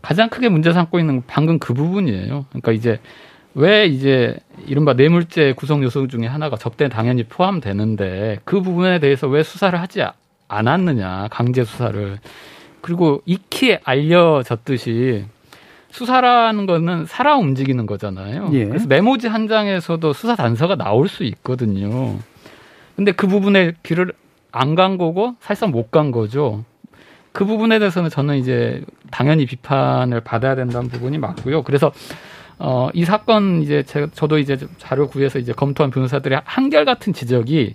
가장 0.00 0.28
크게 0.28 0.48
문제 0.48 0.72
삼고 0.72 0.98
있는 0.98 1.22
방금 1.28 1.60
그 1.60 1.74
부분이에요. 1.74 2.46
그러니까 2.48 2.72
이제 2.72 2.98
왜 3.54 3.86
이제 3.86 4.36
이른바 4.66 4.94
뇌물죄 4.94 5.52
구성 5.52 5.82
요소 5.84 6.08
중에 6.08 6.26
하나가 6.26 6.56
접대 6.56 6.88
당연히 6.88 7.22
포함되는데 7.22 8.40
그 8.44 8.62
부분에 8.62 8.98
대해서 8.98 9.28
왜 9.28 9.44
수사를 9.44 9.78
하지 9.80 10.02
않았느냐 10.56 11.28
강제 11.30 11.64
수사를 11.64 12.18
그리고 12.80 13.22
익히 13.26 13.78
알려졌듯이 13.84 15.24
수사라는 15.90 16.66
거는 16.66 17.06
살아 17.06 17.36
움직이는 17.36 17.86
거잖아요. 17.86 18.50
예. 18.52 18.64
그래서 18.66 18.86
메모지 18.86 19.28
한 19.28 19.46
장에서도 19.46 20.12
수사 20.14 20.34
단서가 20.36 20.76
나올 20.76 21.08
수 21.08 21.22
있거든요. 21.24 22.18
근데 22.96 23.12
그 23.12 23.26
부분에 23.26 23.72
귀를 23.82 24.12
안 24.52 24.74
간 24.74 24.98
거고 24.98 25.34
사실상 25.40 25.70
못 25.70 25.90
간 25.90 26.10
거죠. 26.10 26.64
그 27.32 27.44
부분에 27.46 27.78
대해서는 27.78 28.10
저는 28.10 28.36
이제 28.36 28.82
당연히 29.10 29.46
비판을 29.46 30.20
받아야 30.20 30.54
된다는 30.54 30.88
부분이 30.90 31.16
맞고요. 31.18 31.62
그래서 31.62 31.92
어, 32.58 32.88
이 32.94 33.04
사건 33.04 33.62
이제 33.62 33.82
제가 33.82 34.08
저도 34.12 34.38
이제 34.38 34.58
자료 34.78 35.08
구해서 35.08 35.38
이제 35.38 35.52
검토한 35.52 35.90
변호사들의 35.90 36.42
한결같은 36.44 37.12
지적이 37.12 37.74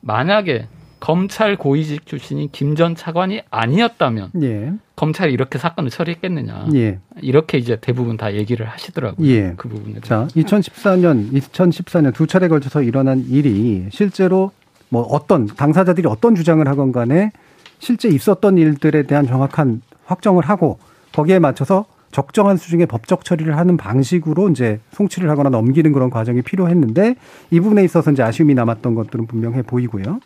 만약에 0.00 0.66
검찰 1.02 1.56
고위직 1.56 2.06
출신인 2.06 2.48
김 2.52 2.76
전 2.76 2.94
차관이 2.94 3.42
아니었다면 3.50 4.30
예. 4.42 4.72
검찰이 4.94 5.32
이렇게 5.32 5.58
사건을 5.58 5.90
처리했겠느냐 5.90 6.68
예. 6.74 7.00
이렇게 7.20 7.58
이제 7.58 7.76
대부분 7.80 8.16
다 8.16 8.32
얘기를 8.34 8.66
하시더라고요. 8.66 9.26
예. 9.28 9.54
그 9.56 9.68
부분에. 9.68 10.00
자, 10.02 10.28
2014년, 10.36 11.32
2014년 11.32 12.14
두 12.14 12.28
차례 12.28 12.46
걸쳐서 12.46 12.82
일어난 12.82 13.24
일이 13.28 13.86
실제로 13.90 14.52
뭐 14.90 15.02
어떤 15.02 15.46
당사자들이 15.46 16.06
어떤 16.06 16.36
주장을 16.36 16.66
하건 16.68 16.92
간에 16.92 17.32
실제 17.80 18.08
있었던 18.08 18.56
일들에 18.56 19.02
대한 19.02 19.26
정확한 19.26 19.82
확정을 20.06 20.44
하고 20.44 20.78
거기에 21.12 21.40
맞춰서 21.40 21.84
적정한 22.12 22.56
수준의 22.56 22.86
법적 22.86 23.24
처리를 23.24 23.56
하는 23.56 23.76
방식으로 23.76 24.50
이제 24.50 24.78
송치를 24.92 25.28
하거나 25.30 25.50
넘기는 25.50 25.90
그런 25.92 26.10
과정이 26.10 26.42
필요했는데 26.42 27.16
이 27.50 27.60
부분에 27.60 27.82
있어서 27.84 28.12
이제 28.12 28.22
아쉬움이 28.22 28.54
남았던 28.54 28.94
것들은 28.94 29.26
분명해 29.26 29.62
보이고요. 29.62 30.20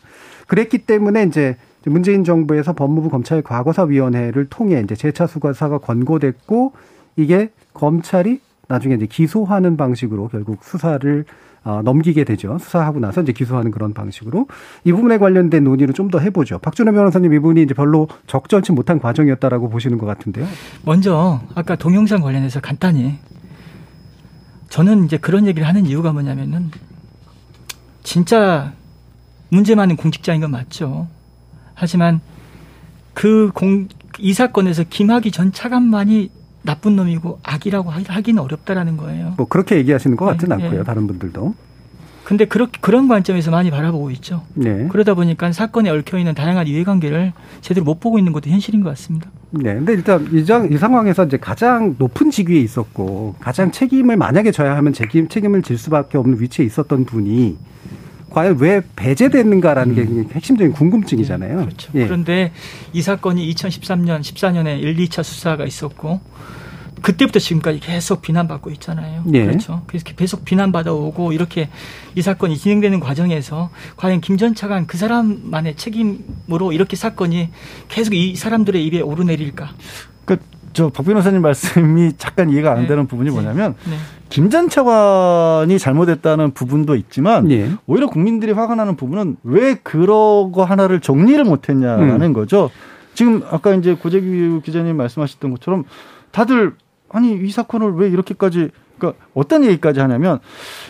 그랬기 0.47 0.79
때문에 0.79 1.23
이제 1.23 1.55
문재인 1.85 2.23
정부에서 2.23 2.73
법무부 2.73 3.09
검찰 3.09 3.41
과거사위원회를 3.41 4.47
통해 4.49 4.81
이제 4.83 4.95
재차 4.95 5.27
수사가 5.27 5.77
권고됐고 5.77 6.73
이게 7.15 7.51
검찰이 7.73 8.41
나중에 8.67 8.95
이제 8.95 9.05
기소하는 9.05 9.77
방식으로 9.77 10.27
결국 10.27 10.63
수사를 10.63 11.23
어, 11.63 11.81
넘기게 11.83 12.23
되죠. 12.23 12.57
수사하고 12.59 12.99
나서 12.99 13.21
이제 13.21 13.33
기소하는 13.33 13.71
그런 13.71 13.93
방식으로 13.93 14.47
이 14.85 14.91
부분에 14.93 15.17
관련된 15.17 15.63
논의를 15.65 15.93
좀 15.93 16.09
더 16.09 16.19
해보죠. 16.19 16.59
박준호 16.59 16.93
변호사님 16.93 17.33
이분이 17.33 17.61
이제 17.63 17.73
별로 17.73 18.07
적절치 18.27 18.71
못한 18.71 18.99
과정이었다라고 18.99 19.69
보시는 19.69 19.97
것 19.97 20.05
같은데요. 20.05 20.45
먼저 20.85 21.41
아까 21.55 21.75
동영상 21.75 22.21
관련해서 22.21 22.61
간단히 22.61 23.19
저는 24.69 25.05
이제 25.05 25.17
그런 25.17 25.45
얘기를 25.47 25.67
하는 25.67 25.85
이유가 25.85 26.13
뭐냐면은 26.13 26.71
진짜 28.03 28.71
문제 29.49 29.75
많은 29.75 29.95
공직자인 29.95 30.41
건 30.41 30.51
맞죠. 30.51 31.07
하지만 31.73 32.21
그 33.13 33.51
공, 33.53 33.87
이 34.19 34.33
사건에서 34.33 34.83
김학의 34.89 35.31
전 35.31 35.51
차관만이 35.51 36.31
나쁜 36.63 36.95
놈이고 36.95 37.39
악이라고 37.43 37.89
하기는 37.89 38.41
어렵다라는 38.41 38.97
거예요. 38.97 39.33
뭐 39.37 39.47
그렇게 39.47 39.77
얘기하시는 39.77 40.17
것 40.17 40.25
같진 40.25 40.49
네, 40.49 40.55
않고요. 40.55 40.79
네. 40.79 40.83
다른 40.83 41.07
분들도. 41.07 41.55
근데 42.25 42.43
그렇게 42.43 42.77
그런 42.81 43.07
관점에서 43.07 43.51
많이 43.51 43.71
바라보고 43.71 44.11
있죠. 44.11 44.43
네. 44.53 44.89
그러다 44.89 45.13
보니까 45.13 45.53
사건에 45.53 45.89
얽혀 45.89 46.17
있는 46.17 46.35
다양한 46.35 46.67
이해관계를 46.67 47.31
제대로 47.61 47.85
못 47.85 48.01
보고 48.01 48.17
있는 48.17 48.33
것도 48.33 48.49
현실인 48.49 48.83
것 48.83 48.89
같습니다. 48.89 49.29
네. 49.51 49.75
근데 49.75 49.93
일단 49.93 50.27
이, 50.33 50.43
장, 50.45 50.69
이 50.69 50.77
상황에서 50.77 51.25
이제 51.25 51.37
가장 51.37 51.95
높은 51.97 52.29
직위에 52.29 52.59
있었고 52.59 53.35
가장 53.39 53.71
책임을 53.71 54.17
만약에 54.17 54.51
져야 54.51 54.75
하면 54.75 54.91
책임 54.91 55.29
책임을 55.29 55.61
질 55.61 55.77
수밖에 55.77 56.17
없는 56.17 56.41
위치에 56.41 56.65
있었던 56.65 57.05
분이 57.05 57.55
과연 58.29 58.57
왜 58.59 58.81
배제됐는가라는 58.95 59.97
음. 59.97 60.27
게 60.27 60.33
핵심적인 60.33 60.73
궁금증이잖아요. 60.73 61.57
네, 61.59 61.65
그렇죠. 61.65 61.91
예. 61.95 62.05
그런데 62.05 62.51
이 62.93 63.01
사건이 63.01 63.53
2013년, 63.53 64.21
14년에 64.21 64.79
1, 64.81 64.95
2차 64.97 65.23
수사가 65.23 65.65
있었고 65.65 66.19
그때부터 67.01 67.39
지금까지 67.39 67.79
계속 67.79 68.21
비난받고 68.23 68.71
있잖아요. 68.71 69.23
예. 69.33 69.45
그렇죠. 69.45 69.83
그래서 69.87 70.03
계속 70.15 70.43
비난받아 70.45 70.91
오고 70.91 71.31
이렇게 71.31 71.69
이 72.15 72.21
사건이 72.21 72.57
진행되는 72.57 72.99
과정에서 72.99 73.69
과연 73.97 74.19
김 74.21 74.37
전 74.37 74.53
차관 74.55 74.87
그 74.87 74.97
사람만의 74.97 75.75
책임으로 75.75 76.71
이렇게 76.73 76.95
사건이 76.95 77.49
계속 77.87 78.13
이 78.13 78.35
사람들의 78.35 78.83
입에 78.85 79.01
오르내릴까? 79.01 79.69
그 80.25 80.37
저 80.73 80.89
박 80.89 81.05
변호사님 81.05 81.41
말씀이 81.41 82.13
잠깐 82.17 82.49
이해가 82.49 82.71
안 82.73 82.81
네. 82.81 82.87
되는 82.87 83.07
부분이 83.07 83.29
네. 83.29 83.33
뭐냐면 83.33 83.75
네. 83.89 83.95
김전 84.29 84.69
차관이 84.69 85.79
잘못했다는 85.79 86.51
부분도 86.51 86.95
있지만 86.95 87.49
예. 87.51 87.71
오히려 87.87 88.07
국민들이 88.07 88.51
화가 88.51 88.75
나는 88.75 88.95
부분은 88.95 89.37
왜 89.43 89.75
그러고 89.75 90.63
하나를 90.63 90.99
정리를 90.99 91.43
못했냐라는 91.43 92.21
음. 92.21 92.33
거죠. 92.33 92.69
지금 93.13 93.41
아까 93.49 93.73
이제 93.73 93.95
고재규 93.95 94.61
기자님 94.63 94.97
말씀하셨던 94.97 95.51
것처럼 95.51 95.85
다들 96.31 96.73
아니 97.09 97.33
이 97.33 97.49
사건을 97.49 97.93
왜 97.93 98.09
이렇게까지 98.09 98.69
그러니까 98.97 99.23
어떤 99.35 99.63
얘기까지 99.63 99.99
하냐면 99.99 100.39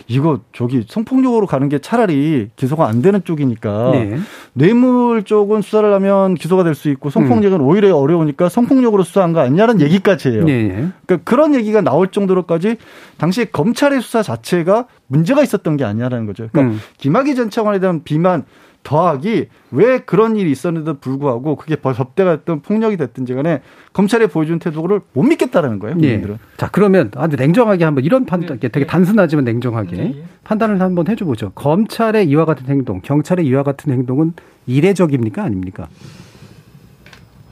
이거 0.06 0.40
저기 0.54 0.84
성폭력으로 0.88 1.46
가는 1.46 1.68
게 1.68 1.78
차라리 1.78 2.48
기소가 2.56 2.88
안 2.88 3.02
되는 3.02 3.22
쪽이니까 3.22 3.90
네. 3.92 4.18
뇌물 4.54 5.22
쪽은 5.24 5.60
수사를 5.62 5.92
하면 5.92 6.34
기소가 6.34 6.64
될 6.64 6.78
수 6.78 6.88
있고 6.90 7.10
성폭력은 7.10 7.60
음. 7.60 7.66
오히려 7.66 7.94
어려우니까 7.96 8.48
성폭력으로 8.48 9.02
수사한 9.02 9.32
거 9.32 9.40
아니냐는 9.40 9.80
얘기까지 9.80 10.30
해요. 10.30 10.44
네. 10.44 10.88
그러니까 11.04 11.18
그런 11.28 11.54
얘기가 11.54 11.80
나올 11.80 12.08
정도로까지 12.08 12.76
당시에 13.18 13.46
검찰의 13.46 14.00
수사 14.00 14.22
자체가 14.22 14.86
문제가 15.08 15.42
있었던 15.42 15.76
게 15.76 15.84
아니냐라는 15.84 16.26
거죠. 16.26 16.48
그러니까 16.52 16.74
음. 16.74 16.80
김학의 16.98 17.34
전 17.34 17.50
차관에 17.50 17.80
대한 17.80 18.02
비만 18.04 18.44
더하기 18.88 19.48
왜 19.72 19.98
그런 19.98 20.36
일이 20.36 20.50
있었는데도 20.50 20.98
불구하고 20.98 21.56
그게 21.56 21.76
접대가 21.94 22.36
됐든 22.36 22.62
폭력이 22.62 22.96
됐든지 22.96 23.34
간에 23.34 23.60
검찰이 23.92 24.28
보여준 24.28 24.58
태도를 24.58 25.02
못 25.12 25.24
믿겠다라는 25.24 25.78
거예요. 25.78 25.96
네. 25.96 26.00
국민들은. 26.00 26.34
네. 26.36 26.40
자 26.56 26.70
그러면 26.72 27.10
아주 27.16 27.36
냉정하게 27.36 27.84
한번 27.84 28.02
이런 28.04 28.24
판단, 28.24 28.58
네. 28.58 28.68
되게 28.68 28.86
단순하지만 28.86 29.44
냉정하게 29.44 29.96
네. 29.96 30.24
판단을 30.44 30.80
한번 30.80 31.06
해줘보죠. 31.06 31.50
검찰의 31.50 32.28
이와 32.28 32.46
같은 32.46 32.64
행동, 32.66 33.02
경찰의 33.02 33.44
이와 33.44 33.62
같은 33.62 33.92
행동은 33.92 34.32
이례적입니까 34.66 35.42
아닙니까? 35.42 35.88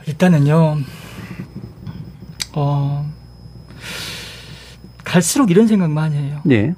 일단은요. 0.06 0.78
어 2.54 3.12
갈수록 5.04 5.50
이런 5.50 5.66
생각 5.66 5.90
많이 5.90 6.16
해요. 6.16 6.40
네. 6.46 6.74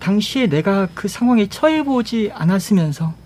당시에 0.00 0.48
내가 0.48 0.86
그 0.92 1.08
상황에 1.08 1.46
처해보지 1.46 2.30
않았으면서 2.34 3.19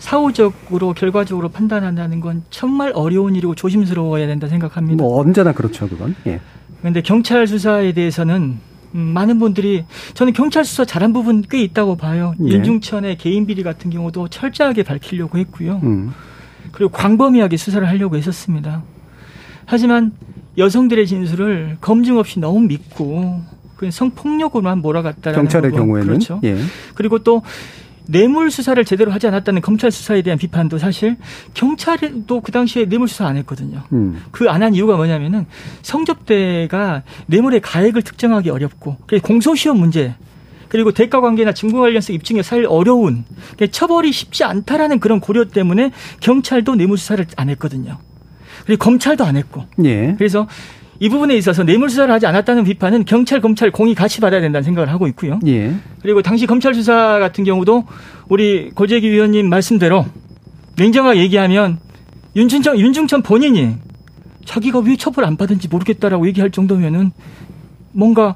사후적으로 0.00 0.92
결과적으로 0.94 1.50
판단한다는 1.50 2.20
건 2.20 2.42
정말 2.50 2.90
어려운 2.94 3.36
일이고 3.36 3.54
조심스러워야 3.54 4.26
된다 4.26 4.48
생각합니다. 4.48 5.02
뭐 5.02 5.20
언제나 5.20 5.52
그렇죠, 5.52 5.88
그건. 5.88 6.16
예. 6.26 6.40
그런데 6.80 7.02
경찰 7.02 7.46
수사에 7.46 7.92
대해서는 7.92 8.58
음, 8.94 8.98
많은 8.98 9.38
분들이 9.38 9.84
저는 10.14 10.32
경찰 10.32 10.64
수사 10.64 10.84
잘한 10.84 11.12
부분 11.12 11.42
꽤 11.48 11.62
있다고 11.62 11.96
봐요. 11.96 12.34
예. 12.40 12.44
윤중천의 12.44 13.18
개인 13.18 13.46
비리 13.46 13.62
같은 13.62 13.90
경우도 13.90 14.28
철저하게 14.28 14.82
밝히려고 14.82 15.38
했고요. 15.38 15.80
음. 15.84 16.12
그리고 16.72 16.90
광범위하게 16.90 17.56
수사를 17.56 17.86
하려고 17.86 18.16
했었습니다. 18.16 18.82
하지만 19.66 20.12
여성들의 20.58 21.06
진술을 21.06 21.76
검증 21.80 22.16
없이 22.18 22.40
너무 22.40 22.60
믿고 22.60 23.42
그 23.76 23.90
성폭력으로만 23.90 24.78
몰아갔다라는 24.80 25.44
경찰의. 25.44 25.70
경우에는 25.72 26.06
그렇죠. 26.06 26.40
예. 26.42 26.56
그리고 26.94 27.18
또 27.20 27.42
뇌물 28.10 28.50
수사를 28.50 28.82
제대로 28.84 29.12
하지 29.12 29.26
않았다는 29.28 29.62
검찰 29.62 29.90
수사에 29.90 30.22
대한 30.22 30.38
비판도 30.38 30.78
사실 30.78 31.16
경찰도 31.54 32.40
그 32.40 32.52
당시에 32.52 32.86
뇌물 32.86 33.08
수사 33.08 33.26
안 33.26 33.36
했거든요. 33.36 33.82
음. 33.92 34.22
그안 34.32 34.62
한 34.62 34.74
이유가 34.74 34.96
뭐냐면은 34.96 35.46
성접대가 35.82 37.02
뇌물의 37.26 37.60
가액을 37.60 38.02
특정하기 38.02 38.50
어렵고 38.50 38.96
공소시효 39.22 39.74
문제 39.74 40.14
그리고 40.68 40.92
대가 40.92 41.20
관계나 41.20 41.52
증거 41.52 41.80
관련성 41.80 42.14
입증이 42.14 42.42
사실 42.42 42.66
어려운 42.68 43.24
처벌이 43.70 44.12
쉽지 44.12 44.44
않다라는 44.44 45.00
그런 45.00 45.20
고려 45.20 45.46
때문에 45.46 45.92
경찰도 46.20 46.76
뇌물 46.76 46.96
수사를 46.96 47.24
안 47.36 47.48
했거든요. 47.50 47.98
그리고 48.66 48.84
검찰도 48.84 49.24
안 49.24 49.36
했고. 49.36 49.64
예. 49.84 50.14
그래서 50.16 50.46
이 51.02 51.08
부분에 51.08 51.34
있어서 51.38 51.64
뇌물 51.64 51.88
수사를 51.88 52.12
하지 52.12 52.26
않았다는 52.26 52.64
비판은 52.64 53.06
경찰 53.06 53.40
검찰 53.40 53.70
공이 53.70 53.94
같이 53.94 54.20
받아야 54.20 54.42
된다는 54.42 54.62
생각을 54.62 54.90
하고 54.90 55.08
있고요. 55.08 55.40
예. 55.46 55.74
그리고 56.02 56.20
당시 56.20 56.46
검찰 56.46 56.74
수사 56.74 57.18
같은 57.18 57.42
경우도 57.42 57.84
우리 58.28 58.70
고재기 58.70 59.10
위원님 59.10 59.48
말씀대로 59.48 60.04
냉정하게 60.76 61.20
얘기하면 61.22 61.78
윤준천 62.36 62.78
윤중천 62.78 63.22
본인이 63.22 63.76
자기가 64.44 64.80
왜 64.80 64.96
처벌 64.96 65.24
안 65.24 65.38
받은지 65.38 65.68
모르겠다라고 65.68 66.26
얘기할 66.28 66.50
정도면은 66.50 67.12
뭔가 67.92 68.34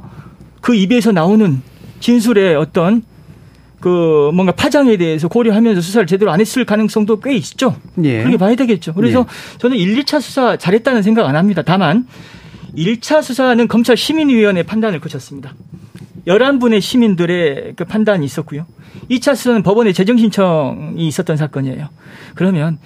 그 0.63 0.75
입에서 0.75 1.13
나오는 1.13 1.61
진술의 2.01 2.57
어떤 2.57 3.03
그 3.81 4.31
뭔가 4.33 4.53
파장에 4.53 4.97
대해서 4.97 5.29
고려하면서 5.29 5.83
수사를 5.83 6.07
제대로 6.07 6.31
안 6.33 6.41
했을 6.41 6.65
가능성도 6.65 7.21
꽤 7.21 7.35
있죠. 7.37 7.77
예. 8.03 8.21
그렇게 8.21 8.39
봐야 8.39 8.55
되겠죠. 8.55 8.95
그래서 8.95 9.21
예. 9.21 9.59
저는 9.59 9.77
1, 9.77 10.03
2차 10.03 10.23
수사 10.23 10.57
잘했다는 10.57 11.03
생각 11.03 11.29
안 11.29 11.37
합니다. 11.37 11.61
다만 11.61 12.07
1차 12.77 13.23
수사는 13.23 13.67
검찰 13.69 13.97
시민위원회 13.97 14.63
판단을 14.63 15.01
거쳤습니다. 15.01 15.55
11분의 16.27 16.81
시민들의 16.81 17.75
그 17.77 17.85
판단이 17.85 18.25
있었고요. 18.25 18.67
2차 19.11 19.37
수사는 19.37 19.63
법원에 19.63 19.93
재정신청이 19.93 21.07
있었던 21.07 21.37
사건이에요. 21.37 21.89
그러면 22.35 22.79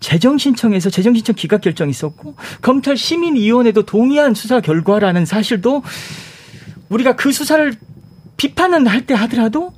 재정신청에서 0.00 0.90
재정신청 0.90 1.34
기각 1.34 1.60
결정이 1.62 1.90
있었고 1.90 2.34
검찰 2.60 2.96
시민위원회도 2.96 3.84
동의한 3.84 4.34
수사 4.34 4.60
결과라는 4.60 5.24
사실도 5.24 5.82
우리가 6.88 7.16
그 7.16 7.32
수사를 7.32 7.72
비판은 8.36 8.86
할 8.86 9.06
때 9.06 9.14
하더라도 9.14 9.72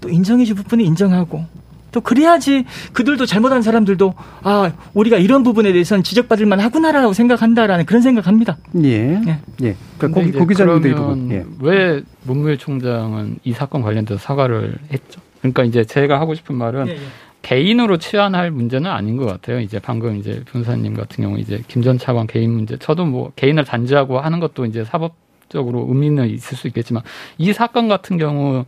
또 0.00 0.08
인정해 0.10 0.44
줄 0.44 0.54
부분은 0.56 0.84
인정하고 0.84 1.44
또 1.92 2.00
그래야지 2.00 2.64
그들도 2.92 3.26
잘못한 3.26 3.62
사람들도 3.62 4.14
아 4.42 4.72
우리가 4.94 5.16
이런 5.18 5.42
부분에 5.42 5.72
대해서는 5.72 6.02
지적받을 6.02 6.46
만하구나라고 6.46 7.12
생각한다라는 7.12 7.86
그런 7.86 8.02
생각합니다. 8.02 8.56
예. 8.82 9.20
예. 9.26 9.38
예. 9.62 9.76
그러니까 9.98 10.20
고기, 10.20 10.32
고기자님도 10.32 10.88
이 10.88 10.94
부분. 10.94 11.30
예. 11.32 11.44
왜 11.60 12.02
문무일 12.24 12.58
총장은 12.58 13.38
이 13.44 13.52
사건 13.52 13.82
관련돼서 13.82 14.18
사과를 14.20 14.76
했죠? 14.92 15.20
그러니까 15.40 15.64
이제 15.64 15.84
제가 15.84 16.20
하고 16.20 16.34
싶은 16.34 16.54
말은 16.56 16.88
예, 16.88 16.92
예. 16.92 16.98
개인으로 17.42 17.96
치환할 17.98 18.50
문제는 18.50 18.90
아닌 18.90 19.16
것 19.16 19.24
같아요. 19.26 19.60
이제 19.60 19.78
방금 19.78 20.16
이제 20.16 20.42
변사님 20.52 20.94
같은 20.94 21.22
경우 21.24 21.38
이제 21.38 21.62
김 21.68 21.82
전 21.82 21.96
차관 21.96 22.26
개인 22.26 22.50
문제. 22.52 22.76
저도 22.76 23.06
뭐 23.06 23.32
개인을 23.36 23.64
단죄하고 23.64 24.18
하는 24.20 24.40
것도 24.40 24.66
이제 24.66 24.84
사법적으로 24.84 25.86
의미는 25.88 26.28
있을 26.28 26.56
수 26.58 26.66
있겠지만 26.66 27.02
이 27.38 27.52
사건 27.52 27.88
같은 27.88 28.18
경우 28.18 28.64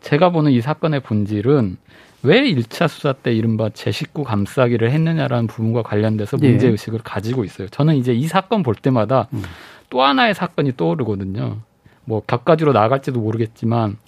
제가 0.00 0.30
보는 0.30 0.52
이 0.52 0.60
사건의 0.60 1.00
본질은 1.00 1.76
왜 2.24 2.42
1차 2.42 2.88
수사 2.88 3.12
때 3.12 3.32
이른바 3.32 3.68
제 3.68 3.92
식구 3.92 4.24
감싸기를 4.24 4.90
했느냐라는 4.90 5.46
부분과 5.46 5.82
관련돼서 5.82 6.38
예. 6.42 6.48
문제 6.48 6.68
의식을 6.68 7.00
가지고 7.04 7.44
있어요. 7.44 7.68
저는 7.68 7.96
이제 7.96 8.14
이 8.14 8.26
사건 8.26 8.62
볼 8.62 8.74
때마다 8.74 9.28
음. 9.34 9.42
또 9.90 10.02
하나의 10.02 10.34
사건이 10.34 10.76
떠오르거든요. 10.76 11.58
뭐 12.06 12.22
격가지로 12.26 12.72
나갈지도 12.72 13.20
모르겠지만 13.20 13.98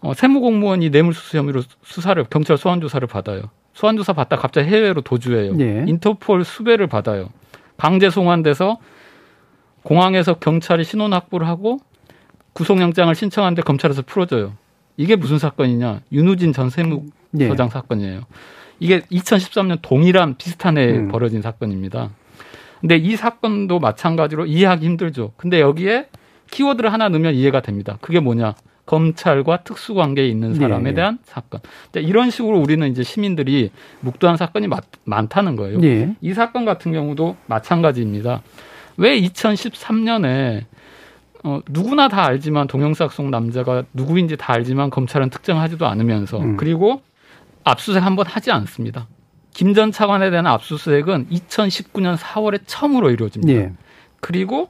어, 0.00 0.14
세무공무원이 0.14 0.90
뇌물수수 0.90 1.36
혐의로 1.36 1.62
수사를 1.82 2.22
경찰 2.30 2.56
소환 2.56 2.80
조사를 2.80 3.06
받아요. 3.08 3.42
소환 3.72 3.96
조사 3.96 4.12
받다 4.12 4.36
갑자기 4.36 4.68
해외로 4.68 5.00
도주해요. 5.00 5.56
예. 5.58 5.84
인터폴 5.88 6.44
수배를 6.44 6.86
받아요. 6.86 7.30
강제 7.76 8.10
송환돼서 8.10 8.78
공항에서 9.82 10.34
경찰이 10.34 10.84
신원 10.84 11.12
확보를 11.12 11.48
하고 11.48 11.78
구속영장을 12.52 13.12
신청하는데 13.12 13.62
검찰에서 13.62 14.02
풀어줘요. 14.02 14.52
이게 14.96 15.16
무슨 15.16 15.38
사건이냐? 15.38 16.02
윤우진 16.12 16.52
전 16.52 16.70
세무 16.70 17.06
서장 17.38 17.66
예. 17.66 17.70
사건이에요. 17.70 18.20
이게 18.80 19.00
2013년 19.00 19.78
동일한 19.82 20.36
비슷한 20.36 20.78
해에 20.78 20.92
음. 20.92 21.08
벌어진 21.08 21.42
사건입니다. 21.42 22.10
근데 22.80 22.96
이 22.96 23.16
사건도 23.16 23.78
마찬가지로 23.78 24.46
이해하기 24.46 24.84
힘들죠. 24.84 25.32
근데 25.36 25.60
여기에 25.60 26.08
키워드를 26.50 26.92
하나 26.92 27.08
넣으면 27.08 27.34
이해가 27.34 27.60
됩니다. 27.60 27.98
그게 28.00 28.20
뭐냐? 28.20 28.54
검찰과 28.86 29.62
특수관계에 29.64 30.28
있는 30.28 30.54
사람에 30.54 30.90
예, 30.90 30.94
대한 30.94 31.18
사건. 31.24 31.60
이런 31.94 32.30
식으로 32.30 32.60
우리는 32.60 32.86
이제 32.90 33.02
시민들이 33.02 33.70
묵도한 34.00 34.36
사건이 34.36 34.68
많, 34.68 34.80
많다는 35.04 35.56
거예요. 35.56 35.82
예. 35.82 36.14
이 36.20 36.34
사건 36.34 36.66
같은 36.66 36.92
경우도 36.92 37.36
마찬가지입니다. 37.46 38.42
왜 38.98 39.18
2013년에 39.22 40.64
어, 41.44 41.60
누구나 41.68 42.08
다 42.08 42.24
알지만 42.24 42.66
동영상 42.66 43.08
속 43.08 43.28
남자가 43.28 43.84
누구인지 43.92 44.36
다 44.36 44.52
알지만 44.52 44.90
검찰은 44.90 45.30
특정하지도 45.30 45.86
않으면서 45.86 46.38
음. 46.38 46.56
그리고 46.56 47.02
압수수색 47.64 48.02
한 48.04 48.16
번 48.16 48.26
하지 48.26 48.50
않습니다. 48.50 49.06
김 49.52 49.74
전 49.74 49.92
차관에 49.92 50.30
대한 50.30 50.46
압수수색은 50.46 51.28
2019년 51.30 52.16
4월에 52.16 52.60
처음으로 52.66 53.10
이루어집니다. 53.10 53.52
예. 53.60 53.72
그리고 54.20 54.68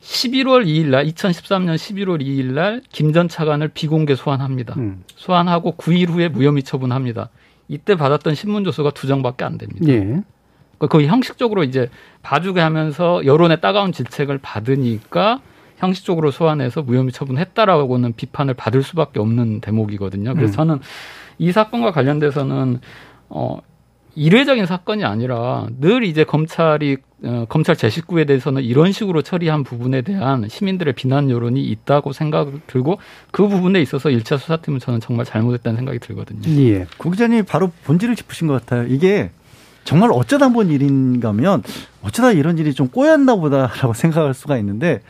11월 0.00 0.66
2일 0.66 0.86
날 0.88 1.06
2013년 1.06 1.76
11월 1.76 2.20
2일 2.20 2.52
날 2.52 2.82
김 2.90 3.12
전 3.12 3.28
차관을 3.28 3.68
비공개 3.68 4.14
소환합니다. 4.16 4.74
음. 4.76 5.04
소환하고 5.16 5.76
9일 5.76 6.08
후에 6.10 6.28
무혐의 6.28 6.62
처분합니다. 6.62 7.30
이때 7.68 7.94
받았던 7.94 8.34
신문 8.34 8.64
조서가 8.64 8.90
두 8.90 9.06
장밖에 9.06 9.44
안 9.44 9.56
됩니다. 9.58 9.86
예. 9.88 9.98
그러니까 10.00 10.88
거의 10.88 11.06
형식적으로 11.06 11.62
이제 11.64 11.88
봐주게 12.22 12.60
하면서 12.60 13.24
여론의 13.24 13.60
따가운 13.60 13.92
질책을 13.92 14.38
받으니까 14.38 15.40
형식적으로 15.76 16.30
소환해서 16.30 16.82
무혐의 16.82 17.12
처분했다라고는 17.12 18.14
비판을 18.14 18.54
받을 18.54 18.82
수밖에 18.82 19.20
없는 19.20 19.60
대목이거든요. 19.60 20.34
그래서 20.34 20.52
음. 20.54 20.56
저는 20.56 20.80
이 21.38 21.52
사건과 21.52 21.92
관련돼서는 21.92 22.80
어 23.28 23.58
일회적인 24.14 24.66
사건이 24.66 25.04
아니라 25.04 25.66
늘 25.80 26.04
이제 26.04 26.24
검찰이 26.24 26.98
어, 27.24 27.46
검찰 27.48 27.76
제 27.76 27.88
식구에 27.88 28.24
대해서는 28.24 28.62
이런 28.62 28.90
식으로 28.90 29.22
처리한 29.22 29.62
부분에 29.62 30.02
대한 30.02 30.48
시민들의 30.48 30.94
비난 30.94 31.30
여론이 31.30 31.62
있다고 31.62 32.12
생각을 32.12 32.60
들고 32.66 32.98
그 33.30 33.46
부분에 33.46 33.80
있어서 33.80 34.08
1차 34.08 34.38
수사팀은 34.38 34.80
저는 34.80 35.00
정말 35.00 35.24
잘못했다는 35.24 35.76
생각이 35.76 35.98
들거든요. 36.00 36.42
예. 36.62 36.86
고 36.98 37.10
기자님이 37.10 37.42
바로 37.42 37.70
본질을 37.84 38.16
짚으신 38.16 38.48
것 38.48 38.54
같아요. 38.54 38.86
이게 38.88 39.30
정말 39.84 40.10
어쩌다 40.12 40.48
본 40.48 40.70
일인가면 40.70 41.62
어쩌다 42.02 42.32
이런 42.32 42.58
일이 42.58 42.74
좀 42.74 42.88
꼬였나 42.88 43.36
보다라고 43.36 43.94
생각할 43.94 44.34
수가 44.34 44.58
있는데 44.58 45.00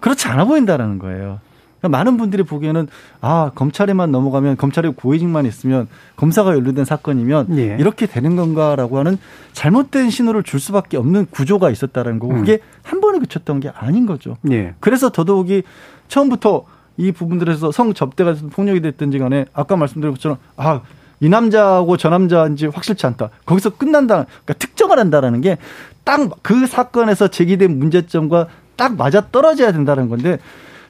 그렇지 0.00 0.26
않아 0.28 0.46
보인다라는 0.46 0.98
거예요. 0.98 1.40
그러니까 1.80 1.96
많은 1.98 2.16
분들이 2.16 2.42
보기에는 2.42 2.88
아 3.20 3.50
검찰에만 3.54 4.10
넘어가면 4.10 4.56
검찰의 4.56 4.94
고위직만 4.96 5.46
있으면 5.46 5.88
검사가 6.16 6.54
연루된 6.54 6.84
사건이면 6.84 7.58
예. 7.58 7.76
이렇게 7.78 8.06
되는 8.06 8.36
건가라고 8.36 8.98
하는 8.98 9.18
잘못된 9.52 10.10
신호를 10.10 10.42
줄 10.42 10.60
수밖에 10.60 10.96
없는 10.96 11.26
구조가 11.30 11.70
있었다는 11.70 12.18
거고 12.18 12.34
음. 12.34 12.40
그게 12.40 12.58
한 12.82 13.00
번에 13.00 13.18
그쳤던 13.18 13.60
게 13.60 13.70
아닌 13.74 14.06
거죠. 14.06 14.36
예. 14.50 14.74
그래서 14.80 15.10
더더욱이 15.10 15.62
처음부터 16.08 16.64
이 16.96 17.12
부분들에서 17.12 17.70
성 17.70 17.94
접대가 17.94 18.34
폭력이 18.50 18.80
됐든지 18.80 19.18
간에 19.18 19.46
아까 19.52 19.76
말씀드린 19.76 20.14
것처럼 20.14 20.38
아 20.56 20.80
이 21.20 21.28
남자하고 21.28 21.96
저 21.96 22.10
남자인지 22.10 22.66
확실치 22.66 23.04
않다. 23.06 23.30
거기서 23.44 23.70
끝난다. 23.70 24.24
그러니까 24.44 24.54
특정을 24.54 25.00
한다라는 25.00 25.40
게 25.40 25.58
딱 26.04 26.30
그 26.42 26.66
사건에서 26.66 27.28
제기된 27.28 27.78
문제점과 27.78 28.46
딱 28.76 28.96
맞아 28.96 29.28
떨어져야 29.30 29.72
된다는 29.72 30.08
건데 30.08 30.38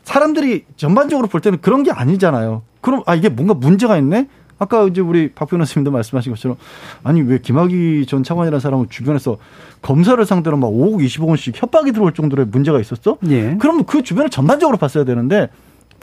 사람들이 0.08 0.64
전반적으로 0.76 1.28
볼 1.28 1.42
때는 1.42 1.60
그런 1.60 1.82
게 1.82 1.90
아니잖아요. 1.90 2.62
그럼 2.80 3.02
아 3.04 3.14
이게 3.14 3.28
뭔가 3.28 3.52
문제가 3.52 3.98
있네. 3.98 4.26
아까 4.58 4.84
이제 4.84 5.02
우리 5.02 5.30
박 5.32 5.50
변호사님도 5.50 5.90
말씀하신 5.90 6.32
것처럼 6.32 6.56
아니 7.04 7.20
왜 7.20 7.38
김학의 7.38 8.06
전 8.06 8.24
차관이라는 8.24 8.58
사람은 8.58 8.86
주변에서 8.88 9.36
검사를 9.82 10.24
상대로 10.24 10.56
막 10.56 10.68
5억 10.68 11.04
20억 11.04 11.28
원씩 11.28 11.62
협박이 11.62 11.92
들어올 11.92 12.14
정도의 12.14 12.46
문제가 12.46 12.80
있었어? 12.80 13.18
예. 13.28 13.56
그럼 13.60 13.84
그 13.84 14.02
주변을 14.02 14.30
전반적으로 14.30 14.78
봤어야 14.78 15.04
되는데 15.04 15.50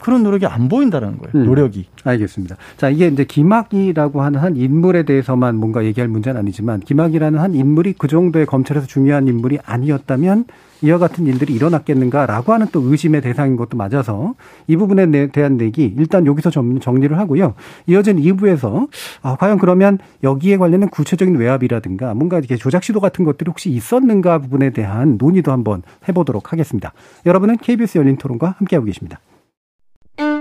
그런 0.01 0.23
노력이 0.23 0.45
안 0.45 0.69
보인다는 0.69 1.17
거예요. 1.17 1.31
음. 1.35 1.45
노력이. 1.45 1.87
알겠습니다. 2.03 2.57
자, 2.77 2.89
이게 2.89 3.07
이제 3.07 3.23
김학이라고 3.23 4.21
하는 4.21 4.39
한 4.39 4.55
인물에 4.55 5.03
대해서만 5.03 5.55
뭔가 5.55 5.83
얘기할 5.85 6.07
문제는 6.07 6.39
아니지만 6.39 6.79
김학이라는 6.81 7.39
한 7.39 7.53
인물이 7.53 7.95
그 7.97 8.07
정도의 8.07 8.45
검찰에서 8.45 8.85
중요한 8.87 9.27
인물이 9.27 9.59
아니었다면 9.65 10.45
이와 10.81 10.97
같은 10.97 11.25
일들이 11.25 11.53
일어났겠는가라고 11.53 12.53
하는 12.53 12.67
또 12.71 12.81
의심의 12.81 13.21
대상인 13.21 13.55
것도 13.55 13.77
맞아서 13.77 14.35
이 14.67 14.75
부분에 14.75 15.27
대한 15.27 15.57
내기 15.57 15.93
일단 15.97 16.25
여기서 16.25 16.51
정리를 16.51 17.17
하고요. 17.17 17.55
이어진 17.87 18.17
2부에서 18.17 18.87
아, 19.21 19.35
과연 19.35 19.57
그러면 19.57 19.97
여기에 20.23 20.57
관련된 20.57 20.89
구체적인 20.89 21.35
외압이라든가 21.37 22.13
뭔가 22.13 22.37
이렇게 22.37 22.55
조작 22.57 22.83
시도 22.83 22.99
같은 22.99 23.25
것들이 23.25 23.49
혹시 23.49 23.69
있었는가 23.69 24.39
부분에 24.39 24.71
대한 24.71 25.17
논의도 25.17 25.51
한번 25.51 25.81
해보도록 26.07 26.51
하겠습니다. 26.51 26.93
여러분은 27.25 27.57
KBS 27.57 27.97
열린 27.97 28.17
토론과 28.17 28.55
함께하고 28.59 28.85
계십니다. 28.85 29.19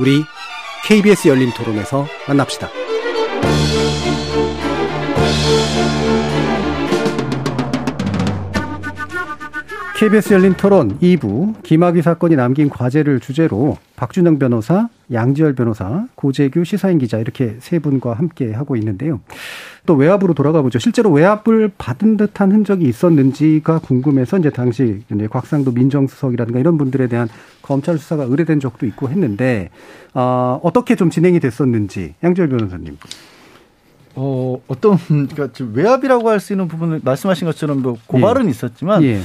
우리 0.00 0.24
KBS 0.86 1.28
열린 1.28 1.52
토론에서 1.52 2.06
만납시다. 2.26 2.79
KBS 10.00 10.32
열린 10.32 10.54
토론 10.54 10.98
2부 11.00 11.62
김학의 11.62 12.00
사건이 12.00 12.34
남긴 12.34 12.70
과제를 12.70 13.20
주제로 13.20 13.76
박준영 13.96 14.38
변호사, 14.38 14.88
양지열 15.12 15.54
변호사, 15.54 16.06
고재규 16.14 16.64
시사인 16.64 16.96
기자 16.96 17.18
이렇게 17.18 17.56
세 17.58 17.78
분과 17.78 18.14
함께 18.14 18.50
하고 18.50 18.76
있는데요. 18.76 19.20
또 19.84 19.92
외압으로 19.92 20.32
돌아가 20.32 20.62
보죠. 20.62 20.78
실제로 20.78 21.10
외압을 21.10 21.72
받은 21.76 22.16
듯한 22.16 22.50
흔적이 22.50 22.86
있었는지가 22.88 23.80
궁금해서 23.80 24.38
이제 24.38 24.48
당시 24.48 25.02
곽상도 25.28 25.72
민정수석이라든가 25.72 26.60
이런 26.60 26.78
분들에 26.78 27.06
대한 27.06 27.28
검찰 27.60 27.98
수사가 27.98 28.24
의뢰된 28.24 28.58
적도 28.58 28.86
있고 28.86 29.10
했는데 29.10 29.68
어, 30.14 30.58
어떻게 30.62 30.96
좀 30.96 31.10
진행이 31.10 31.40
됐었는지 31.40 32.14
양지열 32.24 32.48
변호사님. 32.48 32.96
어, 34.14 34.60
어떤 34.66 34.96
그러니까 34.96 35.48
외압이라고 35.74 36.30
할 36.30 36.40
수 36.40 36.54
있는 36.54 36.68
부분을 36.68 37.00
말씀하신 37.04 37.44
것처럼 37.44 37.82
뭐 37.82 37.98
고발은 38.06 38.46
예. 38.46 38.50
있었지만 38.50 39.02
예. 39.02 39.20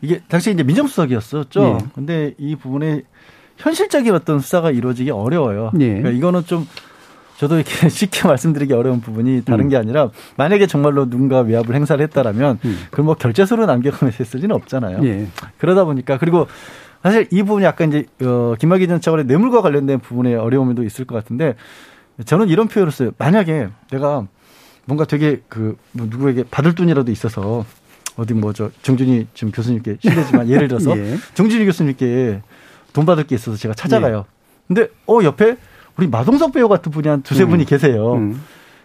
이게 0.00 0.20
당시 0.28 0.50
이제 0.50 0.62
민정수석이었었죠. 0.62 1.60
네. 1.60 1.78
근데 1.94 2.34
이 2.38 2.56
부분에 2.56 3.02
현실적인 3.56 4.14
어떤 4.14 4.40
수사가 4.40 4.70
이루어지기 4.70 5.10
어려워요. 5.10 5.70
네. 5.74 5.86
그러니까 5.88 6.10
이거는 6.10 6.44
좀 6.44 6.66
저도 7.36 7.56
이렇게 7.56 7.88
쉽게 7.88 8.26
말씀드리기 8.28 8.72
어려운 8.72 9.00
부분이 9.00 9.44
다른 9.44 9.66
음. 9.66 9.68
게 9.68 9.76
아니라 9.76 10.10
만약에 10.36 10.66
정말로 10.66 11.08
누군가 11.08 11.40
위압을 11.40 11.74
행사를 11.74 12.02
했다라면 12.02 12.58
음. 12.64 12.78
그걸 12.90 13.04
뭐 13.04 13.14
결제서로 13.14 13.66
남겨가면서 13.66 14.16
했을 14.18 14.40
리는 14.40 14.54
없잖아요. 14.54 15.00
네. 15.00 15.28
그러다 15.58 15.84
보니까 15.84 16.18
그리고 16.18 16.46
사실 17.02 17.28
이 17.30 17.42
부분이 17.42 17.64
약간 17.64 17.88
이제 17.88 18.06
어 18.24 18.54
김학의 18.58 18.88
전 18.88 19.00
차관의 19.00 19.26
뇌물과 19.26 19.62
관련된 19.62 20.00
부분에 20.00 20.34
어려움도 20.34 20.84
있을 20.84 21.04
것 21.04 21.14
같은데 21.14 21.54
저는 22.24 22.48
이런 22.48 22.68
표현을 22.68 22.92
써요. 22.92 23.10
만약에 23.18 23.68
내가 23.90 24.26
뭔가 24.86 25.04
되게 25.04 25.40
그뭐 25.48 25.76
누구에게 25.92 26.44
받을 26.50 26.74
돈이라도 26.74 27.10
있어서 27.10 27.64
어디 28.16 28.34
뭐저 28.34 28.70
정준희 28.82 29.28
지금 29.34 29.52
교수님께 29.52 29.96
실례지만 30.00 30.48
예를 30.48 30.68
들어서 30.68 30.96
예. 30.98 31.16
정준희 31.34 31.64
교수님께 31.66 32.42
돈 32.92 33.06
받을 33.06 33.24
게 33.24 33.34
있어서 33.34 33.56
제가 33.56 33.74
찾아가요. 33.74 34.24
예. 34.28 34.34
근데 34.68 34.88
어 35.06 35.20
옆에 35.22 35.56
우리 35.96 36.06
마동석 36.06 36.52
배우 36.52 36.68
같은 36.68 36.90
분이 36.92 37.08
한 37.08 37.22
두세 37.22 37.44
음. 37.44 37.50
분이 37.50 37.64
계세요. 37.64 38.14
음. 38.14 38.40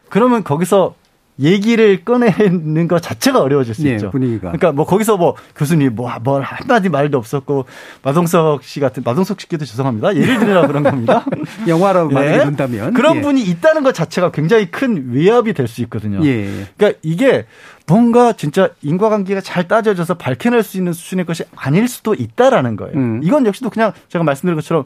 그러면 0.10 0.44
거기서 0.44 0.96
얘기를 1.42 2.04
꺼내는 2.04 2.88
것 2.88 3.02
자체가 3.02 3.42
어려워질 3.42 3.74
수 3.74 3.84
네, 3.84 3.94
있죠. 3.94 4.12
분위기가. 4.12 4.52
그러니까 4.52 4.72
뭐 4.74 4.86
거기서 4.86 5.18
뭐 5.18 5.36
교수님 5.56 5.96
뭐뭘 5.96 6.42
한마디 6.44 6.90
말도 6.90 7.18
없었고 7.18 7.66
마동석 8.04 8.64
씨 8.64 8.80
같은 8.80 9.04
마동석 9.06 9.40
씨께도 9.40 9.64
죄송합니다. 9.66 10.16
예를 10.16 10.40
들어 10.40 10.68
그런 10.68 10.84
겁니다. 10.84 11.26
영화로 11.68 12.10
예. 12.12 12.14
만약에 12.14 12.44
본다면 12.44 12.94
그런 12.94 13.18
예. 13.18 13.22
분이 13.22 13.42
있다는 13.44 13.84
것 13.84 13.94
자체가 13.94 14.32
굉장히 14.32 14.70
큰 14.70 15.14
외압이 15.14 15.54
될 15.54 15.70
수 15.70 15.82
있거든요. 15.84 16.20
예. 16.26 16.66
그러니까 16.76 17.00
이게 17.04 17.46
뭔가 17.88 18.34
진짜 18.34 18.70
인과관계가 18.82 19.42
잘 19.42 19.68
따져져서 19.68 20.16
밝혀낼 20.16 20.64
수 20.64 20.78
있는 20.78 20.94
수준의 20.94 21.26
것이 21.26 21.44
아닐 21.56 21.88
수도 21.88 22.14
있다라는 22.16 22.76
거예요. 22.76 22.96
음. 22.96 23.22
이건 23.24 23.46
역시도 23.46 23.70
그냥 23.70 23.94
제가 24.10 24.24
말씀드린 24.24 24.56
것처럼 24.56 24.84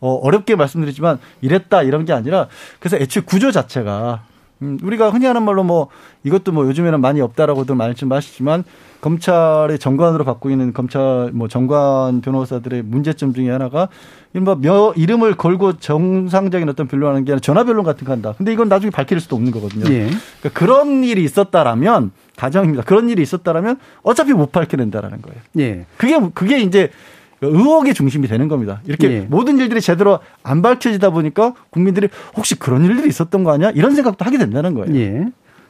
어, 0.00 0.12
어렵게 0.14 0.56
말씀드리지만 0.56 1.18
이랬다 1.40 1.82
이런 1.82 2.04
게 2.04 2.12
아니라 2.12 2.48
그래서 2.78 2.96
애초에 2.98 3.22
구조 3.24 3.50
자체가 3.50 4.22
음, 4.62 4.78
우리가 4.82 5.10
흔히 5.10 5.26
하는 5.26 5.42
말로 5.42 5.64
뭐 5.64 5.88
이것도 6.24 6.52
뭐 6.52 6.66
요즘에는 6.66 7.00
많이 7.00 7.20
없다라고도 7.20 7.74
말씀 7.74 8.10
하시지만 8.12 8.64
검찰의 9.00 9.78
정관으로 9.78 10.24
받고 10.24 10.50
있는 10.50 10.72
검찰 10.72 11.30
뭐 11.32 11.48
정관 11.48 12.20
변호사들의 12.22 12.82
문제점 12.82 13.34
중에 13.34 13.50
하나가 13.50 13.88
이른바 14.32 14.54
며 14.54 14.92
이름을 14.96 15.36
걸고 15.36 15.78
정상적인 15.78 16.68
어떤 16.68 16.88
변론하는 16.88 17.24
게 17.24 17.32
아니라 17.32 17.40
전화 17.40 17.64
변론 17.64 17.84
같은 17.84 18.06
거 18.06 18.12
한다. 18.12 18.34
근데 18.36 18.52
이건 18.52 18.68
나중에 18.68 18.90
밝힐 18.90 19.20
수도 19.20 19.36
없는 19.36 19.52
거거든요. 19.52 19.84
예. 19.92 20.08
그러니까 20.40 20.50
그런 20.52 21.04
일이 21.04 21.22
있었다라면 21.24 22.10
가정입니다. 22.36 22.82
그런 22.82 23.08
일이 23.08 23.22
있었다라면 23.22 23.78
어차피 24.02 24.32
못 24.32 24.52
밝혀낸다라는 24.52 25.22
거예요. 25.22 25.40
예. 25.58 25.86
그게 25.98 26.18
그게 26.34 26.60
이제 26.60 26.90
의혹의 27.42 27.94
중심이 27.94 28.28
되는 28.28 28.48
겁니다. 28.48 28.80
이렇게 28.86 29.10
예. 29.10 29.20
모든 29.20 29.58
일들이 29.58 29.80
제대로 29.80 30.20
안 30.42 30.62
밝혀지다 30.62 31.10
보니까 31.10 31.54
국민들이 31.70 32.08
혹시 32.36 32.58
그런 32.58 32.84
일들이 32.84 33.08
있었던 33.08 33.44
거 33.44 33.52
아니야? 33.52 33.70
이런 33.70 33.94
생각도 33.94 34.24
하게 34.24 34.38
된다는 34.38 34.74
거예요. 34.74 34.94
예. 34.96 35.26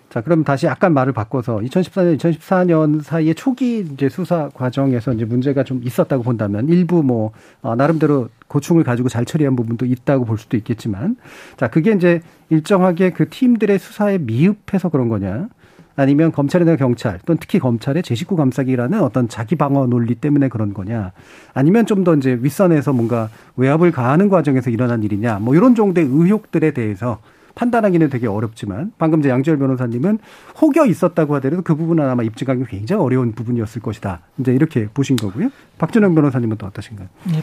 자, 0.09 0.21
그럼 0.21 0.45
다시 0.45 0.67
약간 0.67 0.95
말을 0.95 1.13
바꿔서 1.13 1.59
2014년, 1.59 2.17
2014년 2.19 3.03
사이에 3.03 3.35
초기 3.35 3.81
이제 3.81 4.09
수사 4.09 4.49
과정에서 4.55 5.13
이제 5.13 5.25
문제가 5.25 5.65
좀 5.65 5.83
있었다고 5.85 6.23
본다면 6.23 6.69
일부 6.69 7.03
뭐, 7.03 7.33
어, 7.61 7.75
나름대로 7.75 8.29
고충을 8.47 8.85
가지고 8.85 9.09
잘 9.09 9.25
처리한 9.25 9.57
부분도 9.57 9.85
있다고 9.85 10.25
볼 10.25 10.39
수도 10.39 10.57
있겠지만 10.57 11.17
자, 11.57 11.69
그게 11.69 11.93
이제 11.93 12.21
일정하게 12.49 13.11
그 13.11 13.29
팀들의 13.29 13.79
수사에 13.79 14.19
미흡해서 14.19 14.89
그런 14.89 15.09
거냐 15.09 15.49
아니면 15.97 16.31
검찰이나 16.33 16.77
경찰 16.77 17.19
또는 17.25 17.39
특히 17.41 17.59
검찰의 17.59 18.03
제 18.03 18.15
식구 18.15 18.37
감싸기라는 18.37 19.01
어떤 19.03 19.29
자기 19.29 19.57
방어 19.57 19.87
논리 19.87 20.15
때문에 20.15 20.49
그런 20.49 20.73
거냐 20.75 21.13
아니면 21.55 21.87
좀 21.87 22.05
더 22.05 22.15
이제 22.15 22.39
윗선에서 22.41 22.93
뭔가 22.93 23.31
외압을 23.57 23.91
가하는 23.91 24.29
과정에서 24.29 24.71
일어난 24.71 25.03
일이냐 25.03 25.39
뭐 25.41 25.55
이런 25.57 25.75
정도의 25.75 26.07
의혹들에 26.07 26.71
대해서 26.73 27.19
판단하기는 27.57 28.11
되게 28.11 28.27
어렵지만 28.27 28.93
방금 28.99 29.21
이제 29.21 29.31
양지열 29.31 29.59
변호사님은 29.59 30.19
혹여 30.61 30.85
있었다고 30.87 31.35
하더라도 31.37 31.63
그 31.63 31.75
부분은 31.75 32.07
아마 32.07 32.23
입증하기 32.23 32.65
굉장히 32.69 33.03
어려운 33.03 33.33
부분이었을 33.33 33.81
것이다. 33.81 34.21
이제 34.39 34.53
이렇게 34.55 34.89
보신 34.93 35.17
거고요. 35.17 35.49
박준영 35.79 36.15
변호사님은 36.15 36.59
또 36.59 36.67
어떠신가요? 36.67 37.09
네, 37.33 37.43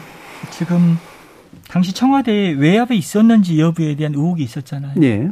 지금 0.52 0.98
당시 1.68 1.94
청와대에 1.96 2.52
외압이 2.52 2.96
있었는지 2.96 3.60
여부에 3.60 3.96
대한 3.96 4.14
의혹이 4.14 4.44
있었잖아요. 4.44 4.94
예. 5.02 5.32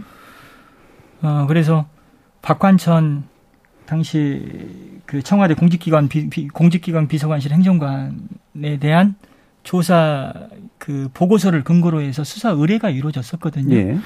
어, 1.22 1.46
그래서 1.48 1.86
박관천 2.42 3.24
당시 3.86 5.02
그 5.06 5.22
청와대 5.22 5.54
공직기관 5.54 6.08
비, 6.08 6.30
비, 6.30 6.48
공직기관 6.48 7.08
비서관실 7.08 7.52
행정관에 7.52 8.78
대한 8.80 9.16
조사 9.64 10.34
그 10.78 11.10
보고서를 11.14 11.64
근거로 11.64 12.02
해서 12.02 12.24
수사 12.24 12.50
의뢰가 12.50 12.90
이루어졌었거든요. 12.90 13.76
예. 13.76 14.00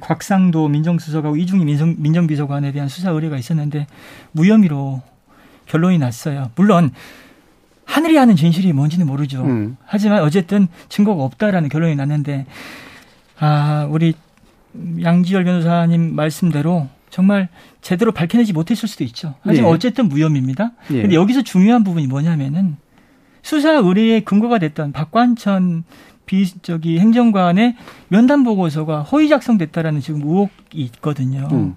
곽상도 0.00 0.68
민정수석하고 0.68 1.36
이중희 1.36 1.64
민정, 1.64 1.94
민정비서관에 1.98 2.72
대한 2.72 2.88
수사 2.88 3.10
의뢰가 3.10 3.36
있었는데 3.38 3.86
무혐의로 4.32 5.02
결론이 5.66 5.98
났어요. 5.98 6.50
물론 6.54 6.92
하늘이 7.84 8.16
하는 8.16 8.36
진실이 8.36 8.72
뭔지는 8.72 9.06
모르죠. 9.06 9.42
음. 9.42 9.76
하지만 9.84 10.22
어쨌든 10.22 10.68
증거가 10.88 11.24
없다라는 11.24 11.70
결론이 11.70 11.96
났는데 11.96 12.46
아 13.38 13.88
우리 13.90 14.14
양지열 15.02 15.44
변호사님 15.44 16.14
말씀대로 16.14 16.88
정말 17.10 17.48
제대로 17.80 18.12
밝혀내지 18.12 18.52
못했을 18.52 18.88
수도 18.88 19.04
있죠. 19.04 19.34
하지만 19.42 19.70
예. 19.70 19.74
어쨌든 19.74 20.08
무혐의입니다. 20.08 20.72
예. 20.92 21.02
근데 21.02 21.16
여기서 21.16 21.42
중요한 21.42 21.84
부분이 21.84 22.06
뭐냐면은 22.06 22.76
수사 23.42 23.72
의뢰의 23.72 24.24
근거가 24.24 24.58
됐던 24.58 24.92
박관천 24.92 25.84
비 26.26 26.46
저기 26.60 26.98
행정관의 26.98 27.76
면담 28.08 28.44
보고서가 28.44 29.02
허위 29.02 29.28
작성됐다라는 29.28 30.00
지금 30.00 30.20
의혹이 30.22 30.50
있거든요. 30.74 31.48
음. 31.50 31.74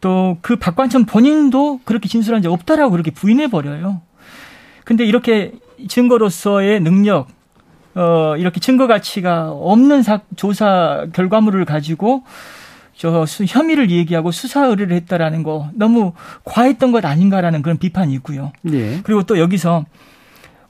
또그 0.00 0.56
박관천 0.56 1.06
본인도 1.06 1.80
그렇게 1.84 2.08
진술한 2.08 2.42
적 2.42 2.52
없다라고 2.52 2.90
그렇게 2.90 3.10
부인해 3.10 3.48
버려요. 3.48 4.02
근데 4.84 5.04
이렇게 5.04 5.52
증거로서의 5.88 6.80
능력 6.80 7.28
어 7.94 8.34
이렇게 8.36 8.58
증거 8.58 8.88
가치가 8.88 9.50
없는 9.50 10.02
사, 10.02 10.20
조사 10.36 11.06
결과물을 11.12 11.64
가지고 11.64 12.24
저 12.96 13.26
수, 13.26 13.44
혐의를 13.44 13.90
얘기하고 13.90 14.30
수사 14.30 14.66
의뢰를 14.66 14.96
했다라는 14.96 15.42
거 15.42 15.68
너무 15.74 16.12
과했던 16.44 16.92
것 16.92 17.04
아닌가라는 17.04 17.62
그런 17.62 17.78
비판이 17.78 18.12
있고요. 18.14 18.52
예. 18.72 19.00
그리고 19.02 19.24
또 19.24 19.38
여기서 19.38 19.84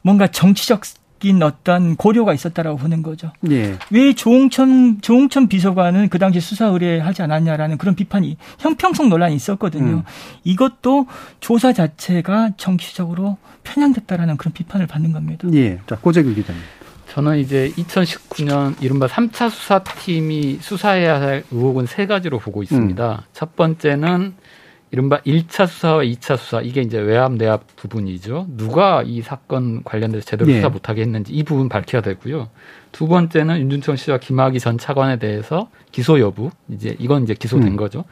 뭔가 0.02 0.26
정치적인 0.26 1.42
어떤 1.42 1.96
고려가 1.96 2.32
있었다라고 2.32 2.78
보는 2.78 3.02
거죠. 3.02 3.32
예. 3.50 3.76
왜 3.90 4.14
조홍천 4.14 5.00
조홍천 5.00 5.48
비서관은 5.48 6.08
그 6.08 6.18
당시 6.18 6.40
수사 6.40 6.66
의뢰하지 6.66 7.22
않았냐라는 7.22 7.78
그런 7.78 7.94
비판이 7.94 8.36
형평성 8.58 9.08
논란이 9.08 9.34
있었거든요. 9.34 9.92
음. 9.96 10.02
이것도 10.44 11.06
조사 11.40 11.72
자체가 11.72 12.50
정치적으로 12.56 13.38
편향됐다라는 13.64 14.36
그런 14.36 14.52
비판을 14.52 14.86
받는 14.86 15.12
겁니다. 15.12 15.48
예. 15.52 15.78
자, 15.86 15.96
고재규 15.96 16.34
기자님. 16.34 16.60
저는 17.14 17.38
이제 17.38 17.70
2019년 17.76 18.74
이른바 18.82 19.06
3차 19.06 19.48
수사팀이 19.48 20.58
수사해야 20.60 21.20
할 21.20 21.44
의혹은 21.52 21.86
세 21.86 22.06
가지로 22.06 22.40
보고 22.40 22.60
있습니다. 22.64 23.12
음. 23.12 23.18
첫 23.32 23.54
번째는 23.54 24.34
이른바 24.90 25.20
1차 25.20 25.68
수사와 25.68 26.02
2차 26.02 26.36
수사 26.36 26.60
이게 26.60 26.80
이제 26.80 26.98
외압 26.98 27.34
내압 27.34 27.76
부분이죠. 27.76 28.48
누가 28.56 29.04
이 29.06 29.22
사건 29.22 29.84
관련돼서 29.84 30.24
제대로 30.24 30.50
예. 30.50 30.56
수사 30.56 30.70
못하게 30.70 31.02
했는지 31.02 31.32
이 31.32 31.44
부분 31.44 31.68
밝혀야 31.68 32.02
되고요. 32.02 32.48
두 32.90 33.06
번째는 33.06 33.60
윤준청 33.60 33.94
씨와 33.94 34.18
김학의 34.18 34.58
전 34.58 34.76
차관에 34.76 35.20
대해서 35.20 35.68
기소 35.92 36.18
여부 36.18 36.50
이제 36.68 36.96
이건 36.98 37.22
이제 37.22 37.34
기소된 37.34 37.68
음. 37.68 37.76
거죠. 37.76 38.04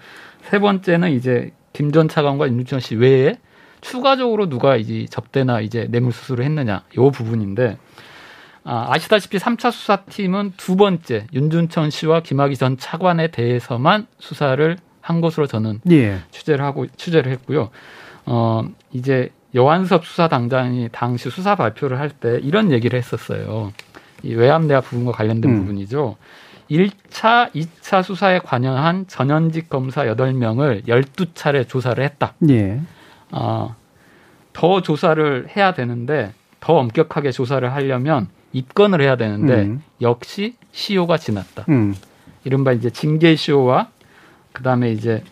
세 0.49 0.61
번째는 0.61 1.11
이제 1.11 1.51
김 1.73 1.91
전 1.91 2.07
차관과 2.07 2.47
윤준청 2.47 2.79
씨 2.79 2.95
외에 2.95 3.39
추가적으로 3.81 4.49
누가 4.49 4.77
이제 4.77 5.07
접대나 5.11 5.61
이제 5.61 5.89
뇌물 5.91 6.13
수수를 6.13 6.45
했느냐 6.45 6.85
요 6.99 7.11
부분인데 7.11 7.79
아, 8.65 8.87
아시다시피 8.91 9.39
3차 9.39 9.73
수사팀은 9.73 10.53
두 10.57 10.77
번째 10.77 11.27
윤준천 11.33 11.91
씨와 11.91 12.21
김학의 12.21 12.57
전 12.57 12.77
차관에 12.79 13.29
대해서만 13.29 14.07
수사를 14.19 14.77
한 15.01 15.21
것으로 15.21 15.47
저는 15.47 15.81
예. 15.91 16.21
취재를 16.31 16.65
하고 16.65 16.87
취재를 16.97 17.33
했고요. 17.33 17.71
어 18.25 18.63
이제 18.93 19.31
여한섭 19.55 20.07
수사당장이 20.07 20.91
당시 20.93 21.29
수사 21.29 21.57
발표를 21.57 21.99
할 21.99 22.11
때 22.11 22.39
이런 22.43 22.71
얘기를 22.71 22.97
했었어요. 22.97 23.73
이 24.23 24.35
외압 24.35 24.63
내압 24.65 24.85
부분과 24.85 25.11
관련된 25.13 25.51
음. 25.51 25.61
부분이죠. 25.61 26.17
1차, 26.71 27.51
2차 27.53 28.03
수사에 28.05 28.39
관여한 28.39 29.07
전현직 29.09 29.69
검사 29.69 30.05
8명을 30.05 30.87
12차례 30.87 31.69
조사를 31.69 32.03
했다. 32.03 32.35
예. 32.49 32.81
어, 33.33 33.75
더 34.53 34.81
조사를 34.83 35.49
해야 35.57 35.75
되는데 35.75 36.33
더 36.61 36.75
엄격하게 36.75 37.33
조사를 37.33 37.71
하려면 37.75 38.29
입건을 38.53 39.01
해야 39.01 39.17
되는데 39.17 39.63
음. 39.63 39.83
역시 40.01 40.57
시효가 40.73 41.19
지났다. 41.19 41.65
음. 41.69 41.95
이른바 42.45 42.73
이제 42.73 42.91
징계 42.91 43.37
시효와 43.37 43.89
그다음에 44.53 44.91
이제 44.93 45.23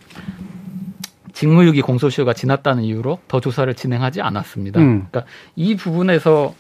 직무유기 1.33 1.83
공소시효가 1.83 2.33
지났다는 2.35 2.83
이유로 2.83 3.21
더 3.29 3.41
조사를 3.41 3.73
진행하지 3.75 4.21
않았습니다. 4.21 4.81
음. 4.81 5.07
그러니까 5.11 5.31
이 5.57 5.77
부분에서 5.77 6.55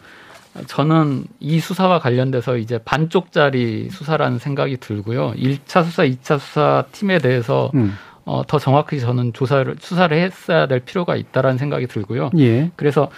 저는 0.66 1.24
이 1.38 1.60
수사와 1.60 2.00
관련돼서 2.00 2.56
이제 2.56 2.78
반쪽짜리 2.78 3.88
수사라는 3.90 4.38
생각이 4.38 4.78
들고요. 4.78 5.32
1차 5.36 5.84
수사, 5.84 6.02
2차 6.04 6.38
수사 6.38 6.84
팀에 6.92 7.18
대해서 7.18 7.70
음. 7.74 7.94
어, 8.24 8.42
더 8.46 8.58
정확하게 8.58 8.98
저는 8.98 9.32
조사를 9.32 9.76
수사를 9.80 10.16
했어야 10.16 10.66
될 10.66 10.80
필요가 10.80 11.16
있다라는 11.16 11.58
생각이 11.58 11.86
들고요. 11.86 12.30
예. 12.38 12.70
그래서 12.76 13.10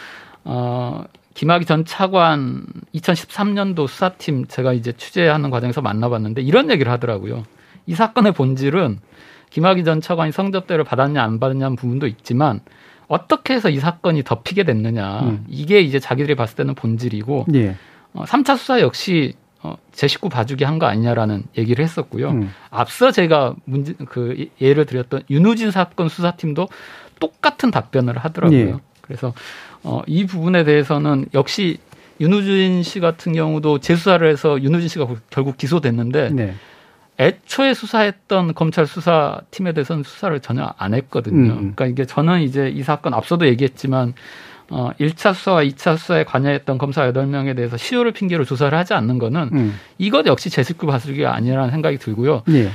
어 0.44 1.04
김학의 1.34 1.66
전 1.66 1.84
차관 1.84 2.66
2013년도 2.94 3.88
수사팀 3.88 4.46
제가 4.46 4.72
이제 4.72 4.92
취재하는 4.92 5.50
과정에서 5.50 5.80
만나봤는데 5.80 6.42
이런 6.42 6.70
얘기를 6.70 6.90
하더라고요. 6.92 7.44
이 7.86 7.94
사건의 7.94 8.32
본질은 8.32 8.98
김학의 9.50 9.84
전 9.84 10.00
차관이 10.00 10.32
성접대를 10.32 10.84
받았냐 10.84 11.22
안 11.22 11.38
받았냐는 11.40 11.76
부분도 11.76 12.06
있지만 12.06 12.60
어떻게 13.08 13.54
해서 13.54 13.68
이 13.68 13.78
사건이 13.78 14.22
덮이게 14.24 14.64
됐느냐 14.64 15.20
음. 15.20 15.44
이게 15.48 15.80
이제 15.80 15.98
자기들이 15.98 16.34
봤을 16.34 16.56
때는 16.56 16.74
본질이고 16.74 17.46
예. 17.54 17.76
어, 18.14 18.24
3차 18.24 18.56
수사 18.56 18.80
역시 18.80 19.34
어, 19.62 19.76
제 19.92 20.08
식구 20.08 20.28
봐주기 20.28 20.64
한 20.64 20.78
거 20.78 20.86
아니냐라는 20.86 21.44
얘기를 21.56 21.84
했었고요. 21.84 22.30
음. 22.30 22.50
앞서 22.70 23.10
제가 23.10 23.54
문제 23.64 23.94
그 24.08 24.48
예를 24.60 24.86
드렸던 24.86 25.22
윤우진 25.30 25.70
사건 25.70 26.08
수사팀도 26.08 26.68
똑같은 27.20 27.70
답변을 27.70 28.18
하더라고요. 28.18 28.58
예. 28.58 28.74
그래서 29.02 29.32
어, 29.84 30.02
이 30.06 30.26
부분에 30.26 30.64
대해서는 30.64 31.26
역시 31.34 31.78
윤우진 32.20 32.82
씨 32.82 33.00
같은 33.00 33.32
경우도 33.32 33.78
재수사를 33.78 34.28
해서 34.28 34.62
윤우진 34.62 34.88
씨가 34.88 35.06
결국 35.30 35.56
기소됐는데 35.56 36.30
네. 36.30 36.54
애초에 37.18 37.74
수사했던 37.74 38.54
검찰 38.54 38.86
수사팀에 38.86 39.72
대해서는 39.72 40.02
수사를 40.02 40.38
전혀 40.40 40.72
안 40.78 40.94
했거든요. 40.94 41.52
음. 41.52 41.56
그러니까 41.56 41.86
이게 41.86 42.04
저는 42.04 42.40
이제 42.42 42.68
이 42.68 42.82
사건 42.82 43.14
앞서도 43.14 43.46
얘기했지만 43.46 44.14
어 44.70 44.90
1차 44.98 45.34
수사와 45.34 45.64
2차 45.64 45.98
수사에 45.98 46.24
관여했던 46.24 46.78
검사 46.78 47.10
8명에 47.12 47.54
대해서 47.54 47.76
시효를 47.76 48.12
핑계로 48.12 48.44
조사를 48.44 48.76
하지 48.76 48.94
않는 48.94 49.18
거는 49.18 49.50
음. 49.52 49.74
이것 49.98 50.26
역시 50.26 50.48
제식구 50.48 50.86
바수기가 50.86 51.34
아니라는 51.34 51.70
생각이 51.70 51.98
들고요. 51.98 52.42
예. 52.50 52.70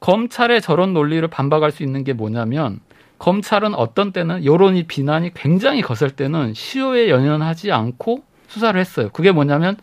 검찰의 0.00 0.62
저런 0.62 0.94
논리를 0.94 1.26
반박할 1.26 1.72
수 1.72 1.82
있는 1.82 2.04
게 2.04 2.12
뭐냐면 2.12 2.78
검찰은 3.18 3.74
어떤 3.74 4.12
때는 4.12 4.44
여론이 4.44 4.84
비난이 4.84 5.32
굉장히 5.34 5.82
거셀 5.82 6.10
때는 6.10 6.54
시효에 6.54 7.10
연연하지 7.10 7.72
않고 7.72 8.22
수사를 8.46 8.78
했어요. 8.78 9.10
그게 9.12 9.32
뭐냐면 9.32 9.76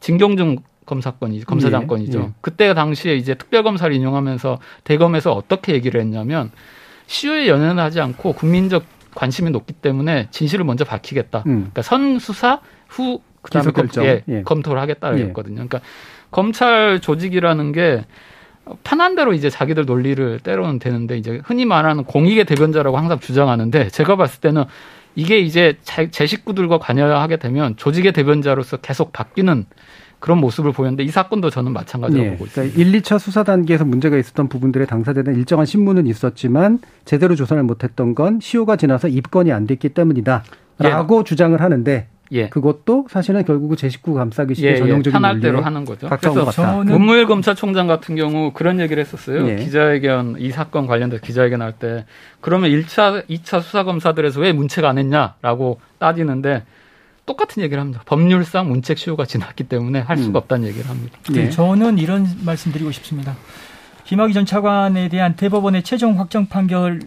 진경준 0.00 0.58
검사건이죠. 0.84 1.46
검사장 1.46 1.86
건이죠. 1.86 2.18
예, 2.18 2.24
예. 2.24 2.30
그때 2.40 2.74
당시에 2.74 3.14
이제 3.14 3.34
특별검사를 3.34 3.94
인용하면서 3.94 4.58
대검에서 4.84 5.32
어떻게 5.32 5.74
얘기를 5.74 6.00
했냐면 6.00 6.50
시효에 7.06 7.46
연연하지 7.48 8.00
않고 8.00 8.32
국민적 8.32 8.84
관심이 9.14 9.50
높기 9.50 9.74
때문에 9.74 10.28
진실을 10.30 10.64
먼저 10.64 10.84
밝히겠다. 10.84 11.44
음. 11.46 11.52
그러니까 11.60 11.82
선 11.82 12.18
수사 12.18 12.60
후 12.88 13.20
그다음에 13.42 13.70
검, 13.70 13.88
예, 14.04 14.22
예. 14.28 14.42
검토를 14.42 14.80
하겠다고 14.80 15.18
예. 15.18 15.24
했거든요. 15.24 15.54
그러니까 15.54 15.80
검찰 16.30 17.00
조직이라는 17.00 17.72
게 17.72 18.04
편한 18.84 19.14
대로 19.14 19.32
이제 19.32 19.50
자기들 19.50 19.86
논리를 19.86 20.38
때로는 20.40 20.78
되는데 20.78 21.18
이제 21.18 21.40
흔히 21.44 21.64
말하는 21.64 22.04
공익의 22.04 22.44
대변자라고 22.44 22.96
항상 22.96 23.18
주장하는데 23.18 23.88
제가 23.88 24.16
봤을 24.16 24.40
때는 24.40 24.64
이게 25.14 25.38
이제 25.40 25.76
제 25.82 26.26
식구들과 26.26 26.78
관여하게 26.78 27.36
되면 27.36 27.76
조직의 27.76 28.12
대변자로서 28.12 28.78
계속 28.78 29.12
바뀌는 29.12 29.66
그런 30.20 30.38
모습을 30.38 30.70
보였는데 30.70 31.02
이 31.02 31.08
사건도 31.08 31.50
저는 31.50 31.72
마찬가지라고 31.72 32.24
네. 32.24 32.32
보고 32.36 32.44
있습니다. 32.46 32.74
그러니까 32.74 32.96
1, 32.96 33.02
2차 33.02 33.18
수사 33.18 33.42
단계에서 33.42 33.84
문제가 33.84 34.16
있었던 34.16 34.48
부분들에 34.48 34.86
당사자는 34.86 35.34
일정한 35.34 35.66
신문은 35.66 36.06
있었지만 36.06 36.78
제대로 37.04 37.34
조사를 37.34 37.60
못했던 37.64 38.14
건 38.14 38.38
시효가 38.40 38.76
지나서 38.76 39.08
입건이 39.08 39.50
안 39.50 39.66
됐기 39.66 39.88
때문이다. 39.88 40.44
라고 40.78 41.20
예. 41.20 41.24
주장을 41.24 41.60
하는데 41.60 42.06
예. 42.32 42.48
그것도 42.48 43.06
사실은 43.10 43.44
결국은 43.44 43.76
제 43.76 43.88
식구 43.88 44.14
감싸기 44.14 44.54
식의 44.54 44.70
예, 44.70 44.74
예. 44.74 44.78
전형적인 44.78 45.12
편할 45.12 45.40
대로 45.40 45.60
하는 45.60 45.84
거죠. 45.84 46.08
그래서 46.08 46.50
저는 46.50 46.92
문무일 46.92 47.26
검찰총장 47.26 47.86
같은 47.86 48.16
경우 48.16 48.52
그런 48.52 48.80
얘기를 48.80 49.00
했었어요. 49.02 49.46
예. 49.48 49.56
기자회견 49.56 50.36
이 50.38 50.50
사건 50.50 50.86
관련돼서 50.86 51.22
기자회견 51.22 51.60
할 51.60 51.72
때 51.72 52.04
그러면 52.40 52.70
1차, 52.70 53.26
2차 53.28 53.62
수사 53.62 53.84
검사들에서 53.84 54.40
왜 54.40 54.52
문책 54.52 54.84
안 54.84 54.98
했냐라고 54.98 55.80
따지는데 55.98 56.64
똑같은 57.24 57.62
얘기를 57.62 57.80
합니다. 57.80 58.02
법률상 58.04 58.68
문책 58.68 58.98
시효가 58.98 59.26
지났기 59.26 59.64
때문에 59.64 60.00
할 60.00 60.16
수가 60.16 60.30
음. 60.30 60.42
없다는 60.42 60.68
얘기를 60.68 60.88
합니다. 60.90 61.18
네. 61.30 61.50
저는 61.50 61.98
이런 61.98 62.26
말씀 62.44 62.72
드리고 62.72 62.90
싶습니다. 62.92 63.36
김학의 64.04 64.34
전 64.34 64.44
차관에 64.44 65.08
대한 65.08 65.36
대법원의 65.36 65.82
최종 65.84 66.18
확정 66.18 66.46
판결 66.46 67.00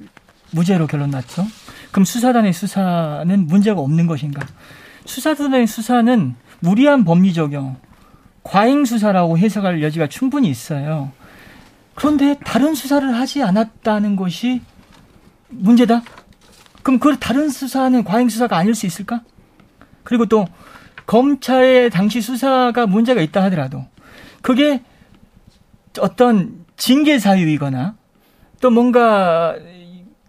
무죄로 0.52 0.88
결론 0.88 1.10
났죠. 1.12 1.46
그럼 1.92 2.06
수사단의 2.06 2.54
수사는 2.54 3.48
문제가 3.48 3.82
없는 3.82 4.08
것인가? 4.08 4.46
수사단의 5.06 5.68
수사는 5.68 6.36
무리한 6.60 7.04
법리 7.06 7.34
적용, 7.34 7.78
과잉 8.44 8.86
수사라고 8.86 9.38
해석할 9.38 9.82
여지가 9.82 10.08
충분히 10.08 10.50
있어요. 10.50 11.12
그런데 11.96 12.38
다른 12.44 12.76
수사를 12.76 13.14
하지 13.16 13.42
않았다는 13.42 14.16
것이 14.16 14.62
문제다? 15.50 16.04
그럼 16.84 17.00
그 17.00 17.18
다른 17.18 17.50
수사는 17.50 18.04
과잉 18.04 18.30
수사가 18.30 18.58
아닐 18.58 18.76
수 18.76 18.86
있을까? 18.86 19.22
그리고 20.04 20.26
또 20.26 20.46
검찰의 21.08 21.90
당시 21.90 22.22
수사가 22.22 22.86
문제가 22.86 23.22
있다 23.22 23.44
하더라도 23.46 23.86
그게 24.42 24.84
어떤 26.00 26.66
징계 26.78 27.20
사유이거나 27.20 27.96
또 28.62 28.70
뭔가 28.70 29.56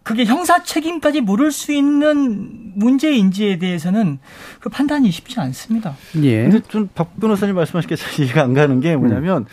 그게 0.03 0.25
형사 0.25 0.63
책임까지 0.63 1.21
물을 1.21 1.51
수 1.51 1.73
있는 1.73 2.66
문제인지에 2.77 3.59
대해서는 3.59 4.19
그 4.61 4.69
판단이 4.69 5.11
쉽지 5.11 5.41
않습니다. 5.41 5.97
예. 6.23 6.43
근데 6.43 6.61
좀 6.69 6.89
박 6.95 7.19
변호사님 7.19 7.55
말씀하신 7.55 7.89
게 7.89 7.97
이해가 8.23 8.43
안 8.43 8.55
가는 8.55 8.81
게 8.81 8.97
뭐냐면 8.97 9.43
음. 9.43 9.47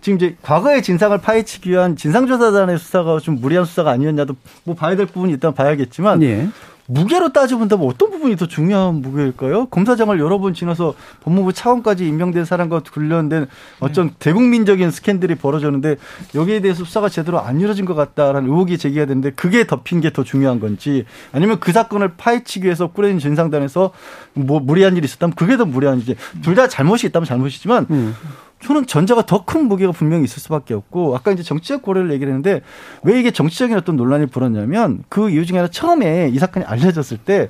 지금 0.00 0.16
이제 0.16 0.36
과거의 0.42 0.82
진상을 0.82 1.16
파헤치기 1.18 1.70
위한 1.70 1.94
진상조사단의 1.96 2.78
수사가 2.78 3.18
좀 3.20 3.40
무리한 3.40 3.64
수사가 3.64 3.90
아니었냐도 3.90 4.34
뭐 4.64 4.74
봐야 4.74 4.96
될 4.96 5.06
부분이 5.06 5.32
있다면 5.34 5.54
봐야겠지만 5.54 6.22
예. 6.22 6.48
무게로 6.92 7.32
따져본다면 7.32 7.86
어떤 7.86 8.10
부분이 8.10 8.34
더 8.36 8.46
중요한 8.46 8.96
무게일까요? 8.96 9.66
검사장을 9.66 10.18
여러 10.18 10.38
번 10.38 10.54
지나서 10.54 10.94
법무부 11.22 11.52
차관까지 11.52 12.06
임명된 12.06 12.44
사람과 12.44 12.80
관련된 12.80 13.46
어떤 13.78 14.08
네. 14.08 14.14
대국민적인 14.18 14.90
스캔들이 14.90 15.36
벌어졌는데 15.36 15.96
여기에 16.34 16.60
대해서 16.60 16.84
수사가 16.84 17.08
제대로 17.08 17.40
안 17.40 17.60
이루어진 17.60 17.84
것 17.84 17.94
같다라는 17.94 18.48
의혹이 18.50 18.76
제기가 18.78 19.06
되는데 19.06 19.30
그게 19.30 19.66
덮인 19.66 20.00
게 20.00 20.10
더 20.10 20.24
중요한 20.24 20.58
건지 20.58 21.04
아니면 21.30 21.60
그 21.60 21.70
사건을 21.70 22.14
파헤치기 22.16 22.64
위해서 22.64 22.88
꾸려진 22.88 23.20
진상단에서 23.20 23.92
뭐 24.34 24.58
무리한 24.58 24.96
일이 24.96 25.04
있었다면 25.04 25.34
그게 25.36 25.56
더 25.56 25.64
무리한 25.64 25.98
일이지. 25.98 26.16
둘 26.42 26.56
다 26.56 26.66
잘못이 26.66 27.06
있다면 27.06 27.26
잘못이지만 27.26 27.86
음. 27.90 28.16
저는 28.62 28.86
전자가 28.86 29.24
더 29.26 29.44
큰 29.44 29.66
무게가 29.68 29.92
분명히 29.92 30.24
있을 30.24 30.40
수밖에 30.40 30.74
없고 30.74 31.16
아까 31.16 31.32
이제 31.32 31.42
정치적 31.42 31.82
고려를 31.82 32.12
얘기를 32.12 32.30
했는데 32.32 32.60
왜 33.02 33.18
이게 33.18 33.30
정치적인 33.30 33.76
어떤 33.76 33.96
논란이 33.96 34.26
불었냐면 34.26 35.02
그 35.08 35.30
이유 35.30 35.46
중에 35.46 35.58
하나 35.58 35.68
처음에 35.68 36.28
이 36.32 36.38
사건이 36.38 36.66
알려졌을 36.66 37.16
때 37.18 37.48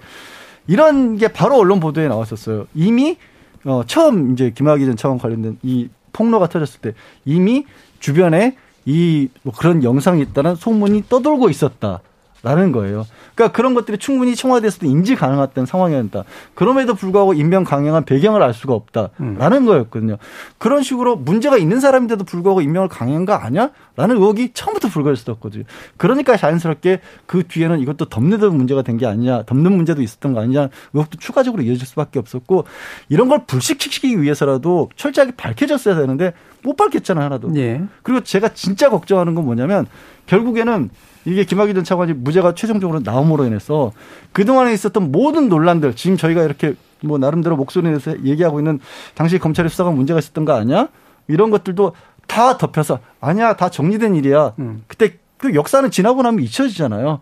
이런 0.67 1.17
게 1.17 1.29
바로 1.29 1.57
언론 1.59 1.81
보도에 1.81 2.07
나왔었어요. 2.09 2.67
이미 2.75 3.17
어 3.65 3.83
처음 3.87 4.33
이제 4.33 4.51
김학의 4.55 4.87
전 4.87 4.97
차관 4.97 5.19
관련된 5.19 5.59
이 5.63 5.89
폭로가 6.13 6.49
터졌을 6.49 6.81
때 6.81 6.93
이미 7.25 7.67
주변에 7.99 8.57
이 8.87 9.29
뭐 9.43 9.53
그런 9.55 9.83
영상이 9.85 10.23
있다는 10.23 10.55
소문이 10.55 11.05
떠돌고 11.09 11.51
있었다. 11.51 12.01
라는 12.43 12.73
거예요. 12.73 13.07
그러니까 13.35 13.57
그런 13.57 13.75
것들이 13.75 13.99
충분히 13.99 14.37
청와대에서도 14.37 14.87
인지 14.87 15.17
가능했던 15.17 15.67
상황이었다. 15.67 16.25
그럼에도 16.55 16.95
불구하고 16.95 17.35
임명 17.35 17.65
강행한 17.65 18.05
배경을 18.05 18.43
알 18.43 18.55
수가 18.55 18.75
없다라는 18.75 19.11
음. 19.21 19.67
거였거든요. 19.67 20.17
그런 20.59 20.83
식으로 20.83 21.17
문제가 21.17 21.57
있는 21.57 21.81
사람인데도 21.81 22.25
불구하고 22.25 22.61
임명을 22.61 22.89
강행한 22.89 23.25
거 23.25 23.33
아니야? 23.35 23.71
라는 23.97 24.17
의혹이 24.17 24.53
처음부터 24.55 24.89
불거졌었거든요. 24.89 25.65
그러니까 25.97 26.37
자연스럽게 26.37 27.01
그 27.27 27.47
뒤에는 27.47 27.81
이것도 27.81 28.07
덮는 28.07 28.57
문제가 28.57 28.83
된 28.83 29.01
게 29.01 29.07
아니냐, 29.07 29.45
덮는 29.45 29.73
문제도 29.73 30.03
있었던 30.03 30.35
거 30.35 30.41
아니냐, 30.41 30.69
의혹도 30.93 31.17
추가적으로 31.19 31.63
이어질 31.63 31.87
수밖에 31.87 32.19
없었고 32.19 32.65
이런 33.09 33.29
걸 33.29 33.47
불식시키기 33.47 34.21
위해서라도 34.21 34.91
철저하게 34.97 35.33
밝혀졌어야 35.37 35.95
되는데 35.97 36.35
못 36.63 36.77
밝혔잖아요, 36.77 37.25
하나도. 37.25 37.57
예. 37.57 37.83
그리고 38.03 38.23
제가 38.23 38.51
진짜 38.51 38.91
걱정하는 38.91 39.35
건 39.35 39.45
뭐냐면 39.47 39.87
결국에는 40.27 40.91
이게 41.25 41.45
김학의 41.45 41.75
전 41.75 41.85
차관이 41.85 42.13
무죄가 42.13 42.55
최종적으로 42.55 43.01
나옴으로 43.01 43.45
인해서 43.45 43.93
그동안에 44.33 44.73
있었던 44.73 45.13
모든 45.13 45.49
논란들 45.49 45.95
지금 45.97 46.17
저희가 46.17 46.43
이렇게 46.43 46.75
뭐 47.03 47.19
나름대로 47.19 47.57
목소리 47.57 47.89
내서 47.91 48.15
얘기하고 48.25 48.61
있는 48.61 48.79
당시 49.15 49.39
검찰의 49.39 49.71
수사가 49.71 49.91
문제가 49.91 50.19
있었던 50.19 50.45
거 50.45 50.53
아니야? 50.55 50.89
이런 51.29 51.51
것들도 51.51 51.93
다 52.27 52.57
덮여서 52.59 53.01
아니야 53.21 53.55
다 53.55 53.69
정리된 53.71 54.15
일이야. 54.15 54.55
음. 54.59 54.83
그때 54.87 55.19
그 55.37 55.55
역사는 55.55 55.91
지나고 55.91 56.23
나면 56.23 56.43
잊혀지잖아요. 56.43 57.21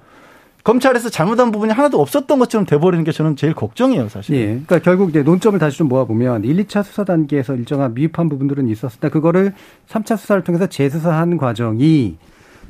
검찰에서 0.65 1.09
잘못한 1.09 1.51
부분이 1.51 1.73
하나도 1.73 1.99
없었던 2.01 2.39
것처럼 2.39 2.67
돼버리는 2.67 3.03
게 3.05 3.11
저는 3.11 3.37
제일 3.37 3.55
걱정이에요, 3.55 4.11
사실. 4.11 4.37
예. 4.37 4.47
그러니까 4.47 4.81
결국 4.81 5.09
이제 5.09 5.23
논점을 5.23 5.59
다시 5.59 5.79
좀 5.79 5.89
모아보면 5.89 6.45
1, 6.45 6.65
2차 6.65 6.83
수사 6.83 7.05
단계에서 7.05 7.55
일정한 7.55 7.95
미흡한 7.95 8.29
부분들은 8.29 8.69
있었을 8.69 9.01
때 9.01 9.09
그거를 9.09 9.55
3차 9.89 10.19
수사를 10.19 10.45
통해서 10.45 10.67
재수사한 10.67 11.39
과정이 11.39 12.19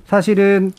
사실은 0.04 0.70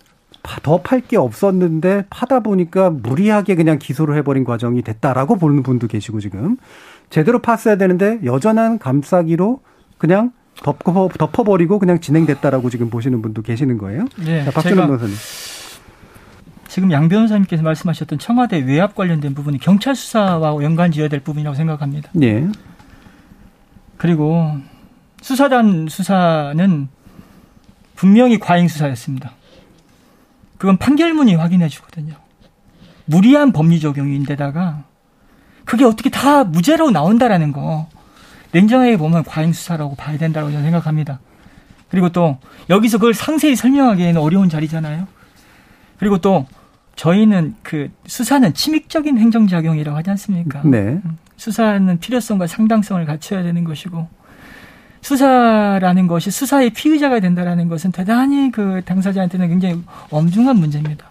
더 0.43 0.81
팔 0.81 1.01
게 1.01 1.17
없었는데 1.17 2.05
파다 2.09 2.39
보니까 2.39 2.89
무리하게 2.89 3.55
그냥 3.55 3.77
기소를 3.77 4.15
해버린 4.17 4.43
과정이 4.43 4.81
됐다라고 4.81 5.37
보는 5.37 5.63
분도 5.63 5.87
계시고 5.87 6.19
지금 6.19 6.57
제대로 7.09 7.39
팠어야 7.41 7.77
되는데 7.77 8.19
여전한 8.23 8.79
감싸기로 8.79 9.61
그냥 9.97 10.31
덮어, 10.63 11.09
덮어버리고 11.17 11.79
그냥 11.79 11.99
진행됐다라고 11.99 12.69
지금 12.69 12.89
보시는 12.89 13.21
분도 13.21 13.41
계시는 13.41 13.77
거예요. 13.77 14.05
네. 14.17 14.43
자, 14.45 14.51
박준호 14.51 14.75
변호사님. 14.87 15.15
지금 16.67 16.91
양 16.91 17.09
변호사님께서 17.09 17.63
말씀하셨던 17.63 18.19
청와대 18.19 18.59
외압 18.59 18.93
관련된 18.95 19.33
부분이 19.33 19.57
경찰 19.59 19.95
수사와 19.95 20.61
연관 20.63 20.91
지어야 20.91 21.07
될 21.07 21.19
부분이라고 21.21 21.55
생각합니다. 21.55 22.09
네. 22.13 22.47
그리고 23.97 24.51
수사단 25.21 25.87
수사는 25.89 26.87
분명히 27.95 28.39
과잉 28.39 28.67
수사였습니다. 28.67 29.31
그건 30.60 30.78
판결문이 30.78 31.34
확인해 31.36 31.70
주거든요. 31.70 32.14
무리한 33.05 33.51
법리 33.51 33.80
적용인데다가 33.80 34.84
그게 35.66 35.86
어떻게 35.86 36.10
다 36.12 36.43
무죄로 36.43 36.91
나온다라는 36.91 37.51
거. 37.53 37.88
냉정하게 38.51 38.97
보면 38.97 39.24
과잉 39.24 39.53
수사라고 39.53 39.95
봐야 39.95 40.18
된다고 40.18 40.51
저는 40.51 40.64
생각합니다. 40.64 41.20
그리고 41.89 42.10
또 42.10 42.38
여기서 42.70 42.97
그걸 42.97 43.14
상세히 43.14 43.55
설명하기에는 43.55 44.22
어려운 44.22 44.49
자리잖아요. 44.49 45.07
그리고 45.97 46.18
또 46.18 46.45
저희는 46.95 47.55
그 47.64 47.89
수사는 48.05 48.53
침입적인 48.53 49.18
행정작용이라고 49.18 49.97
하지 49.97 50.10
않습니까? 50.12 50.62
네. 50.66 50.99
음, 51.03 51.18
수사는 51.38 51.99
필요성과 51.99 52.47
상당성을 52.47 53.05
갖춰야 53.05 53.43
되는 53.43 53.64
것이고 53.64 54.07
수사라는 55.02 56.08
것이 56.08 56.32
수사의 56.32 56.72
피의자가 56.72 57.20
된다라는 57.20 57.68
것은 57.68 57.91
대단히 57.91 58.52
그 58.52 58.82
당사자한테는 58.86 59.47
굉장히 59.50 59.82
엄중한 60.12 60.58
문제입니다. 60.58 61.10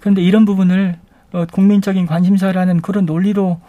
그런데 0.00 0.22
이런 0.22 0.44
부분을 0.44 0.96
어, 1.32 1.44
국민적인 1.52 2.06
관심사라는 2.06 2.80
그런 2.80 3.04
논리로 3.04 3.60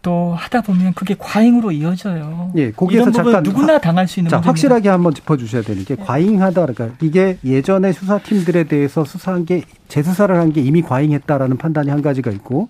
또 0.00 0.34
하다 0.36 0.60
보면 0.60 0.92
그게 0.92 1.14
과잉으로 1.18 1.72
이어져요. 1.72 2.52
예, 2.56 2.70
거기에서 2.70 3.10
잠깐 3.10 3.42
누구나 3.42 3.78
당할 3.78 4.06
수 4.06 4.20
있는 4.20 4.30
자, 4.30 4.38
확실하게 4.38 4.90
한번 4.90 5.14
짚어 5.14 5.36
주셔야 5.38 5.62
되는 5.62 5.82
게 5.84 5.96
예. 5.98 6.02
과잉하다 6.04 6.66
그러니까 6.66 6.96
이게 7.00 7.38
예전에 7.42 7.92
수사팀들에 7.92 8.64
대해서 8.64 9.04
수사한 9.04 9.46
게 9.46 9.62
재수사를 9.88 10.34
한 10.36 10.52
게 10.52 10.60
이미 10.60 10.82
과잉했다라는 10.82 11.56
판단이 11.56 11.88
한 11.90 12.02
가지가 12.02 12.30
있고 12.32 12.68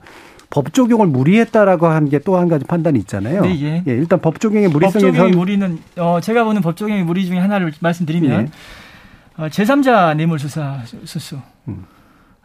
법 0.55 0.73
적용을 0.73 1.07
무리했다라고 1.09 1.87
한 1.89 2.09
게 2.09 2.19
또 2.21 2.37
한 2.39 2.49
가지 2.49 2.65
판단이 2.65 2.99
있잖아요. 3.01 3.43
네, 3.43 3.61
예. 3.61 3.83
예 3.87 3.93
일단 3.93 4.21
법 4.21 4.39
적용의 4.41 4.69
무리성에 4.69 5.05
법 5.07 5.13
적용의 5.13 5.33
무리는 5.33 5.79
어, 5.99 6.21
제가 6.21 6.45
보는 6.45 6.63
법 6.63 6.77
적용의 6.77 7.03
무리 7.05 7.27
중에 7.27 7.39
하나를 7.39 7.73
말씀드리면 7.81 8.31
예. 8.43 9.43
어, 9.43 9.49
제3자 9.49 10.17
뇌물 10.17 10.39
수사 10.39 10.79
수수. 11.05 11.39
음. 11.69 11.85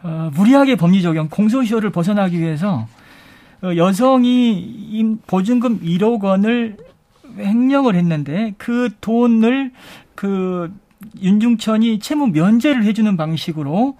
어, 0.02 0.32
무리하게 0.34 0.76
법리 0.76 1.02
적용 1.02 1.28
공소시효를 1.30 1.92
벗어나기 1.92 2.40
위해서 2.40 2.88
어, 3.62 3.76
여성이 3.76 5.18
보증금 5.28 5.80
1억 5.82 6.24
원을 6.24 6.78
횡령을 7.38 7.96
했는데 7.96 8.54
그 8.58 8.90
돈을 9.02 9.72
그 10.16 10.74
윤중천이 11.22 12.00
채무 12.00 12.28
면제를 12.28 12.84
해주는 12.86 13.16
방식으로 13.18 13.96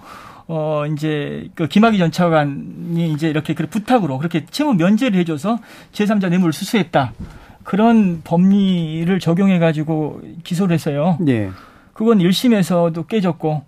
어 0.52 0.84
이제 0.88 1.48
그 1.54 1.68
김학의 1.68 2.00
전 2.00 2.12
차관이 2.12 3.12
이제 3.14 3.30
이렇게 3.30 3.54
그 3.54 3.68
부탁으로 3.68 4.18
그렇게 4.18 4.48
채무 4.48 4.74
면제를 4.74 5.20
해줘서 5.20 5.60
제3자 5.94 6.30
뇌물을 6.30 6.54
수수했다 6.54 7.14
그런 7.64 8.22
법리를 8.24 9.20
적용해 9.20 9.60
가지고 9.60 10.22
기소를 10.44 10.74
했어요. 10.74 11.18
네. 11.20 11.52
그건 11.94 12.18
1심에서도 12.18 13.08
깨졌고 13.08 13.64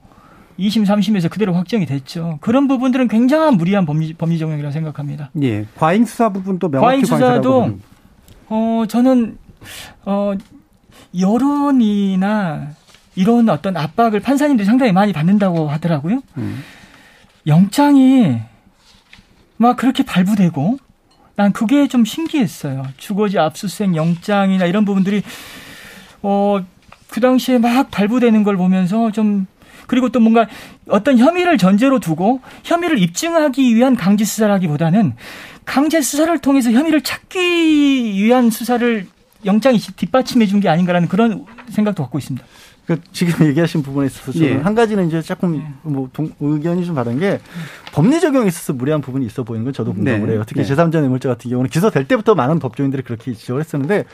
2심, 0.57 0.85
3심에서 0.85 1.29
그대로 1.29 1.53
확정이 1.53 1.85
됐죠. 1.85 2.39
그런 2.41 2.67
부분들은 2.67 3.07
굉장한 3.07 3.57
무리한 3.57 3.85
법리, 3.85 4.13
법리 4.13 4.39
적용이라고 4.39 4.73
생각합니다. 4.73 5.29
예. 5.43 5.67
과잉 5.75 6.05
수사 6.05 6.29
부분도 6.29 6.69
명확히 6.69 6.87
과잉 6.87 7.05
수사도 7.05 7.77
어 8.49 8.83
저는 8.87 9.37
어 10.05 10.33
여론이나 11.19 12.69
이런 13.21 13.47
어떤 13.49 13.77
압박을 13.77 14.19
판사님들이 14.19 14.65
상당히 14.65 14.91
많이 14.91 15.13
받는다고 15.13 15.69
하더라고요. 15.69 16.21
음. 16.37 16.63
영장이 17.47 18.39
막 19.57 19.77
그렇게 19.77 20.03
발부되고 20.03 20.77
난 21.35 21.53
그게 21.53 21.87
좀 21.87 22.03
신기했어요. 22.05 22.83
주거지 22.97 23.39
압수수색 23.39 23.95
영장이나 23.95 24.65
이런 24.65 24.85
부분들이 24.85 25.23
어 26.21 26.59
그 27.11 27.19
당시에 27.19 27.57
막 27.57 27.91
발부되는 27.91 28.43
걸 28.43 28.55
보면서 28.55 29.11
좀 29.11 29.45
그리고 29.85 30.07
또 30.07 30.21
뭔가 30.21 30.47
어떤 30.87 31.17
혐의를 31.17 31.57
전제로 31.57 31.99
두고 31.99 32.39
혐의를 32.63 32.99
입증하기 32.99 33.75
위한 33.75 33.97
강제 33.97 34.23
수사라기보다는 34.23 35.15
강제 35.65 35.99
수사를 36.01 36.39
통해서 36.39 36.71
혐의를 36.71 37.01
찾기 37.01 38.13
위한 38.23 38.49
수사를 38.49 39.07
영장이 39.43 39.77
뒷받침해 39.79 40.45
준 40.45 40.61
게 40.61 40.69
아닌가라는 40.69 41.09
그런 41.09 41.45
생각도 41.67 42.03
갖고 42.03 42.17
있습니다. 42.17 42.47
그 42.85 42.99
지금 43.11 43.45
얘기하신 43.47 43.83
부분에 43.83 44.07
있어서 44.07 44.31
저는 44.31 44.47
예. 44.47 44.55
한 44.57 44.75
가지는 44.75 45.07
이제 45.07 45.21
조금 45.21 45.55
예. 45.55 45.67
뭐 45.83 46.09
동, 46.13 46.31
의견이 46.39 46.85
좀 46.85 46.95
다른 46.95 47.19
게 47.19 47.39
법리 47.93 48.19
적용에 48.19 48.47
있어서 48.47 48.73
무리한 48.73 49.01
부분이 49.01 49.25
있어 49.25 49.43
보이는 49.43 49.63
건 49.63 49.73
저도 49.73 49.93
공감을 49.93 50.27
네. 50.27 50.33
해요. 50.33 50.43
특히 50.45 50.63
네. 50.63 50.73
제3자 50.73 51.01
뇌물죄 51.01 51.29
같은 51.29 51.49
경우는 51.49 51.69
기소될 51.69 52.07
때부터 52.07 52.35
많은 52.35 52.59
법조인들이 52.59 53.03
그렇게 53.03 53.33
지적을 53.33 53.61
했었는데 53.61 54.05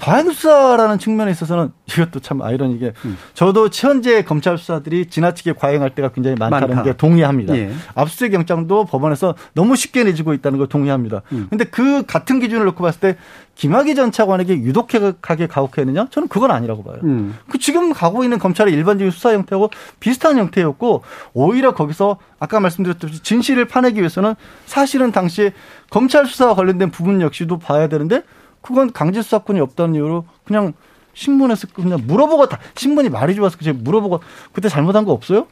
과잉 0.00 0.30
수사라는 0.30 0.98
측면에 0.98 1.30
있어서는 1.32 1.72
이것도 1.90 2.20
참 2.20 2.40
아이러니게 2.40 2.92
음. 3.04 3.18
저도 3.34 3.68
현재 3.72 4.22
검찰 4.22 4.56
수사들이 4.56 5.06
지나치게 5.06 5.54
과잉할 5.54 5.94
때가 5.94 6.10
굉장히 6.12 6.36
많다는 6.38 6.68
많다. 6.68 6.82
게 6.84 6.96
동의합니다. 6.96 7.56
예. 7.56 7.72
압수수색 7.94 8.32
영장도 8.32 8.84
법원에서 8.84 9.34
너무 9.54 9.76
쉽게 9.76 10.04
내주고 10.04 10.34
있다는 10.34 10.58
걸 10.58 10.68
동의합니다. 10.68 11.22
그런데 11.28 11.64
음. 11.64 11.70
그 11.70 12.06
같은 12.06 12.38
기준을 12.38 12.64
놓고 12.66 12.84
봤을 12.84 13.00
때 13.00 13.16
김학의 13.58 13.96
전 13.96 14.12
차관에게 14.12 14.54
유독하게 14.54 15.48
가혹했느냐? 15.48 16.06
저는 16.10 16.28
그건 16.28 16.52
아니라고 16.52 16.84
봐요. 16.84 17.00
음. 17.02 17.36
그 17.50 17.58
지금 17.58 17.92
가고 17.92 18.22
있는 18.22 18.38
검찰의 18.38 18.72
일반적인 18.72 19.10
수사 19.10 19.32
형태하고 19.32 19.70
비슷한 19.98 20.38
형태였고 20.38 21.02
오히려 21.34 21.74
거기서 21.74 22.18
아까 22.38 22.60
말씀드렸듯이 22.60 23.20
진실을 23.24 23.64
파내기 23.64 23.98
위해서는 23.98 24.36
사실은 24.66 25.10
당시 25.10 25.50
검찰 25.90 26.26
수사와 26.26 26.54
관련된 26.54 26.92
부분 26.92 27.20
역시도 27.20 27.58
봐야 27.58 27.88
되는데 27.88 28.22
그건 28.62 28.92
강제 28.92 29.22
수사권이 29.22 29.58
없다는 29.58 29.96
이유로 29.96 30.24
그냥 30.44 30.72
신문에서 31.14 31.66
그냥 31.74 32.00
물어보고 32.06 32.48
다 32.48 32.60
신문이 32.76 33.08
말이 33.08 33.34
좋아서 33.34 33.58
그냥 33.58 33.80
물어보고 33.82 34.20
그때 34.52 34.68
잘못한 34.68 35.04
거 35.04 35.10
없어요? 35.10 35.48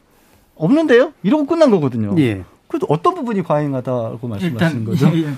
없는데요? 0.55 1.11
이러고 1.23 1.45
끝난 1.45 1.71
거거든요. 1.71 2.15
예. 2.19 2.45
그래도 2.69 2.87
어떤 2.89 3.15
부분이 3.15 3.43
과잉하다고 3.43 4.25
말씀하시는 4.25 4.85
거죠? 4.85 5.11
예, 5.13 5.23
예. 5.23 5.33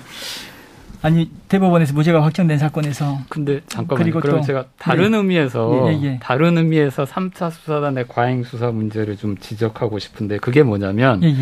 아니 1.02 1.30
대법원에서 1.48 1.94
무죄가 1.94 2.22
확정된 2.22 2.58
사건에서 2.58 3.18
근데 3.28 3.60
잠깐만요. 3.66 4.04
그리고 4.04 4.20
그럼 4.20 4.42
제가 4.42 4.66
다른 4.78 5.12
네. 5.12 5.16
의미에서 5.16 5.88
예, 5.88 5.92
예, 5.92 6.02
예. 6.02 6.18
다른 6.22 6.58
의미에서 6.58 7.04
3차 7.04 7.50
수사단의 7.50 8.06
과잉 8.08 8.44
수사 8.44 8.70
문제를 8.70 9.16
좀 9.16 9.36
지적하고 9.38 9.98
싶은데 9.98 10.38
그게 10.38 10.62
뭐냐면 10.62 11.22
예, 11.22 11.34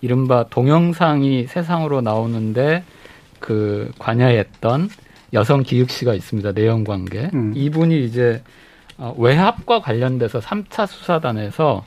이른바 0.00 0.46
동영상이 0.48 1.46
세상으로 1.46 2.00
나오는데 2.00 2.84
그 3.38 3.90
관여했던 3.98 4.88
여성 5.34 5.62
기육 5.62 5.90
씨가 5.90 6.14
있습니다. 6.14 6.52
내연 6.52 6.84
관계. 6.84 7.30
음. 7.34 7.52
이분이 7.54 8.04
이제 8.04 8.42
어, 8.98 9.14
외압과 9.18 9.80
관련돼서 9.80 10.40
3차 10.40 10.86
수사단에서 10.86 11.84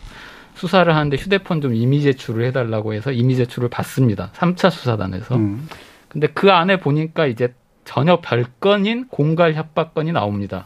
수사를 0.55 0.93
하는데 0.93 1.15
휴대폰 1.17 1.61
좀 1.61 1.73
이미 1.73 2.01
제출을 2.01 2.45
해달라고 2.45 2.93
해서 2.93 3.11
이미 3.11 3.35
제출을 3.35 3.69
받습니다. 3.69 4.31
3차 4.35 4.69
수사단에서. 4.69 5.35
음. 5.35 5.67
근데 6.15 6.27
그 6.27 6.49
안에 6.49 6.79
보니까 6.79 7.25
이제 7.25 7.53
전혀 7.83 8.21
별건인 8.21 9.09
공갈 9.09 9.53
협박건이 9.53 10.13
나옵니다. 10.13 10.65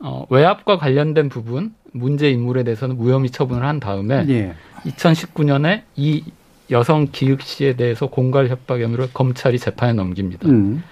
어, 0.00 0.26
외압과 0.28 0.76
관련된 0.76 1.28
부분 1.28 1.72
문제 1.92 2.28
인물에 2.30 2.64
대해서는 2.64 2.96
무혐의 2.96 3.30
처분을 3.30 3.64
한 3.64 3.78
다음에 3.78 4.26
예. 4.28 4.54
2019년에 4.86 5.82
이 5.94 6.24
여성 6.72 7.06
기육 7.12 7.42
씨에 7.42 7.76
대해서 7.76 8.08
공갈 8.08 8.48
협박 8.48 8.80
혐의로 8.80 9.06
검찰이 9.14 9.56
재판에 9.60 9.92
넘깁니다. 9.92 10.48
음. 10.48 10.82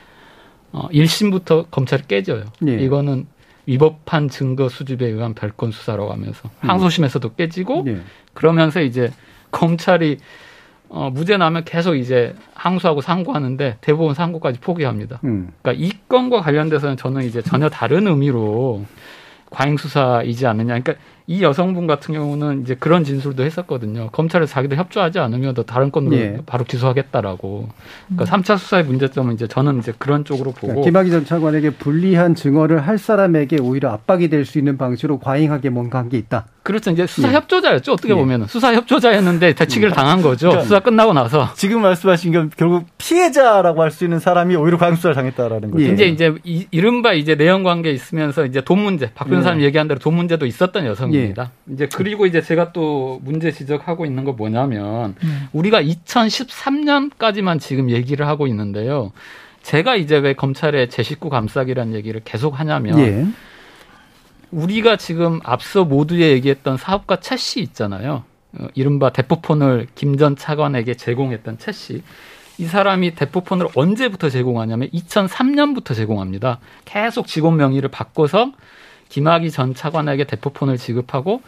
어, 0.70 0.88
1심부터 0.90 1.68
검찰이 1.68 2.04
깨져요. 2.06 2.44
예. 2.68 2.76
이거는 2.76 3.26
위법한 3.66 4.28
증거 4.28 4.68
수집에 4.68 5.08
의한 5.08 5.34
별건 5.34 5.72
수사라고 5.72 6.12
하면서 6.12 6.48
음. 6.60 6.70
항소심에서도 6.70 7.34
깨지고 7.34 7.86
예. 7.88 8.02
그러면서 8.34 8.80
이제 8.82 9.10
검찰이 9.50 10.18
어, 10.94 11.08
무죄 11.10 11.38
나면 11.38 11.64
계속 11.64 11.94
이제 11.94 12.34
항소하고 12.54 13.00
상고하는데 13.00 13.78
대부분 13.80 14.14
상고까지 14.14 14.60
포기합니다. 14.60 15.20
음. 15.24 15.50
그러니까 15.62 15.82
이 15.82 15.90
건과 16.06 16.42
관련돼서는 16.42 16.98
저는 16.98 17.24
이제 17.24 17.40
전혀 17.40 17.70
다른 17.70 18.06
의미로 18.06 18.84
과잉 19.50 19.78
수사이지 19.78 20.46
않느냐. 20.46 20.78
그러니까 20.78 20.94
이 21.26 21.42
여성분 21.42 21.86
같은 21.86 22.14
경우는 22.14 22.62
이제 22.62 22.74
그런 22.78 23.04
진술도 23.04 23.42
했었거든요. 23.44 24.08
검찰에 24.12 24.44
자기들 24.46 24.76
협조하지 24.76 25.18
않으면 25.20 25.54
더 25.54 25.62
다른 25.62 25.90
건으로 25.92 26.16
예. 26.16 26.38
바로 26.46 26.64
기소하겠다라고. 26.64 27.68
그러니까 28.08 28.24
삼차 28.26 28.56
수사의 28.56 28.84
문제점은 28.84 29.34
이제 29.34 29.46
저는 29.46 29.78
이제 29.78 29.92
그런 29.98 30.24
쪽으로 30.24 30.50
보고. 30.52 30.66
그러니까 30.68 30.84
김학의 30.84 31.10
전 31.12 31.24
차관에게 31.24 31.70
불리한 31.70 32.34
증언을 32.34 32.80
할 32.86 32.98
사람에게 32.98 33.58
오히려 33.60 33.90
압박이 33.90 34.28
될 34.28 34.44
수 34.44 34.58
있는 34.58 34.76
방식으로 34.76 35.18
과잉하게 35.20 35.70
뭔가 35.70 35.98
한 35.98 36.08
게 36.08 36.18
있다. 36.18 36.46
그렇죠. 36.64 36.90
이제 36.90 37.06
수사 37.06 37.28
예. 37.28 37.32
협조자였죠. 37.32 37.92
어떻게 37.92 38.10
예. 38.10 38.14
보면은 38.14 38.46
수사 38.46 38.72
협조자였는데 38.74 39.54
대치기를 39.54 39.90
음. 39.90 39.94
당한 39.94 40.20
거죠. 40.22 40.48
그러니까 40.48 40.64
수사 40.64 40.80
끝나고 40.80 41.12
나서. 41.12 41.48
지금 41.54 41.82
말씀하신 41.82 42.32
건 42.32 42.50
결국 42.56 42.86
피해자라고 42.98 43.80
할 43.82 43.90
수 43.92 44.04
있는 44.04 44.18
사람이 44.20 44.56
오히려 44.56 44.78
과잉 44.78 44.94
수사를 44.96 45.14
당했다라는 45.14 45.70
거죠. 45.70 45.84
이제 45.84 46.06
이제 46.06 46.34
이, 46.44 46.66
이른바 46.70 47.12
이제 47.12 47.34
내연 47.34 47.62
관계 47.62 47.90
있으면서 47.92 48.46
이제 48.46 48.60
돈 48.62 48.78
문제, 48.80 49.10
박 49.14 49.28
변호사님 49.28 49.60
예. 49.60 49.66
얘기한 49.66 49.86
대로 49.86 50.00
돈 50.00 50.14
문제도 50.14 50.44
있었던 50.46 50.86
여성 50.86 51.11
입니다. 51.14 51.50
예. 51.68 51.74
이제 51.74 51.88
그리고 51.92 52.26
이제 52.26 52.40
제가 52.42 52.72
또 52.72 53.20
문제 53.24 53.50
지적하고 53.52 54.06
있는 54.06 54.24
거 54.24 54.32
뭐냐면 54.32 55.14
음. 55.22 55.48
우리가 55.52 55.82
2013년까지만 55.82 57.60
지금 57.60 57.90
얘기를 57.90 58.26
하고 58.26 58.46
있는데요. 58.46 59.12
제가 59.62 59.96
이제 59.96 60.16
왜 60.18 60.32
검찰의 60.34 60.90
제 60.90 61.02
식구 61.02 61.28
감싸기라는 61.30 61.94
얘기를 61.94 62.20
계속 62.24 62.58
하냐면 62.58 62.98
예. 62.98 63.26
우리가 64.50 64.96
지금 64.96 65.40
앞서 65.44 65.84
모두에 65.84 66.30
얘기했던 66.32 66.76
사업가 66.76 67.20
최씨 67.20 67.60
있잖아요. 67.60 68.24
어, 68.58 68.66
이른바 68.74 69.10
대포폰을 69.10 69.86
김 69.94 70.18
전 70.18 70.36
차관에게 70.36 70.94
제공했던 70.94 71.58
최 71.58 71.72
씨. 71.72 72.02
이 72.58 72.64
사람이 72.66 73.14
대포폰을 73.14 73.68
언제부터 73.74 74.28
제공하냐면 74.28 74.90
2003년부터 74.90 75.94
제공합니다. 75.94 76.58
계속 76.84 77.26
직원 77.26 77.56
명의를 77.56 77.88
바꿔서 77.88 78.52
김학의 79.12 79.50
전 79.50 79.74
차관에게 79.74 80.24
대포폰을 80.24 80.78
지급하고 80.78 81.42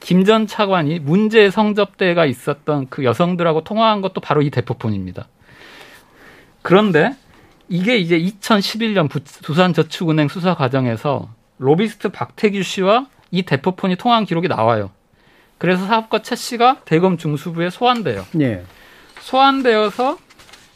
김 0.00 0.26
전 0.26 0.46
차관이 0.46 0.98
문제 0.98 1.50
성접대가 1.50 2.26
있었던 2.26 2.88
그 2.90 3.04
여성들하고 3.04 3.64
통화한 3.64 4.02
것도 4.02 4.20
바로 4.20 4.42
이 4.42 4.50
대포폰입니다. 4.50 5.26
그런데 6.60 7.16
이게 7.68 7.96
이제 7.96 8.18
2011년 8.18 9.08
부산저축은행 9.42 10.28
수사 10.28 10.54
과정에서 10.54 11.30
로비스트 11.58 12.10
박태규 12.10 12.62
씨와 12.62 13.06
이 13.30 13.42
대포폰이 13.42 13.96
통화한 13.96 14.26
기록이 14.26 14.48
나와요. 14.48 14.90
그래서 15.56 15.86
사업가 15.86 16.20
최 16.20 16.36
씨가 16.36 16.82
대검 16.84 17.16
중수부에 17.16 17.70
소환돼요. 17.70 18.26
예. 18.40 18.62
소환되어서 19.20 20.18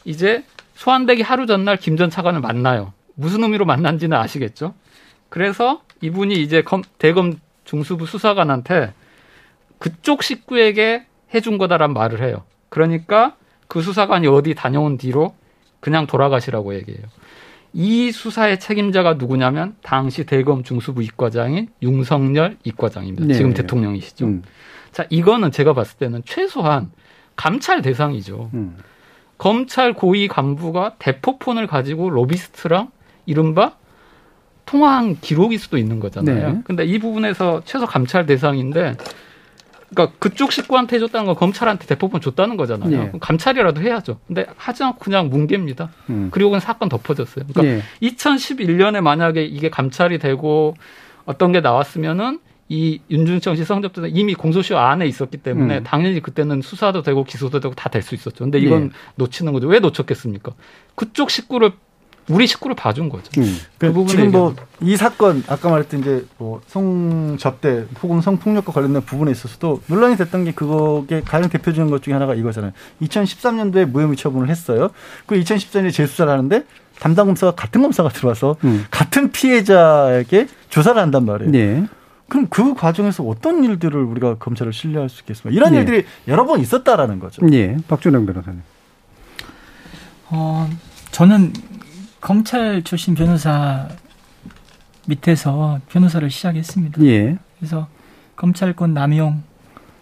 이제 0.05 0.43
소환되기 0.73 1.21
하루 1.21 1.45
전날 1.45 1.77
김 1.77 1.97
전 1.97 2.09
차관을 2.09 2.41
만나요. 2.41 2.93
무슨 3.13 3.43
의미로 3.43 3.65
만난지는 3.65 4.17
아시겠죠? 4.17 4.73
그래서 5.29 5.81
이분이 6.01 6.35
이제 6.35 6.61
검, 6.61 6.83
대검 6.97 7.39
중수부 7.63 8.05
수사관한테 8.05 8.93
그쪽 9.77 10.23
식구에게 10.23 11.05
해준 11.33 11.57
거다란 11.57 11.93
말을 11.93 12.21
해요. 12.21 12.43
그러니까 12.69 13.35
그 13.67 13.81
수사관이 13.81 14.27
어디 14.27 14.53
다녀온 14.53 14.97
뒤로 14.97 15.33
그냥 15.79 16.07
돌아가시라고 16.07 16.75
얘기해요. 16.75 17.03
이 17.73 18.11
수사의 18.11 18.59
책임자가 18.59 19.13
누구냐면 19.13 19.75
당시 19.81 20.25
대검 20.25 20.63
중수부 20.63 21.03
이과장인 21.03 21.69
윤석열 21.81 22.57
이과장입니다. 22.63 23.25
네. 23.27 23.33
지금 23.33 23.53
대통령이시죠. 23.53 24.25
음. 24.25 24.43
자, 24.91 25.05
이거는 25.09 25.51
제가 25.51 25.73
봤을 25.73 25.97
때는 25.97 26.21
최소한 26.25 26.91
감찰 27.35 27.81
대상이죠. 27.81 28.49
음. 28.53 28.77
검찰 29.37 29.93
고위 29.93 30.27
간부가 30.27 30.95
대포폰을 30.99 31.65
가지고 31.65 32.09
로비스트랑 32.09 32.91
이른바 33.25 33.75
통화한 34.75 35.17
기록일 35.19 35.59
수도 35.59 35.77
있는 35.77 35.99
거잖아요. 35.99 36.53
네. 36.53 36.61
근데 36.63 36.85
이 36.85 36.97
부분에서 36.97 37.61
최소 37.65 37.85
감찰 37.85 38.25
대상인데 38.25 38.95
그러니까 39.89 40.15
그쪽 40.19 40.53
식구한테 40.53 40.95
해줬다는 40.95 41.25
건 41.25 41.35
검찰한테 41.35 41.85
대포폰 41.85 42.21
줬다는 42.21 42.55
거잖아요. 42.55 42.89
네. 42.89 43.11
감찰이라도 43.19 43.81
해야죠. 43.81 44.19
근데 44.27 44.45
하지 44.55 44.83
않고 44.83 44.99
그냥 44.99 45.29
뭉개입니다. 45.29 45.89
음. 46.09 46.29
그리고 46.31 46.51
는 46.51 46.61
사건 46.61 46.87
덮어졌어요. 46.87 47.45
그러니까 47.51 47.61
네. 47.63 47.81
2011년에 48.09 49.01
만약에 49.01 49.43
이게 49.43 49.69
감찰이 49.69 50.17
되고 50.19 50.75
어떤 51.25 51.51
게 51.51 51.59
나왔으면은 51.59 52.39
이 52.69 53.01
윤준청 53.11 53.57
씨 53.57 53.65
성접대는 53.65 54.15
이미 54.15 54.33
공소시효 54.33 54.79
안에 54.79 55.05
있었기 55.05 55.35
때문에 55.39 55.79
음. 55.79 55.83
당연히 55.83 56.21
그때는 56.21 56.61
수사도 56.61 57.01
되고 57.01 57.25
기소도 57.25 57.59
되고 57.59 57.75
다 57.75 57.89
될 57.89 58.01
수 58.01 58.15
있었죠. 58.15 58.45
근데 58.45 58.59
이건 58.59 58.83
네. 58.83 58.89
놓치는 59.15 59.51
거죠. 59.51 59.67
왜 59.67 59.79
놓쳤겠습니까? 59.79 60.53
그쪽 60.95 61.29
식구를 61.29 61.73
우리 62.29 62.47
식구를 62.47 62.75
봐준 62.75 63.09
거죠. 63.09 63.29
음. 63.39 63.57
그, 63.77 63.93
그 63.93 64.05
지금 64.07 64.31
뭐 64.31 64.55
이 64.83 64.97
사건 64.97 65.43
아까 65.47 65.69
말했던 65.69 65.99
이제 65.99 66.25
뭐 66.39 66.59
성접대 66.65 67.85
혹은 68.01 68.19
성폭력과 68.19 68.71
관련된 68.73 69.03
부분에 69.03 69.29
있어서도 69.31 69.81
논란이 69.85 70.17
됐던 70.17 70.45
게 70.45 70.53
그거에 70.53 71.21
가장 71.23 71.49
대표적인 71.49 71.91
것 71.91 72.01
중에 72.01 72.13
하나가 72.13 72.33
이거잖아요. 72.33 72.71
2013년도에 73.03 73.85
무혐의 73.85 74.15
처분을 74.17 74.49
했어요. 74.49 74.89
그 75.27 75.35
2014년에 75.35 75.93
재수사를 75.93 76.31
하는데 76.31 76.63
담당 76.99 77.27
검사가 77.27 77.53
같은 77.53 77.83
검사가 77.83 78.09
들어와서 78.09 78.57
음. 78.63 78.85
같은 78.89 79.31
피해자에게 79.31 80.47
조사를 80.69 80.99
한단 80.99 81.25
말이에요. 81.25 81.51
네. 81.51 81.85
그럼 82.27 82.47
그 82.49 82.73
과정에서 82.73 83.23
어떤 83.23 83.63
일들을 83.63 84.01
우리가 84.01 84.35
검찰을 84.35 84.73
신뢰할 84.73 85.09
수 85.09 85.21
있겠습니까? 85.21 85.55
이런 85.55 85.73
네. 85.73 85.79
일들이 85.79 86.05
여러 86.27 86.45
번 86.45 86.59
있었다라는 86.59 87.19
거죠. 87.19 87.45
네. 87.45 87.77
박준영 87.87 88.25
변호사님. 88.25 88.63
어, 90.29 90.69
저는 91.11 91.53
검찰 92.21 92.83
출신 92.83 93.15
변호사 93.15 93.89
밑에서 95.07 95.79
변호사를 95.89 96.29
시작했습니다. 96.29 97.01
예. 97.03 97.37
그래서 97.57 97.87
검찰권 98.35 98.93
남용 98.93 99.43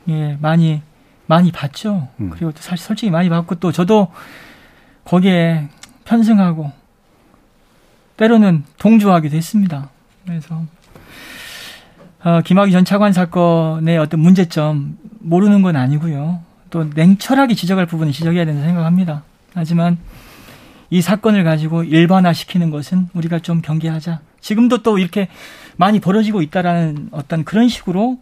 예 0.09 0.37
많이 0.41 0.81
많이 1.25 1.51
봤죠. 1.51 2.09
음. 2.19 2.29
그리고 2.29 2.51
또 2.51 2.61
사실 2.61 2.85
솔직히 2.85 3.09
많이 3.09 3.29
봤고 3.29 3.55
또 3.55 3.71
저도 3.71 4.11
거기에 5.05 5.69
편승하고 6.05 6.71
때로는 8.17 8.65
동조하기도 8.77 9.35
했습니다. 9.35 9.89
그래서 10.25 10.63
어, 12.23 12.41
김학의 12.43 12.73
전 12.73 12.83
차관 12.83 13.13
사건의 13.13 13.97
어떤 13.97 14.19
문제점 14.19 14.97
모르는 15.19 15.61
건 15.61 15.77
아니고요. 15.77 16.41
또 16.69 16.83
냉철하게 16.83 17.55
지적할 17.55 17.85
부분은 17.85 18.11
지적해야 18.11 18.45
된다 18.45 18.63
생각합니다. 18.63 19.23
하지만 19.53 19.97
이 20.89 21.01
사건을 21.01 21.43
가지고 21.43 21.83
일반화시키는 21.83 22.69
것은 22.69 23.09
우리가 23.13 23.39
좀 23.39 23.61
경계하자. 23.61 24.19
지금도 24.41 24.81
또 24.83 24.97
이렇게 24.97 25.27
많이 25.77 25.99
벌어지고 25.99 26.41
있다라는 26.41 27.09
어떤 27.11 27.43
그런 27.43 27.69
식으로 27.69 28.17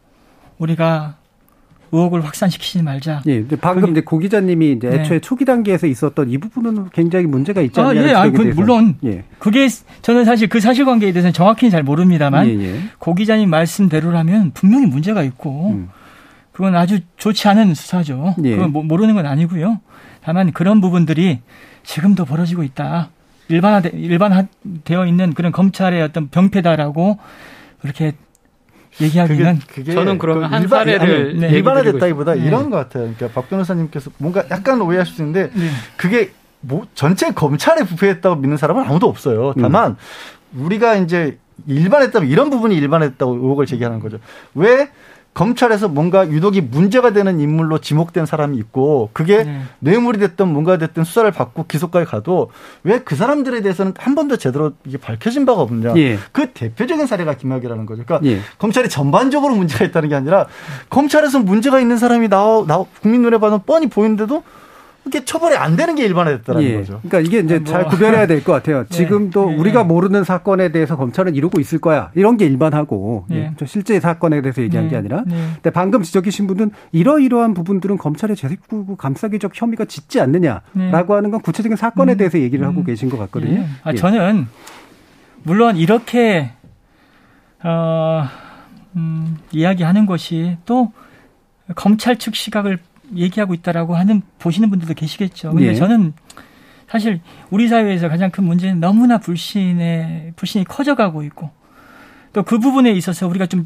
우리가 0.57 1.15
의혹을 1.91 2.23
확산시키지 2.25 2.83
말자. 2.83 3.21
예. 3.27 3.39
근데 3.39 3.55
방금 3.55 3.91
이제 3.91 4.01
고 4.01 4.17
기자님이 4.17 4.73
이제 4.73 4.89
네. 4.89 4.99
애초에 4.99 5.17
네. 5.17 5.21
초기 5.21 5.45
단계에서 5.45 5.87
있었던 5.87 6.29
이 6.29 6.37
부분은 6.37 6.89
굉장히 6.91 7.25
문제가 7.27 7.61
있지 7.61 7.79
않냐. 7.79 8.01
아, 8.01 8.07
예. 8.07 8.13
아, 8.13 8.29
그, 8.29 8.41
물론. 8.41 8.95
예. 9.05 9.23
그게 9.39 9.67
저는 10.01 10.25
사실 10.25 10.49
그 10.49 10.59
사실관계에 10.59 11.13
대해서는 11.13 11.33
정확히는 11.33 11.71
잘 11.71 11.83
모릅니다만 11.83 12.47
예, 12.47 12.53
예. 12.59 12.79
고 12.99 13.13
기자님 13.15 13.49
말씀대로라면 13.49 14.51
분명히 14.53 14.85
문제가 14.85 15.23
있고 15.23 15.71
음. 15.71 15.89
그건 16.51 16.75
아주 16.75 16.99
좋지 17.17 17.47
않은 17.47 17.73
수사죠. 17.73 18.35
예. 18.43 18.55
그건 18.55 18.87
모르는 18.87 19.15
건 19.15 19.25
아니고요. 19.25 19.79
다만 20.21 20.51
그런 20.51 20.81
부분들이 20.81 21.39
지금도 21.87 22.25
벌어지고 22.25 22.63
있다. 22.63 23.09
일반화 23.47 23.79
일반화되어 23.79 25.05
있는 25.07 25.33
그런 25.33 25.53
검찰의 25.53 26.01
어떤 26.01 26.27
병폐다라고 26.27 27.17
그렇게 27.81 28.13
얘기하기는 28.99 29.59
그게, 29.59 29.73
그게 29.73 29.93
저는 29.93 30.17
그러면 30.17 30.51
한 30.51 30.63
일반, 30.63 30.79
사례를 30.79 31.29
아니, 31.29 31.39
네. 31.39 31.49
일반화됐다기보다 31.49 32.33
네. 32.35 32.41
이런 32.41 32.69
것 32.69 32.77
같아요. 32.77 33.03
그러니까 33.03 33.29
박 33.29 33.49
변호사님께서 33.49 34.11
뭔가 34.17 34.43
약간 34.51 34.81
오해하실 34.81 35.15
수 35.15 35.21
있는데 35.21 35.49
네. 35.53 35.69
그게 35.95 36.31
뭐 36.59 36.85
전체 36.93 37.31
검찰에 37.31 37.83
부패했다고 37.85 38.35
믿는 38.35 38.57
사람은 38.57 38.83
아무도 38.83 39.07
없어요. 39.07 39.53
다만 39.59 39.91
음. 39.91 40.65
우리가 40.65 40.95
이제 40.95 41.37
일반했다면 41.67 42.29
이런 42.29 42.49
부분이 42.49 42.75
일반했다고 42.75 43.33
의혹을 43.33 43.65
제기하는 43.65 44.01
거죠. 44.01 44.19
왜 44.55 44.89
검찰에서 45.37 45.87
뭔가 45.87 46.27
유독이 46.27 46.61
문제가 46.61 47.13
되는 47.13 47.39
인물로 47.39 47.77
지목된 47.77 48.25
사람이 48.25 48.57
있고 48.57 49.11
그게 49.13 49.43
네. 49.43 49.61
뇌물이 49.79 50.17
됐든 50.17 50.47
뭔가 50.47 50.77
됐든 50.77 51.03
수사를 51.03 51.29
받고 51.31 51.67
기소까지 51.67 52.05
가도 52.09 52.49
왜 52.83 52.97
그 53.07 53.15
사람들에 53.15 53.61
대해서는 53.61 53.93
한 53.97 54.15
번도 54.15 54.37
제대로 54.37 54.73
이게 54.85 54.97
밝혀진 54.97 55.45
바가 55.45 55.61
없느냐. 55.61 55.93
예. 55.97 56.17
그 56.31 56.49
대표적인 56.51 57.05
사례가 57.05 57.35
김학이라는 57.35 57.85
거죠. 57.85 58.03
그러니까 58.05 58.27
예. 58.29 58.41
검찰이 58.57 58.89
전반적으로 58.89 59.55
문제가 59.55 59.85
있다는 59.85 60.09
게 60.09 60.15
아니라 60.15 60.47
검찰에서 60.89 61.39
문제가 61.39 61.79
있는 61.79 61.97
사람이 61.97 62.27
나와, 62.27 62.65
나와 62.65 62.85
국민 63.01 63.21
눈에 63.21 63.37
봐도 63.37 63.59
뻔히 63.59 63.87
보이는데도 63.87 64.43
이게 65.07 65.23
처벌이 65.25 65.55
안 65.55 65.75
되는 65.75 65.95
게 65.95 66.05
일반화됐다는 66.05 66.61
예. 66.63 66.75
거죠. 66.75 66.99
그러니까 67.03 67.19
이게 67.21 67.39
이제 67.39 67.59
뭐. 67.59 67.65
잘 67.65 67.85
구별해야 67.87 68.27
될 68.27 68.43
것 68.43 68.51
같아요. 68.53 68.83
네. 68.83 68.89
지금도 68.89 69.53
예. 69.53 69.55
우리가 69.55 69.83
모르는 69.83 70.23
사건에 70.23 70.71
대해서 70.71 70.95
검찰은 70.95 71.35
이러고 71.35 71.59
있을 71.59 71.79
거야. 71.79 72.11
이런 72.15 72.37
게 72.37 72.45
일반하고 72.45 73.25
예. 73.31 73.51
실제 73.65 73.99
사건에 73.99 74.41
대해서 74.41 74.61
얘기한 74.61 74.87
게 74.87 74.91
네. 74.91 74.97
아니라. 74.97 75.23
네. 75.25 75.35
근데 75.55 75.69
방금 75.69 76.03
지적하신 76.03 76.47
분은 76.47 76.71
이러이러한 76.91 77.53
부분들은 77.53 77.97
검찰의 77.97 78.35
제식구 78.35 78.95
감싸기적 78.97 79.51
혐의가 79.53 79.85
짙지 79.85 80.19
않느냐라고 80.21 80.63
네. 80.73 80.91
하는 81.13 81.31
건 81.31 81.41
구체적인 81.41 81.75
사건에 81.77 82.13
음. 82.13 82.17
대해서 82.17 82.39
얘기를 82.39 82.65
하고 82.67 82.81
음. 82.81 82.85
계신 82.85 83.09
것 83.09 83.17
같거든요. 83.17 83.61
예. 83.61 83.65
아, 83.83 83.93
저는 83.93 84.47
물론 85.43 85.77
이렇게 85.77 86.51
어, 87.63 88.23
음, 88.95 89.37
이야기하는 89.51 90.05
것이 90.05 90.57
또 90.65 90.91
검찰 91.75 92.17
측 92.17 92.35
시각을 92.35 92.79
얘기하고 93.15 93.53
있다라고 93.53 93.95
하는 93.95 94.21
보시는 94.39 94.69
분들도 94.69 94.93
계시겠죠. 94.93 95.51
근데 95.51 95.67
네. 95.67 95.75
저는 95.75 96.13
사실 96.87 97.21
우리 97.49 97.67
사회에서 97.67 98.09
가장 98.09 98.31
큰 98.31 98.43
문제는 98.45 98.79
너무나 98.79 99.17
불신의 99.17 100.33
불신이 100.35 100.65
커져가고 100.65 101.23
있고 101.23 101.49
또 102.33 102.43
그 102.43 102.59
부분에 102.59 102.91
있어서 102.91 103.27
우리가 103.27 103.45
좀 103.47 103.63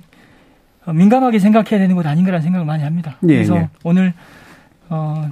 민감하게 0.87 1.39
생각해야 1.39 1.79
되는 1.79 1.95
것 1.95 2.05
아닌가라는 2.05 2.41
생각을 2.41 2.65
많이 2.65 2.83
합니다. 2.83 3.17
네, 3.21 3.35
그래서 3.35 3.55
네. 3.55 3.69
오늘 3.83 4.13
어 4.89 5.29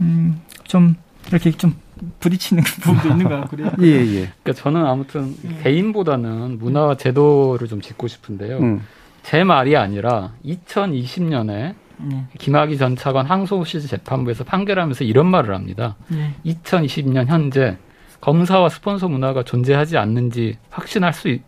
음 0.00 0.40
좀 0.64 0.94
이렇게 1.28 1.50
좀 1.52 1.74
부딪히는 2.20 2.62
부분도 2.82 3.08
있는 3.08 3.28
것 3.28 3.40
같고요. 3.40 3.70
예, 3.80 3.86
예. 3.86 4.30
그러니까 4.42 4.52
저는 4.52 4.84
아무튼 4.84 5.34
예. 5.48 5.62
개인보다는 5.62 6.58
문화와 6.58 6.96
제도를 6.96 7.66
좀 7.66 7.80
짚고 7.80 8.06
싶은데요. 8.08 8.58
음. 8.58 8.82
제 9.22 9.42
말이 9.42 9.76
아니라 9.76 10.32
2020년에 10.44 11.74
네. 11.98 12.24
김학의 12.38 12.78
전 12.78 12.96
차관 12.96 13.26
항소시 13.26 13.86
재판부에서 13.86 14.44
판결하면서 14.44 15.04
이런 15.04 15.26
말을 15.26 15.54
합니다. 15.54 15.96
네. 16.08 16.34
2020년 16.44 17.26
현재 17.26 17.78
검사와 18.20 18.68
스폰서 18.68 19.08
문화가 19.08 19.42
존재하지 19.42 19.98
않는지 19.98 20.58
확신할 20.70 21.12
수 21.12 21.28
있, 21.28 21.42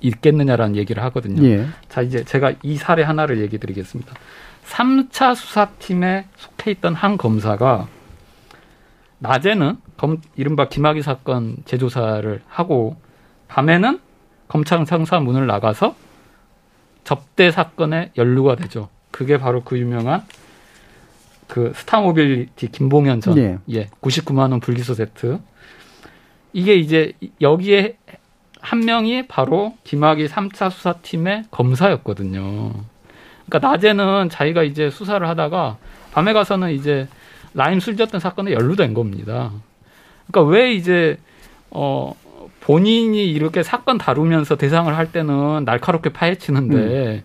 있겠느냐라는 0.00 0.76
얘기를 0.76 1.02
하거든요. 1.04 1.42
예. 1.44 1.66
자, 1.88 2.02
이제 2.02 2.24
제가 2.24 2.52
이 2.62 2.76
사례 2.76 3.02
하나를 3.02 3.40
얘기 3.40 3.58
드리겠습니다. 3.58 4.14
3차 4.66 5.34
수사팀에 5.34 6.26
속해 6.36 6.70
있던 6.72 6.94
한 6.94 7.16
검사가 7.16 7.88
낮에는 9.18 9.76
검, 9.96 10.20
이른바 10.36 10.68
김학의 10.68 11.02
사건 11.02 11.56
재조사를 11.64 12.42
하고 12.48 12.96
밤에는 13.48 14.00
검찰청사 14.48 15.20
문을 15.20 15.46
나가서 15.46 15.94
접대 17.04 17.50
사건에 17.50 18.10
연루가 18.16 18.56
되죠. 18.56 18.88
그게 19.12 19.38
바로 19.38 19.62
그 19.62 19.78
유명한 19.78 20.24
그 21.46 21.72
스타모빌리티 21.76 22.72
김봉현 22.72 23.20
전 23.20 23.38
예. 23.38 23.58
예 23.70 23.86
99만 24.00 24.50
원 24.50 24.58
불기소 24.58 24.94
세트 24.94 25.38
이게 26.52 26.74
이제 26.74 27.12
여기에 27.40 27.96
한 28.60 28.80
명이 28.80 29.26
바로 29.26 29.74
김학의 29.84 30.28
3차 30.28 30.70
수사팀의 30.70 31.44
검사였거든요. 31.50 32.72
그러니까 33.46 33.68
낮에는 33.70 34.28
자기가 34.30 34.62
이제 34.62 34.88
수사를 34.88 35.26
하다가 35.28 35.78
밤에 36.12 36.32
가서는 36.32 36.72
이제 36.72 37.08
라임 37.54 37.80
술졌던 37.80 38.20
사건에 38.20 38.52
연루된 38.52 38.94
겁니다. 38.94 39.50
그러니까 40.26 40.50
왜 40.50 40.72
이제 40.72 41.18
어 41.70 42.14
본인이 42.60 43.30
이렇게 43.30 43.62
사건 43.62 43.98
다루면서 43.98 44.56
대상을 44.56 44.96
할 44.96 45.10
때는 45.10 45.64
날카롭게 45.64 46.10
파헤치는데 46.10 46.76
음. 46.76 47.22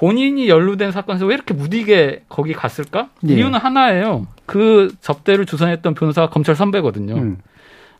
본인이 0.00 0.48
연루된 0.48 0.92
사건에서 0.92 1.26
왜 1.26 1.34
이렇게 1.34 1.52
무디게 1.52 2.22
거기 2.30 2.54
갔을까? 2.54 3.10
예. 3.28 3.34
이유는 3.34 3.58
하나예요. 3.58 4.26
그 4.46 4.94
접대를 5.02 5.44
주선했던 5.44 5.92
변호사가 5.92 6.30
검찰 6.30 6.56
선배거든요. 6.56 7.16
음. 7.16 7.36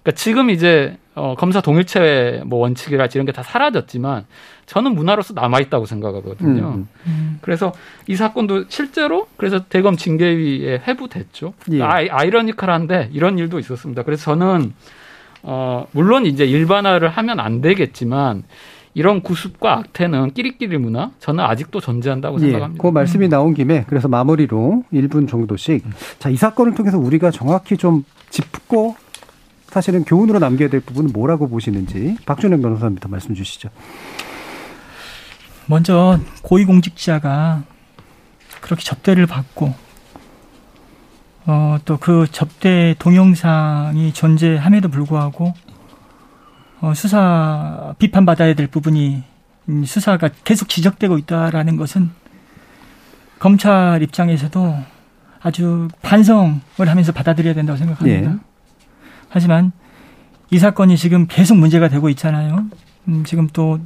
그러니까 0.02 0.16
지금 0.16 0.48
이제 0.48 0.96
어, 1.14 1.34
검사 1.36 1.60
동일체 1.60 2.42
뭐 2.46 2.60
원칙이랄지 2.60 3.18
이런 3.18 3.26
게 3.26 3.32
다 3.32 3.42
사라졌지만 3.42 4.24
저는 4.64 4.94
문화로서 4.94 5.34
남아 5.34 5.60
있다고 5.60 5.84
생각하거든요. 5.84 6.68
음. 6.74 6.88
음. 7.06 7.38
그래서 7.42 7.72
이 8.06 8.16
사건도 8.16 8.64
실제로 8.70 9.28
그래서 9.36 9.66
대검 9.68 9.98
징계위에 9.98 10.80
회부됐죠. 10.88 11.52
예. 11.72 11.82
아이, 11.82 12.08
아이러니컬한데 12.08 13.10
이런 13.12 13.38
일도 13.38 13.58
있었습니다. 13.58 14.04
그래서 14.04 14.24
저는 14.24 14.72
어, 15.42 15.86
물론 15.92 16.24
이제 16.24 16.46
일반화를 16.46 17.10
하면 17.10 17.40
안 17.40 17.60
되겠지만 17.60 18.44
이런 18.94 19.22
구습과 19.22 19.78
악태는 19.78 20.32
끼리끼리 20.32 20.76
문화 20.78 21.10
저는 21.20 21.44
아직도 21.44 21.80
존재한다고 21.80 22.38
예, 22.38 22.50
생각합니다. 22.50 22.82
그 22.82 22.88
말씀이 22.88 23.28
나온 23.28 23.54
김에 23.54 23.84
그래서 23.86 24.08
마무리로 24.08 24.84
1분 24.92 25.28
정도씩 25.28 25.84
자, 26.18 26.28
이 26.28 26.36
사건을 26.36 26.74
통해서 26.74 26.98
우리가 26.98 27.30
정확히 27.30 27.76
좀 27.76 28.04
짚고 28.30 28.96
사실은 29.68 30.04
교훈으로 30.04 30.40
남겨야 30.40 30.68
될 30.68 30.80
부분은 30.80 31.12
뭐라고 31.12 31.48
보시는지 31.48 32.16
박준영 32.26 32.60
변호사님부터 32.60 33.08
말씀 33.08 33.34
주시죠. 33.34 33.68
먼저 35.66 36.18
고위공직자가 36.42 37.62
그렇게 38.60 38.82
접대를 38.82 39.26
받고 39.26 39.72
어, 41.46 41.78
또 41.84 41.96
그 41.98 42.26
접대 42.30 42.94
동영상이 42.98 44.12
존재함에도 44.12 44.88
불구하고 44.88 45.54
어, 46.80 46.94
수사 46.94 47.94
비판받아야 47.98 48.54
될 48.54 48.66
부분이 48.66 49.22
수사가 49.84 50.30
계속 50.44 50.68
지적되고 50.68 51.18
있다라는 51.18 51.76
것은 51.76 52.10
검찰 53.38 54.02
입장에서도 54.02 54.76
아주 55.40 55.88
반성을 56.02 56.60
하면서 56.78 57.12
받아들여야 57.12 57.54
된다고 57.54 57.76
생각합니다. 57.78 58.30
예. 58.32 58.36
하지만 59.28 59.72
이 60.50 60.58
사건이 60.58 60.96
지금 60.96 61.26
계속 61.28 61.56
문제가 61.56 61.88
되고 61.88 62.08
있잖아요. 62.10 62.66
음, 63.08 63.24
지금 63.24 63.48
또 63.52 63.78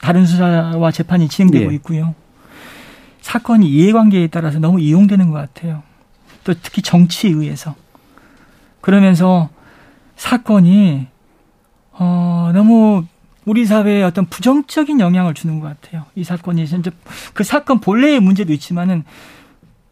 다른 0.00 0.26
수사와 0.26 0.90
재판이 0.90 1.28
진행되고 1.28 1.70
예. 1.70 1.74
있고요. 1.76 2.14
사건이 3.20 3.68
이해관계에 3.68 4.28
따라서 4.28 4.58
너무 4.58 4.80
이용되는 4.80 5.30
것 5.30 5.34
같아요. 5.34 5.82
또 6.44 6.54
특히 6.62 6.82
정치에 6.82 7.30
의해서. 7.30 7.74
그러면서 8.80 9.48
사건이 10.16 11.06
어, 11.98 12.50
너무 12.54 13.04
우리 13.44 13.64
사회에 13.64 14.02
어떤 14.02 14.26
부정적인 14.26 15.00
영향을 15.00 15.34
주는 15.34 15.58
것 15.60 15.68
같아요. 15.68 16.04
이 16.14 16.24
사건이 16.24 16.66
진짜 16.66 16.90
그 17.34 17.44
사건 17.44 17.80
본래의 17.80 18.20
문제도 18.20 18.52
있지만은 18.52 19.04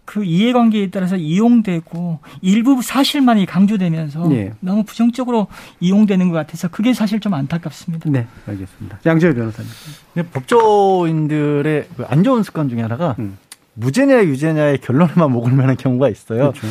그 0.04 0.24
이해관계에 0.24 0.90
따라서 0.90 1.16
이용되고 1.16 2.20
일부 2.40 2.80
사실만이 2.80 3.44
강조되면서 3.44 4.28
네. 4.28 4.52
너무 4.61 4.84
부정적으로 4.84 5.48
이용되는 5.80 6.28
것 6.28 6.36
같아서 6.36 6.68
그게 6.68 6.94
사실 6.94 7.18
좀 7.18 7.34
안타깝습니다. 7.34 8.09
네, 8.09 8.26
알겠습니다. 8.46 9.00
양재열 9.04 9.34
변호사님. 9.34 9.70
네, 10.14 10.22
법조인들의 10.22 11.88
그안 11.96 12.22
좋은 12.22 12.42
습관 12.44 12.68
중에 12.68 12.82
하나가 12.82 13.16
음. 13.18 13.36
무죄냐 13.74 14.24
유죄냐의 14.24 14.78
결론에만 14.78 15.30
목을 15.32 15.52
매는 15.52 15.76
경우가 15.76 16.09
있어요. 16.09 16.52
그렇죠. 16.52 16.66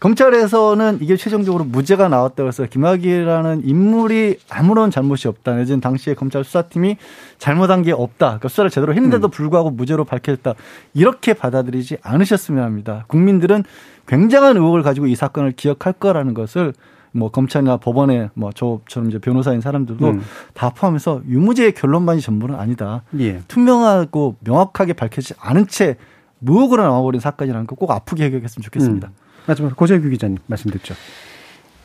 검찰에서는 0.00 0.98
이게 1.00 1.16
최종적으로 1.16 1.64
무죄가 1.64 2.08
나왔다고 2.08 2.48
해서 2.48 2.66
김학이라는 2.66 3.62
인물이 3.64 4.38
아무런 4.50 4.90
잘못이 4.90 5.26
없다. 5.28 5.54
내지는 5.54 5.80
당시에 5.80 6.14
검찰 6.14 6.44
수사팀이 6.44 6.96
잘못한 7.38 7.82
게 7.82 7.92
없다. 7.92 8.26
그러니까 8.26 8.48
수사를 8.48 8.68
제대로 8.70 8.92
했는데도 8.94 9.28
음. 9.28 9.30
불구하고 9.30 9.70
무죄로 9.70 10.04
밝혀졌다. 10.04 10.54
이렇게 10.94 11.32
받아들이지 11.32 11.98
않으셨으면 12.02 12.62
합니다. 12.62 13.04
국민들은 13.08 13.64
굉장한 14.06 14.56
의혹을 14.56 14.82
가지고 14.82 15.06
이 15.06 15.14
사건을 15.14 15.52
기억할 15.52 15.94
거라는 15.94 16.34
것을 16.34 16.74
뭐 17.12 17.30
검찰이나 17.30 17.78
법원에 17.78 18.28
뭐 18.34 18.52
저처럼 18.52 19.08
이제 19.08 19.18
변호사인 19.18 19.62
사람들도 19.62 20.06
음. 20.06 20.22
다 20.52 20.68
포함해서 20.70 21.22
유무죄의 21.26 21.72
결론만이 21.72 22.20
전부는 22.20 22.54
아니다. 22.56 23.02
예. 23.18 23.40
투명하고 23.48 24.36
명확하게 24.40 24.92
밝혀지지 24.92 25.34
않은 25.40 25.66
채 25.68 25.96
무혹으로 26.40 26.82
나와버린 26.82 27.18
사건이라는 27.20 27.66
거 27.66 27.74
꼭 27.76 27.90
아프게 27.90 28.24
해결했으면 28.24 28.62
좋겠습니다. 28.62 29.08
음. 29.08 29.25
마지막으로 29.46 29.76
고재규 29.76 30.08
기자님 30.08 30.38
말씀 30.46 30.70
듣죠. 30.70 30.94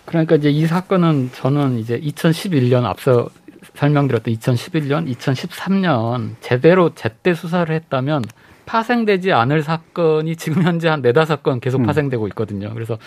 그러니까 0.06 0.36
이제 0.36 0.50
이 0.50 0.66
사건은 0.66 1.30
저는 1.34 1.78
이제 1.78 2.00
2011년 2.00 2.86
앞서 2.86 3.30
설명드렸던 3.76 4.34
2011년, 4.34 5.16
2013년 5.16 6.36
제대로 6.42 6.94
제때 6.96 7.34
수사를 7.34 7.74
했다면 7.74 8.24
파생되지 8.66 9.34
않을 9.34 9.64
사건이 9.64 10.36
지금 10.36 10.64
현재 10.64 10.88
한 10.88 11.02
네다섯 11.02 11.44
건 11.44 11.60
계속 11.60 11.82
음. 11.82 11.86
파생되고 11.86 12.28
있거든요. 12.30 12.74
그래서 12.74 12.98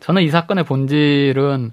저는 0.00 0.22
이 0.22 0.28
사건의 0.28 0.64
본질은 0.64 1.72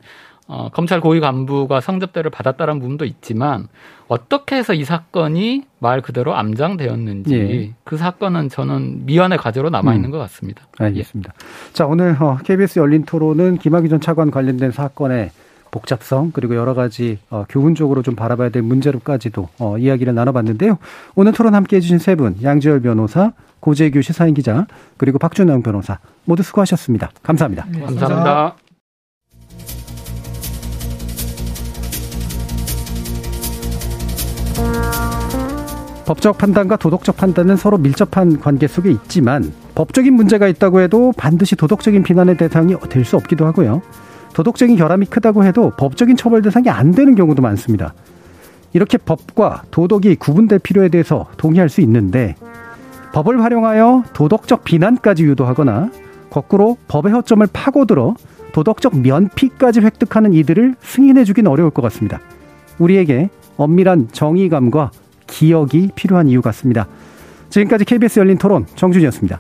어, 0.52 0.68
검찰 0.74 1.00
고위 1.00 1.20
간부가 1.20 1.80
성접대를 1.80 2.32
받았다는 2.32 2.80
부분도 2.80 3.06
있지만 3.06 3.68
어떻게 4.08 4.56
해서 4.56 4.74
이 4.74 4.84
사건이 4.84 5.62
말 5.78 6.02
그대로 6.02 6.36
암장되었는지 6.36 7.36
예. 7.36 7.74
그 7.84 7.98
사건은 7.98 8.50
저는 8.50 9.06
미완의 9.06 9.38
과제로 9.38 9.70
남아 9.70 9.94
있는 9.94 10.10
음. 10.10 10.12
것 10.12 10.18
같습니다. 10.18 10.64
알겠습니다. 10.80 11.34
예. 11.36 11.74
자 11.74 11.86
오늘 11.86 12.18
KBS 12.44 12.80
어, 12.80 12.82
열린 12.82 13.06
토론은 13.06 13.60
김학의 13.60 13.90
전 13.90 14.02
차관 14.02 14.32
관련된 14.32 14.72
사건의 14.72 15.30
복잡성 15.70 16.32
그리고 16.34 16.56
여러 16.56 16.74
가지 16.74 17.20
어, 17.30 17.46
교훈적으로 17.48 18.02
좀 18.02 18.16
바라봐야 18.16 18.50
될 18.50 18.64
문제로까지도 18.64 19.50
어, 19.60 19.78
이야기를 19.78 20.16
나눠봤는데요. 20.16 20.80
오늘 21.14 21.32
토론 21.32 21.54
함께해 21.54 21.80
주신 21.80 22.00
세 22.00 22.16
분 22.16 22.36
양지열 22.42 22.82
변호사, 22.82 23.34
고재규 23.60 24.02
시사인 24.02 24.34
기자 24.34 24.66
그리고 24.98 25.20
박준영 25.20 25.62
변호사 25.62 26.00
모두 26.26 26.42
수고하셨습니다. 26.42 27.12
감사합니다. 27.22 27.66
네, 27.70 27.80
감사합니다. 27.82 28.08
감사합니다. 28.16 28.69
법적 36.06 36.40
판단과 36.40 36.78
도덕적 36.78 37.18
판단은 37.18 37.56
서로 37.56 37.78
밀접한 37.78 38.40
관계 38.40 38.68
속에 38.68 38.90
있지만 38.90 39.54
법적인 39.76 40.12
문제가 40.14 40.48
있다고 40.48 40.80
해도 40.80 41.14
반드시 41.16 41.56
도덕적인 41.56 42.02
비난의 42.02 42.38
대상이 42.38 42.76
될 42.90 43.06
수 43.06 43.16
없기도 43.16 43.46
하고요. 43.46 43.84
도덕적인 44.34 44.76
결함이 44.76 45.06
크다고 45.06 45.44
해도 45.44 45.72
법적인 45.78 46.18
처벌 46.18 46.42
대상이 46.42 46.68
안 46.70 46.92
되는 46.92 47.14
경우도 47.14 47.44
많습니다. 47.44 47.94
이렇게 48.74 48.98
법과 48.98 49.64
도덕이 49.70 50.16
구분될 50.16 50.60
필요에 50.60 50.90
대해서 50.90 51.28
동의할 51.38 51.70
수 51.70 51.82
있는데 51.82 52.36
법을 53.14 53.44
활용하여 53.44 54.06
도덕적 54.14 54.64
비난까지 54.64 55.24
유도하거나 55.26 55.92
거꾸로 56.32 56.78
법의 56.88 57.12
허점을 57.12 57.46
파고들어 57.54 58.16
도덕적 58.54 59.00
면피까지 59.00 59.82
획득하는 59.82 60.34
이들을 60.34 60.76
승인해 60.82 61.24
주긴 61.24 61.46
어려울 61.48 61.70
것 61.70 61.84
같습니다. 61.84 62.20
우리에게 62.80 63.30
엄밀한 63.60 64.08
정의감과 64.12 64.92
기억이 65.28 65.90
필요한 65.94 66.28
이유 66.30 66.42
같습니다. 66.42 66.88
지금까지 67.50 67.86
KBS 67.86 68.20
열린 68.20 68.38
토론 68.38 68.66
정준이었습니다. 68.76 69.40